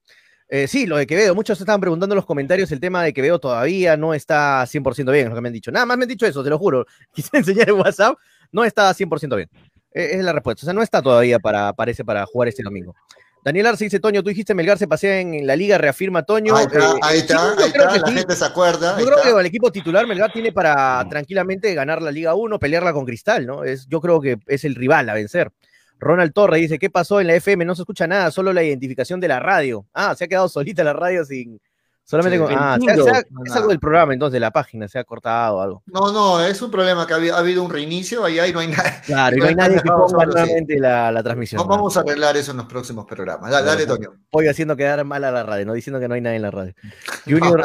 [0.52, 3.38] Eh, sí, lo de Quevedo, muchos estaban preguntando en los comentarios el tema de Quevedo
[3.38, 5.70] todavía no está 100% bien, es lo que me han dicho.
[5.70, 6.86] Nada más me han dicho eso, te lo juro.
[7.14, 8.16] Quise enseñar en WhatsApp,
[8.50, 9.48] no está 100% bien.
[9.92, 12.94] Eh, es la respuesta, o sea, no está todavía para, parece para jugar este domingo.
[13.42, 16.54] Daniel Arce dice, Toño, tú dijiste Melgar se pasea en la liga, reafirma Toño.
[16.56, 18.12] Ahí está, Eh, ahí está, ahí está, la sí.
[18.12, 18.98] gente se acuerda.
[18.98, 19.30] Yo creo está.
[19.32, 23.46] que el equipo titular Melgar tiene para tranquilamente ganar la Liga 1, pelearla con Cristal,
[23.46, 23.64] ¿no?
[23.64, 25.50] Es, yo creo que es el rival a vencer.
[25.98, 27.64] Ronald Torre dice, ¿qué pasó en la FM?
[27.64, 29.86] No se escucha nada, solo la identificación de la radio.
[29.92, 31.60] Ah, se ha quedado solita la radio sin...
[32.10, 32.52] Solamente Sí, con...
[32.54, 33.04] Ah, se ha- entiendo.
[33.04, 35.60] se ha- No, es algo del programa, entonces, de la página, se ha cortado o
[35.60, 35.82] algo.
[35.86, 38.58] No, no, es un problema que ha habido, ha habido un reinicio, ahí, ahí no
[38.58, 39.00] hay nada.
[39.06, 40.76] Claro, y no hay nadie que ponga sí.
[40.78, 41.58] la, la transmisión.
[41.58, 41.70] No, ¿no?
[41.70, 43.50] vamos a arreglar eso en los próximos programas.
[43.50, 44.12] Dale, dale, Toño.
[44.30, 46.50] Hoy haciendo quedar mal a la radio, no diciendo que no hay nadie en la
[46.50, 46.74] radio.
[47.24, 47.62] Junior,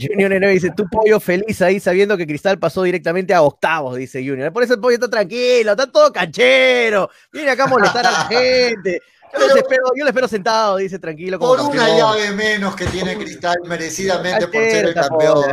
[0.00, 4.52] Junior dice, tu pollo feliz ahí sabiendo que Cristal pasó directamente a octavos, dice Junior.
[4.52, 7.10] Por eso el pollo está tranquilo, está todo canchero.
[7.32, 9.00] Viene acá a molestar a la gente.
[9.34, 11.38] Yo, los espero, yo lo espero sentado, dice tranquilo.
[11.38, 11.98] como Por una campeón.
[11.98, 15.44] llave menos que tiene Cristal merecidamente por ser el campeón.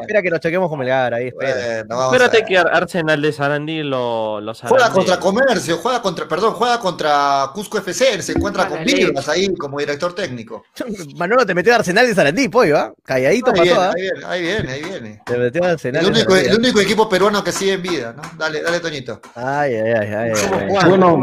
[0.00, 1.54] Espera que nos choquemos con Melgar, ahí espera.
[1.54, 6.02] bueno, vamos a Espérate que Ar- Arsenal de Sarandí lo, lo Juega contra Comercio, juega
[6.02, 10.64] contra, perdón, juega contra Cusco FC, se encuentra con Vivas ahí como director técnico.
[11.16, 12.92] Manolo te metió a Arsenal de Sarandí, pollo, ¿ah?
[13.04, 14.30] Calladito Ahí pasó, viene, ¿ah?
[14.30, 15.22] ahí viene, ahí viene, ahí viene.
[15.24, 18.12] Te metió a Arsenal El de único, el único equipo peruano que sigue en vida,
[18.16, 18.22] ¿no?
[18.36, 19.20] Dale, dale, Toñito.
[19.34, 20.32] Ay, ay, ay, ay.
[20.48, 20.68] ¿Cómo ay.
[20.70, 21.00] juegan?
[21.00, 21.22] Bueno.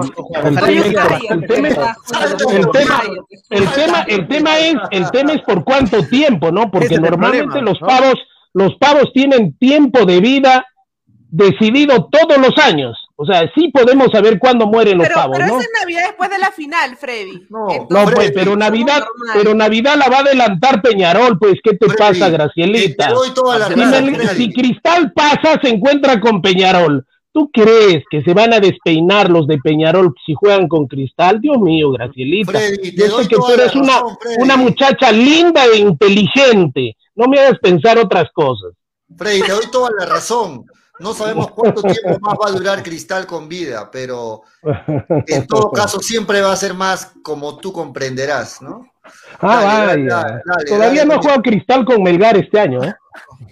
[2.52, 3.02] El tema-
[3.50, 6.70] el tema, el tema es, el tema es por cuánto tiempo, ¿no?
[6.72, 7.88] Porque normalmente problema, los ¿no?
[7.88, 8.16] pavos,
[8.54, 10.66] los pavos tienen tiempo de vida
[11.32, 12.98] decidido todos los años.
[13.22, 15.60] O sea, sí podemos saber cuándo mueren los Pero, pavos, pero ¿no?
[15.60, 17.48] esa es Navidad después de la final, Freddy.
[17.50, 19.04] No, No, pues, pero Navidad,
[19.34, 23.10] pero Navidad la va a adelantar Peñarol, pues, ¿qué te Freddy, pasa, Te Gracielita?
[23.12, 24.36] doy toda la Si, razón, Mel- Freddy.
[24.46, 27.06] si Cristal pasa, se encuentra con Peñarol.
[27.32, 31.40] ¿Tú crees que se van a despeinar los de Peñarol si juegan con Cristal?
[31.40, 32.52] Dios mío, Gracielita.
[32.52, 34.42] Freddy, Yo sé que tú eres una, Freddy.
[34.42, 36.98] una muchacha linda e inteligente.
[37.16, 38.72] No me hagas pensar otras cosas.
[39.16, 40.66] Freddy, te doy toda la razón.
[41.00, 44.42] No sabemos cuánto tiempo más va a durar Cristal con vida, pero
[45.28, 48.86] en todo caso siempre va a ser más como tú comprenderás, ¿no?
[49.40, 50.16] Ah, Dale, vaya.
[50.24, 52.94] dale, dale, Todavía no ha jugado Cristal con Melgar este año, ¿eh?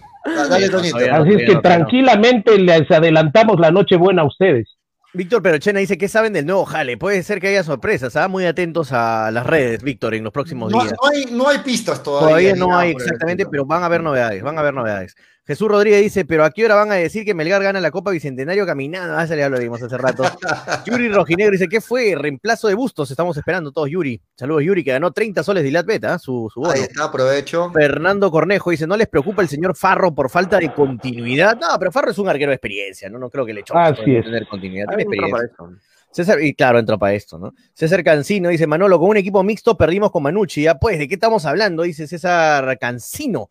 [0.50, 0.98] Dale, Tonito.
[0.98, 4.76] Así es que tranquilamente les adelantamos la noche buena a ustedes.
[5.14, 6.98] Víctor Perochena dice que saben del nuevo jale.
[6.98, 8.16] Puede ser que haya sorpresas.
[8.16, 8.28] ¿ah?
[8.28, 10.94] Muy atentos a las redes, Víctor, en los próximos No, días.
[11.02, 12.28] no hay, no hay pistas todavía.
[12.28, 15.16] Todavía no hay exactamente, pero van a haber novedades, van a haber novedades.
[15.48, 18.12] Jesús Rodríguez dice, pero ¿a qué hora van a decir que Melgar gana la Copa
[18.12, 19.18] Bicentenario caminando?
[19.18, 20.24] Ah, ese ya lo vimos hace rato.
[20.86, 22.16] Yuri Rojinegro dice, ¿qué fue?
[22.18, 24.20] Reemplazo de Bustos, estamos esperando todos, Yuri.
[24.36, 26.20] Saludos, Yuri, que ganó 30 soles de Ilat Beta, ¿ah?
[26.20, 26.74] su, su bono.
[26.74, 27.72] Ahí está, aprovecho.
[27.72, 31.58] Fernando Cornejo dice, ¿no les preocupa el señor Farro por falta de continuidad?
[31.58, 33.18] No, pero Farro es un arquero de experiencia, ¿no?
[33.18, 34.26] No creo que le choque es.
[34.26, 34.88] tener continuidad.
[34.90, 35.82] Ah, Tiene entra para experiencia.
[36.12, 37.54] César, y claro, entró para esto, ¿no?
[37.74, 40.64] César Cancino dice, Manolo, con un equipo mixto perdimos con Manucci.
[40.64, 41.84] Ya pues, ¿de qué estamos hablando?
[41.84, 43.50] Dice César Cancino.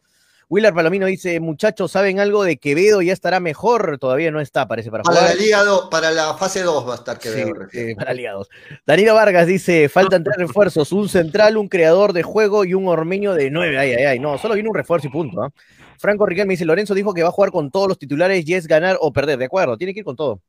[0.48, 3.02] Willard Palomino dice, muchachos, ¿saben algo de Quevedo?
[3.02, 3.98] Ya estará mejor.
[3.98, 5.34] Todavía no está, parece, para Para jugar.
[5.34, 8.32] la Liga 2, para la fase 2 va a estar que Sí, sí, para Liga
[8.32, 8.48] 2.
[8.86, 13.34] Danilo Vargas dice, faltan tres refuerzos, un central, un creador de juego y un ormeño
[13.34, 13.76] de nueve.
[13.76, 14.18] Ay, ay, ay.
[14.20, 15.42] No, solo viene un refuerzo y punto.
[15.42, 15.50] ¿ah?
[15.98, 18.68] Franco Riquelme dice, Lorenzo dijo que va a jugar con todos los titulares y es
[18.68, 19.38] ganar o perder.
[19.38, 20.40] De acuerdo, tiene que ir con todo.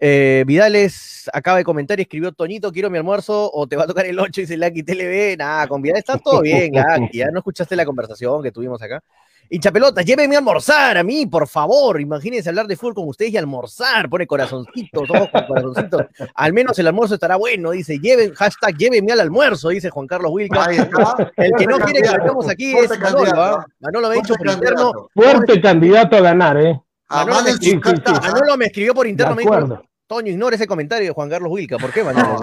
[0.00, 3.86] Eh, Vidales acaba de comentar y escribió, Toñito, quiero mi almuerzo o te va a
[3.86, 5.36] tocar el 8, dice Lucky TLB.
[5.38, 7.18] Nada, con Vidales está todo bien, Lucky.
[7.18, 9.00] Ya no escuchaste la conversación que tuvimos acá.
[9.50, 12.00] Hincha pelota, llévenme a almorzar a mí, por favor.
[12.00, 14.10] Imagínense hablar de fútbol con ustedes y almorzar.
[14.10, 16.02] Pone corazoncitos, ojos con corazoncitos.
[16.34, 17.98] Al menos el almuerzo estará bueno, dice.
[17.98, 20.66] Lleven, hashtag llévenme al almuerzo, dice Juan Carlos Wilca.
[21.36, 23.42] El que no quiere que vayamos aquí fuerte es Manolo.
[23.42, 23.66] ¿ah?
[23.80, 24.92] Manolo me ha dicho por interno.
[25.14, 26.80] Fuerte candidato a ganar, ¿eh?
[27.08, 27.80] Manolo me.
[28.20, 29.82] Manolo me escribió por interno, De me dijo, acuerdo.
[30.08, 31.76] Toño, ignora ese comentario de Juan Carlos Wilca.
[31.76, 32.40] ¿Por qué, Manolo?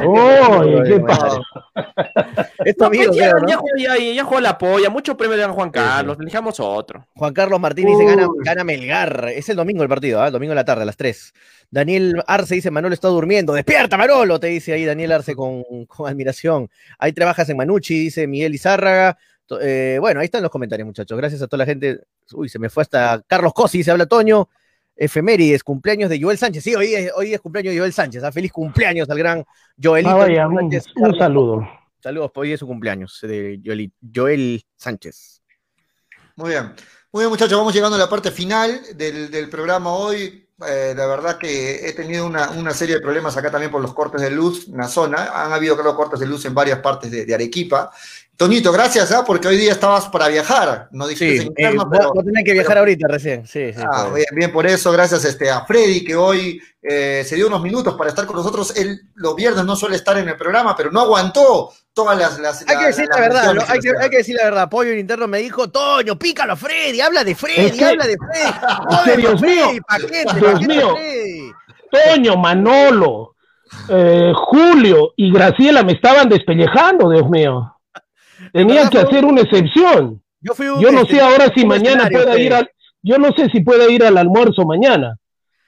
[0.60, 1.40] Oye, ¿qué pasa?
[2.64, 3.48] Esto pues ya, ¿no?
[3.48, 6.60] ya, jugó- ya, ya jugó la polla, mucho premio le dan a Juan Carlos, elijamos
[6.60, 7.08] otro.
[7.16, 8.06] Juan Carlos Martín dice,
[8.44, 9.30] gana, Melgar.
[9.34, 10.28] Es el domingo el partido, ¿ah?
[10.28, 11.34] el domingo de la tarde, a las 3.
[11.72, 13.52] Daniel Arce dice, Manolo está durmiendo.
[13.54, 14.40] ¡Despierta, Manolo!
[14.40, 16.70] Te dice ahí Daniel Arce con, con admiración.
[17.00, 19.18] Ahí trabajas en Manucci, dice Miguel Izárraga.
[19.60, 21.18] Eh, bueno, ahí están los comentarios, muchachos.
[21.18, 22.02] Gracias a toda la gente.
[22.34, 24.50] Uy, se me fue hasta Carlos Cosi, se habla Toño.
[24.96, 26.64] Efemérides, cumpleaños de Joel Sánchez.
[26.64, 28.24] Sí, hoy es, hoy es cumpleaños de Joel Sánchez.
[28.24, 28.32] ¿ah?
[28.32, 29.46] Feliz cumpleaños al gran
[29.82, 30.12] Joelito.
[30.12, 30.86] Ah, vaya, un, Sánchez.
[30.96, 31.68] un saludo.
[32.00, 35.42] Saludos, hoy es su cumpleaños de Joel, Joel Sánchez.
[36.36, 36.74] Muy bien.
[37.12, 40.46] Muy bien, muchachos, vamos llegando a la parte final del, del programa hoy.
[40.68, 43.94] Eh, la verdad que he tenido una, una serie de problemas acá también por los
[43.94, 45.32] cortes de luz en la zona.
[45.34, 47.92] Han habido, creo, cortes de luz en varias partes de, de Arequipa.
[48.38, 49.24] Toñito, gracias, ¿ah?
[49.26, 50.90] porque hoy día estabas para viajar.
[50.92, 52.14] No dijiste Sí, eh, interno, vos- pero.
[52.14, 53.48] vos tenés que viajar pero- ahorita recién.
[53.48, 53.82] Sí, sí.
[53.82, 57.62] Ah, bien, bien por eso, gracias este, a Freddy que hoy eh, se dio unos
[57.62, 58.76] minutos para estar con nosotros.
[58.76, 62.38] Él los viernes no suele estar en el programa, pero no aguantó todas las...
[62.40, 63.96] las Hay la- que decir la verdad, hay, que, hacían.
[64.02, 64.70] hay que decir la verdad.
[64.70, 68.06] Pollo en interno me dijo, Toño, pícalo a Freddy, habla de Freddy, Es que- habla
[68.06, 69.22] de Freddy.
[69.22, 70.96] Dios mío, paquete, Dios paquete mío.
[70.96, 71.52] Freddy.
[71.90, 73.36] Toño, Manolo,
[73.90, 77.72] eh, Julio y Graciela me estaban despellejando, Dios mío.
[78.52, 80.22] Tenía que hacer una excepción.
[80.42, 82.70] Yo fui un, Yo no este, sé ahora si mañana pueda ir al,
[83.02, 85.18] yo no sé si puede ir al almuerzo mañana.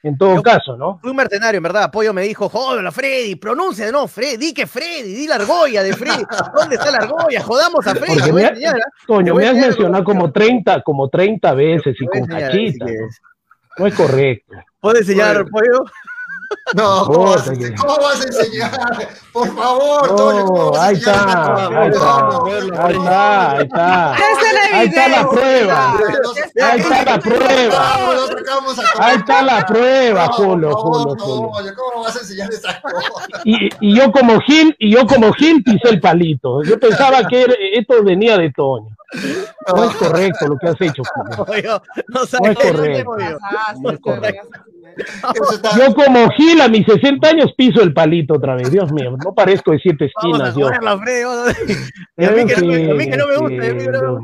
[0.03, 0.99] En todo Yo- caso, ¿no?
[0.99, 1.91] Fui un mercenario, en verdad.
[1.91, 5.81] Pollo me dijo, jódelo, Freddy, pronuncia de no, Freddy, di que Freddy, di la argolla
[5.83, 6.23] de Freddy.
[6.55, 7.41] ¿Dónde está la argolla?
[7.41, 8.31] Jodamos a Freddy.
[8.31, 12.53] Voy me has mencionado como 30, como 30 veces y con enseñar.
[13.77, 14.55] No es correcto.
[14.79, 15.83] ¿Puedo enseñar, Pollo?
[16.73, 17.49] No, ¿cómo Oh, vas,
[17.79, 18.71] cómo vas a enseñar?
[19.31, 21.67] Por favor, Toño, ¿cómo No, vas a ahí está, cosa?
[21.81, 22.17] ahí está,
[22.85, 24.15] ahí está, ahí está.
[24.17, 25.97] Ya está en el Ahí está la prueba.
[26.61, 27.95] Ahí está la prueba.
[28.99, 31.15] Ahí está la prueba, Julio, Julio.
[31.15, 33.27] Toño, ¿Cómo vas a enseñar estas cosas?
[33.45, 36.63] Y, y yo como Gil, y yo como Gil pisé el palito.
[36.63, 38.89] Yo pensaba que era- esto venía de Toño.
[39.73, 41.45] No es correcto lo que has hecho, Julio.
[41.45, 43.15] Pollo, no No sabes es correcto.
[43.41, 44.47] Ah, No es correcto.
[45.53, 48.71] Está- Yo como Gil a mis 60 años piso el palito otra vez.
[48.71, 50.85] Dios mío, no parezco de siete Vamos a esquinas yo.
[50.85, 51.53] vamos a-
[52.17, 54.19] Y a mí que no me- a mí que no me gusta, Dios mío,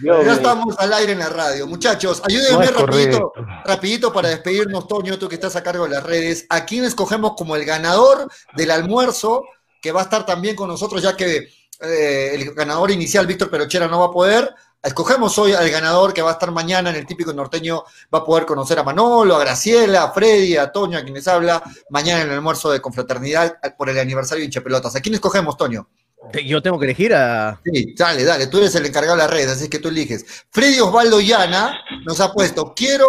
[0.00, 1.66] Dios Ya estamos al aire en la radio.
[1.66, 3.32] Muchachos, ayúdenme No rapidito,
[3.64, 6.46] rapidito para despedirnos, Toño, tú que estás a cargo de las redes.
[6.48, 9.44] ¿A quién escogemos como el ganador del almuerzo?
[9.80, 11.48] Que va a estar también con nosotros, ya que
[11.80, 14.50] eh, el ganador inicial, Víctor Perochera, no va a poder.
[14.88, 17.84] Escogemos hoy al ganador que va a estar mañana en el típico norteño.
[18.12, 21.62] Va a poder conocer a Manolo, a Graciela, a Freddy, a Toño, a quienes habla,
[21.90, 24.96] mañana en el almuerzo de confraternidad por el aniversario de Hinchapelotas.
[24.96, 25.88] ¿A quién escogemos, Toño?
[26.32, 27.60] Te- Yo tengo que elegir a.
[27.64, 30.24] Sí, dale, dale, tú eres el encargado de las redes, así que tú eliges.
[30.50, 33.06] Freddy Osvaldo Llana nos ha puesto, quiero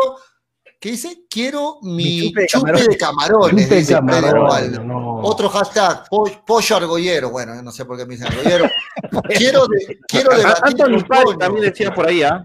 [0.80, 1.23] ¿Qué dice?
[1.30, 2.88] Quiero mi, Mi chupe de camarones.
[2.88, 3.49] de camarones.
[3.65, 4.84] Chupe de dice Freddy camarones, Osvaldo.
[4.85, 5.15] no.
[5.23, 7.30] Otro hashtag, po- pollo argollero.
[7.31, 8.69] Bueno, yo no sé por qué me dicen argollero.
[9.38, 12.43] quiero, de- quiero debatir Anthony con también decía por ahí, ¿ah?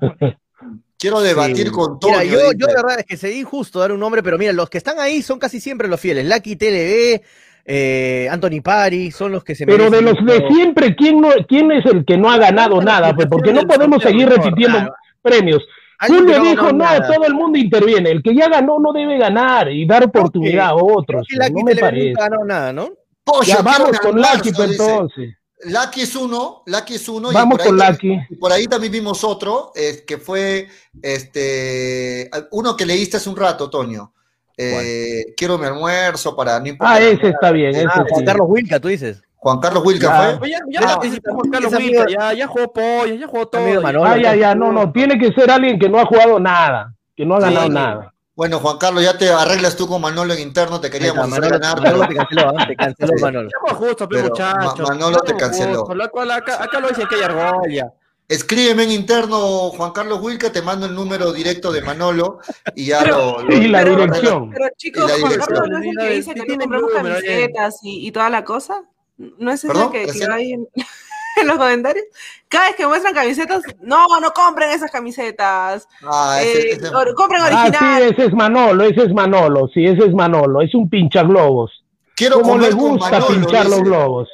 [0.99, 1.71] Quiero debatir Sí.
[1.73, 2.13] con Toño.
[2.19, 2.55] Mira, yo, dice.
[2.59, 4.99] yo de verdad es que sería injusto dar un nombre, pero mira, los que están
[4.99, 6.27] ahí son casi siempre los fieles.
[6.27, 7.21] Lucky TLB,
[7.67, 10.49] eh, Anthony Pari, son los que se Pero de los de todo.
[10.49, 13.15] siempre, ¿quién, no, ¿quién es el que no ha ganado nada?
[13.15, 14.95] Pues porque no podemos seguir repitiendo Claro.
[15.23, 15.63] premios.
[16.01, 17.07] Julio no dijo, ganó no, nada.
[17.15, 18.11] todo el mundo interviene.
[18.11, 21.27] El que ya ganó no debe ganar y dar oportunidad a otros.
[21.29, 22.13] que No me parece.
[22.13, 22.91] ganado nada, ¿no?
[23.25, 25.35] Pollo, Ya vamos con Lucky, entonces.
[25.67, 27.31] Lucky es uno, Lucky es uno.
[27.31, 28.35] y Vamos por ahí con también- Lucky.
[28.35, 30.69] y por ahí también vimos otro, eh, que fue
[31.03, 34.13] este uno que leíste hace un rato, Toño.
[34.57, 38.25] Eh, quiero mi almuerzo para no importa Ah, ese está bien, ese Ah, Juan.
[38.25, 39.23] Carlos Wilca, tú dices.
[39.45, 40.39] Juan Carlos Wilca Ya.
[40.39, 40.51] fue.
[40.51, 43.83] Ya, ya participó Juan Carlos Wilca, ya, ya jugó pollo, ya jugó todo.
[43.83, 44.07] Manolo.
[44.07, 47.27] Ah, ya, ya, no, no, tiene que ser alguien que no ha jugado nada, que
[47.27, 47.45] no ha Sí.
[47.53, 48.11] ganado nada.
[48.35, 51.77] Bueno, Juan Carlos, ya te arreglas tú con Manolo en interno, te queríamos hacer ganar.
[51.81, 52.67] Manolo pero- te canceló, ¿ah?
[52.67, 53.23] te canceló Sí.
[53.23, 53.49] Manolo.
[53.49, 54.89] Estamos justos, pe, Pero muchachos.
[54.89, 55.79] Manolo te canceló.
[55.81, 55.97] justos.
[55.99, 57.93] La cual acá, acá lo dicen que hay argolla.
[58.27, 59.37] Escríbeme en interno,
[59.77, 62.39] Juan Carlos Wilca, te mando el número directo de Manolo
[62.75, 64.51] y ya Pero- lo, lo- Y la Pero- dirección.
[64.51, 65.33] Pero chicos, Juan.
[65.39, 68.43] Carlos no es el que dice que no Tiene compramos camisetas y, y toda la
[68.43, 68.83] cosa.
[69.17, 69.93] ¿No es ese ¿Perdón?
[69.93, 70.67] que, ahí en,
[71.41, 72.05] en los comentarios?
[72.49, 75.87] Cada vez que muestran camisetas, no, no compren esas camisetas.
[76.03, 78.03] Ah, ese- Eh, ese- or- compren Ah, original.
[78.03, 81.85] sí, ese es Manolo, ese es Manolo, sí, ese es Manolo, es un pinchaglobos.
[82.17, 83.85] quiero Como le gusta Manolo, pinchar los dice.
[83.85, 84.29] globos.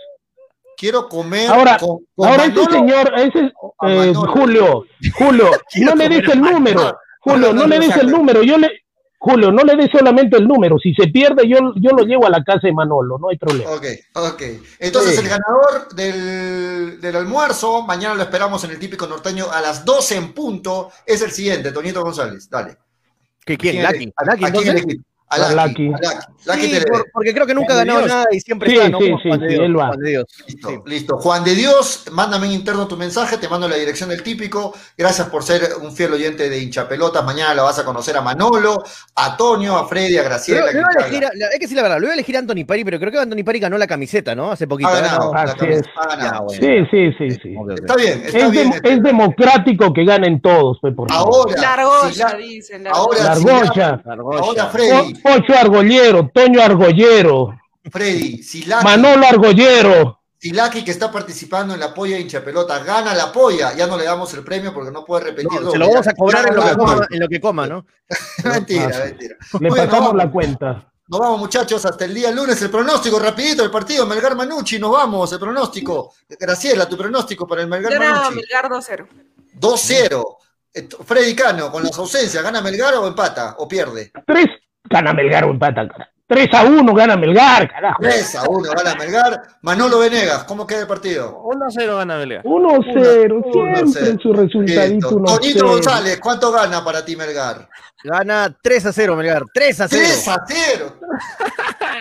[0.76, 2.72] Quiero comer Ahora, con, con ahora ese Manolo.
[2.72, 3.52] señor, ese es
[3.86, 4.12] eh.
[4.14, 4.84] Julio,
[5.18, 8.70] Julio, no le des el número, Julio, no le des el número, yo le,
[9.22, 12.30] Julio, no le des solamente el número, si se pierde yo, yo lo llevo a
[12.30, 13.70] la casa de Manolo, no hay problema.
[13.70, 13.84] Ok,
[14.14, 14.42] ok.
[14.78, 15.20] Entonces Sí.
[15.20, 20.16] el ganador del, del almuerzo, mañana lo esperamos en el típico norteño a las 12
[20.16, 22.48] en punto, es el siguiente, Toñito González.
[22.48, 22.78] Dale.
[23.44, 23.74] ¿Que quién?
[23.74, 23.96] ¿Quién Lucky.
[23.96, 24.12] elegí?
[24.16, 25.54] ¿A Lucky, ¿A quién A Lucky.
[25.54, 25.86] Lucky.
[25.86, 26.26] a Lucky.
[26.46, 28.08] Lucky Sí, te por- porque creo que nunca ha ganado Dios.
[28.10, 28.98] nada y siempre Sí, está, ¿no?
[28.98, 29.86] sí, sí, Juan de sí, Dios, él va.
[29.88, 30.24] Juan de Dios.
[30.46, 30.76] Listo, Sí.
[30.86, 31.16] listo.
[31.18, 34.74] Juan de Dios, mándame en interno tu mensaje, te mando la dirección del típico.
[34.98, 37.24] Gracias por ser un fiel oyente de hinchapelotas.
[37.24, 38.82] Mañana la vas a conocer a Manolo,
[39.14, 40.64] a Toño, a Freddy, a Graciela.
[40.66, 42.84] a elegir, la- hay que decir la verdad, lo iba a elegir a Anthony Pari,
[42.84, 44.50] pero creo que Anthony Pari ganó la camiseta, ¿no?
[44.50, 44.88] Hace poquito.
[44.90, 45.02] Ha ¿eh?
[45.02, 45.66] ganado, No.
[45.68, 45.82] es.
[45.96, 46.44] ha ganado.
[46.46, 46.60] Bueno.
[46.60, 47.54] Sí, sí, sí, sí.
[47.74, 48.72] Está bien, está Es, bien.
[48.82, 51.50] es democrático que ganen todos, pues, por favor.
[51.50, 52.84] Ahora, La argolla, si la- dicen.
[52.84, 53.36] La ahora,
[54.72, 57.58] Freddy, Pocho Argollero, Toño Argollero,
[57.90, 60.20] Freddy, si Lucky, Manolo Argollero.
[60.38, 63.96] si Lucky que está participando en la polla de hinchapelota gana la polla, ya no
[63.96, 65.60] le damos el premio porque no puede repetir.
[65.60, 67.02] No, se lo vamos a cobrar en lo, que coma, hago.
[67.10, 67.86] en lo que coma, ¿no?
[68.44, 69.36] mentira, Ah, mentira.
[69.60, 70.32] Le Muy pasamos la vamos.
[70.32, 70.86] cuenta.
[71.08, 72.62] Nos vamos, muchachos, hasta el día lunes.
[72.62, 76.14] El pronóstico, rapidito, el partido, Melgar Manucci, nos vamos, el pronóstico.
[76.38, 78.34] Graciela, tu pronóstico para el Melgar Gana Manucci.
[78.36, 79.06] Melgar 2-0.
[79.58, 80.36] 2-0.
[80.72, 84.12] Eh, Freddy Cano, con las ausencias, ¿gana Melgar o empata o pierde?
[84.24, 84.46] Tres,
[84.90, 85.86] gana Melgar o empata.
[85.88, 86.10] cara.
[86.26, 87.98] 3 a 1 gana Melgar, carajo.
[88.02, 89.42] 3 a 1 gana Melgar.
[89.62, 91.36] Manolo Venegas, ¿cómo queda el partido?
[91.42, 92.40] 1-0 gana Belga.
[92.44, 94.18] 1 0, Uno, siempre cero.
[94.22, 95.08] su resultadito.
[95.16, 95.68] 1 Tonito 0.
[95.68, 97.68] González, ¿cuánto gana para ti Melgar?
[98.04, 99.42] Gana 3 a 0, Melgar.
[99.52, 100.02] 3 a 0.
[100.06, 100.96] 3 a 0.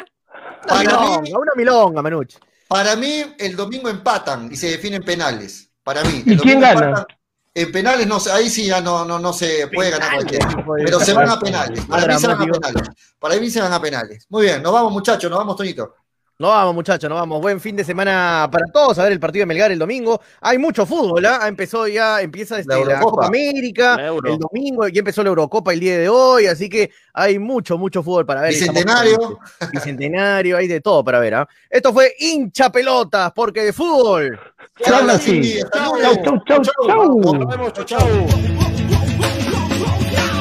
[0.61, 2.35] Una Para mí, milonga, una milonga, Manuch.
[2.67, 5.71] para mí, el domingo empatan y se definen penales.
[5.83, 6.21] Para mí.
[6.25, 6.87] ¿Y el quién domingo gana?
[6.89, 7.18] empatan.
[7.59, 10.47] En penales, no sé, ahí sí ya no, no, no se puede ganar cualquiera.
[10.77, 11.85] Pero se van a penales.
[11.85, 12.89] Para mí se van a penales.
[13.19, 14.25] Para mí se van a penales.
[14.29, 15.93] Muy bien, nos vamos, muchachos, nos vamos, Tonito.
[16.41, 17.41] Nos vamos, muchachos, nos vamos.
[17.41, 18.97] Buen fin de semana para todos.
[18.97, 20.21] A ver el partido de Melgar el domingo.
[20.39, 21.45] Hay mucho fútbol, ¿ah?
[21.49, 23.11] Empezó ya, empieza este, La la, Eurocopa.
[23.11, 26.91] Copa América La el domingo, y empezó la Eurocopa el día de hoy, así que
[27.13, 28.51] hay mucho, mucho fútbol para ver.
[28.51, 29.37] Bicentenario.
[29.69, 31.49] Bicentenario, hay de todo para ver, ¿ah?
[31.69, 34.39] Esto fue hincha pelotas, porque de fútbol.
[34.81, 35.43] Chau, sí.
[35.43, 37.33] sí, hasta Chau, chau, chau, chau.
[37.33, 38.07] Nos vemos, chau, chau.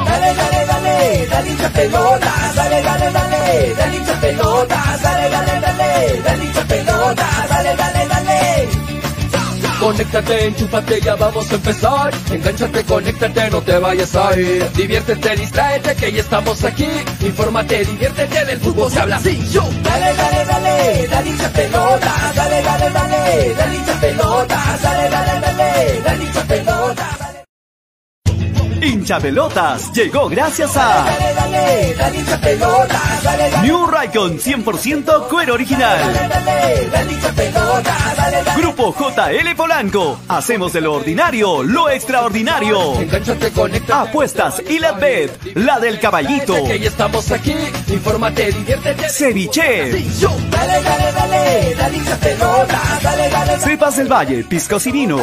[0.06, 6.20] Dale, dale, dale, dale hincha pelota, dale, dale, dale, dale hincha pelota, dale, dale, dale,
[6.22, 8.68] dale hincha pelota, dale, dale, dale.
[9.78, 12.12] Conéctate, enchúfate, ya vamos a empezar.
[12.32, 14.68] Engánchate, conéctate, no te vayas a ir.
[14.72, 16.88] Diviértete, distráete, que ya estamos aquí.
[17.20, 19.40] Infórmate, diviértete, del fútbol se habla así.
[19.52, 19.62] Yo.
[19.84, 26.00] Dale, dale, dale, dale hincha pelota, dale, dale, dale, dale hincha pelota, dale, dale, dale,
[26.02, 27.27] dale hincha pelota.
[28.78, 28.86] Dale.
[28.86, 35.28] Hincha Pelotas llegó gracias a Dale, dale, dale hincha pelota, dale, dale, New Raycon 100%
[35.28, 35.98] cuero original.
[38.56, 40.20] Grupo JL Polanco.
[40.28, 42.94] Hacemos de lo ordinario lo extraordinario.
[43.92, 46.56] Apuestas y la bet, la del caballito.
[46.56, 47.54] Estamos aquí,
[47.88, 49.08] infórmate, diviértete.
[49.08, 50.04] Ceviche.
[53.58, 55.22] Cepas del Valle, piscos y vinos.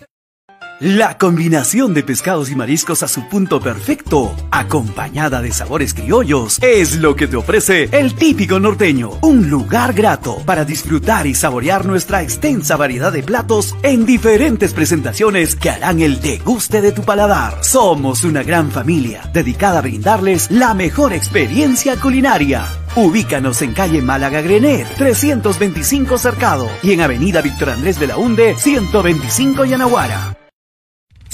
[0.81, 6.97] La combinación de pescados y mariscos a su punto perfecto, acompañada de sabores criollos, es
[6.97, 9.11] lo que te ofrece el típico norteño.
[9.21, 15.55] Un lugar grato para disfrutar y saborear nuestra extensa variedad de platos en diferentes presentaciones
[15.55, 17.63] que harán el deguste de tu paladar.
[17.63, 22.65] Somos una gran familia dedicada a brindarles la mejor experiencia culinaria.
[22.95, 28.55] Ubícanos en calle Málaga Grenet, 325 Cercado y en avenida Víctor Andrés de la Hunde,
[28.57, 30.40] 125 Yanaguara.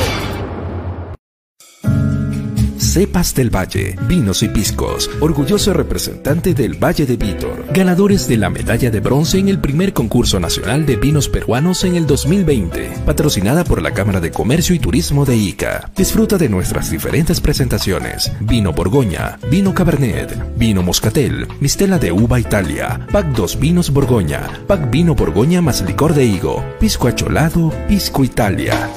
[2.92, 8.50] Cepas del Valle, vinos y piscos, orgulloso representante del Valle de Vítor, ganadores de la
[8.50, 13.64] medalla de bronce en el primer concurso nacional de vinos peruanos en el 2020, patrocinada
[13.64, 15.90] por la Cámara de Comercio y Turismo de Ica.
[15.96, 23.06] Disfruta de nuestras diferentes presentaciones: vino Borgoña, vino Cabernet, vino Moscatel, mistela de uva Italia,
[23.10, 28.90] pack 2 vinos Borgoña, pack vino Borgoña más licor de higo, pisco acholado, pisco Italia.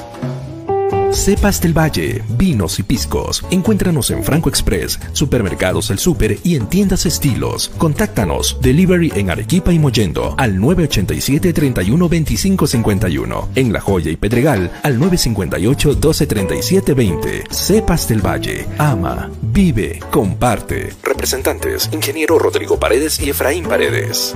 [1.16, 3.42] Cepas del Valle, vinos y piscos.
[3.50, 7.70] Encuéntranos en Franco Express, Supermercados El Super y en tiendas estilos.
[7.78, 13.48] Contáctanos, delivery en Arequipa y Mollendo al 987 31 25 51.
[13.54, 17.44] En La Joya y Pedregal al 958 12 37 20.
[17.50, 20.92] Cepas del Valle, ama, vive, comparte.
[21.02, 24.34] Representantes, ingeniero Rodrigo Paredes y Efraín Paredes.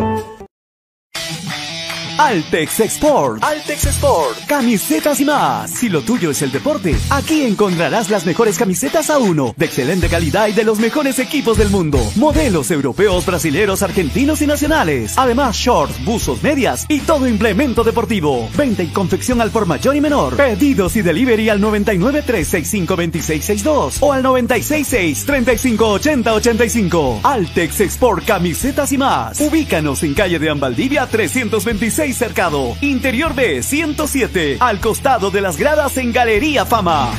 [2.21, 3.43] Altex Export.
[3.43, 4.45] Altex Export.
[4.47, 5.71] Camisetas y más.
[5.71, 10.11] Si lo tuyo es el deporte, aquí encontrarás las mejores camisetas a uno, de excelente
[10.11, 11.99] calidad y de los mejores equipos del mundo.
[12.17, 15.17] Modelos europeos, brasileros, argentinos y nacionales.
[15.17, 18.51] Además, shorts, buzos, medias y todo implemento deportivo.
[18.55, 20.37] Venta y confección al por mayor y menor.
[20.37, 27.21] Pedidos y delivery al 99 365 2662 o al 966 3580 85.
[27.23, 29.41] Altex Export Camisetas y más.
[29.41, 35.97] Ubícanos en calle de Ambaldivia 326 Cercado, Interior B 107, al costado de las gradas
[35.97, 37.13] en Galería Fama.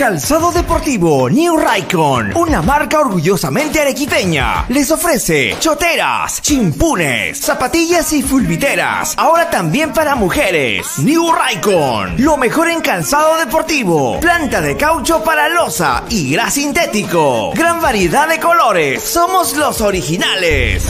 [0.00, 9.12] Calzado deportivo New Raikon, una marca orgullosamente arequipeña, les ofrece choteras, chimpunes, zapatillas y fulbiteras,
[9.18, 10.98] ahora también para mujeres.
[11.00, 17.52] New Raikon, lo mejor en calzado deportivo, planta de caucho para losa y gras sintético,
[17.54, 20.82] gran variedad de colores, somos los originales.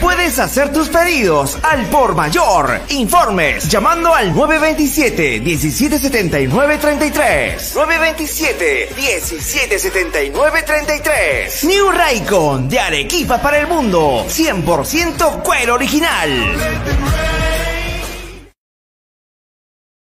[0.00, 2.80] Puedes hacer tus pedidos al por mayor.
[2.90, 7.74] Informes llamando al 927 1779 33.
[7.74, 11.64] 927 1779 33.
[11.64, 14.24] New Raycon de Arequipa para el mundo.
[14.28, 16.30] 100% cuero original.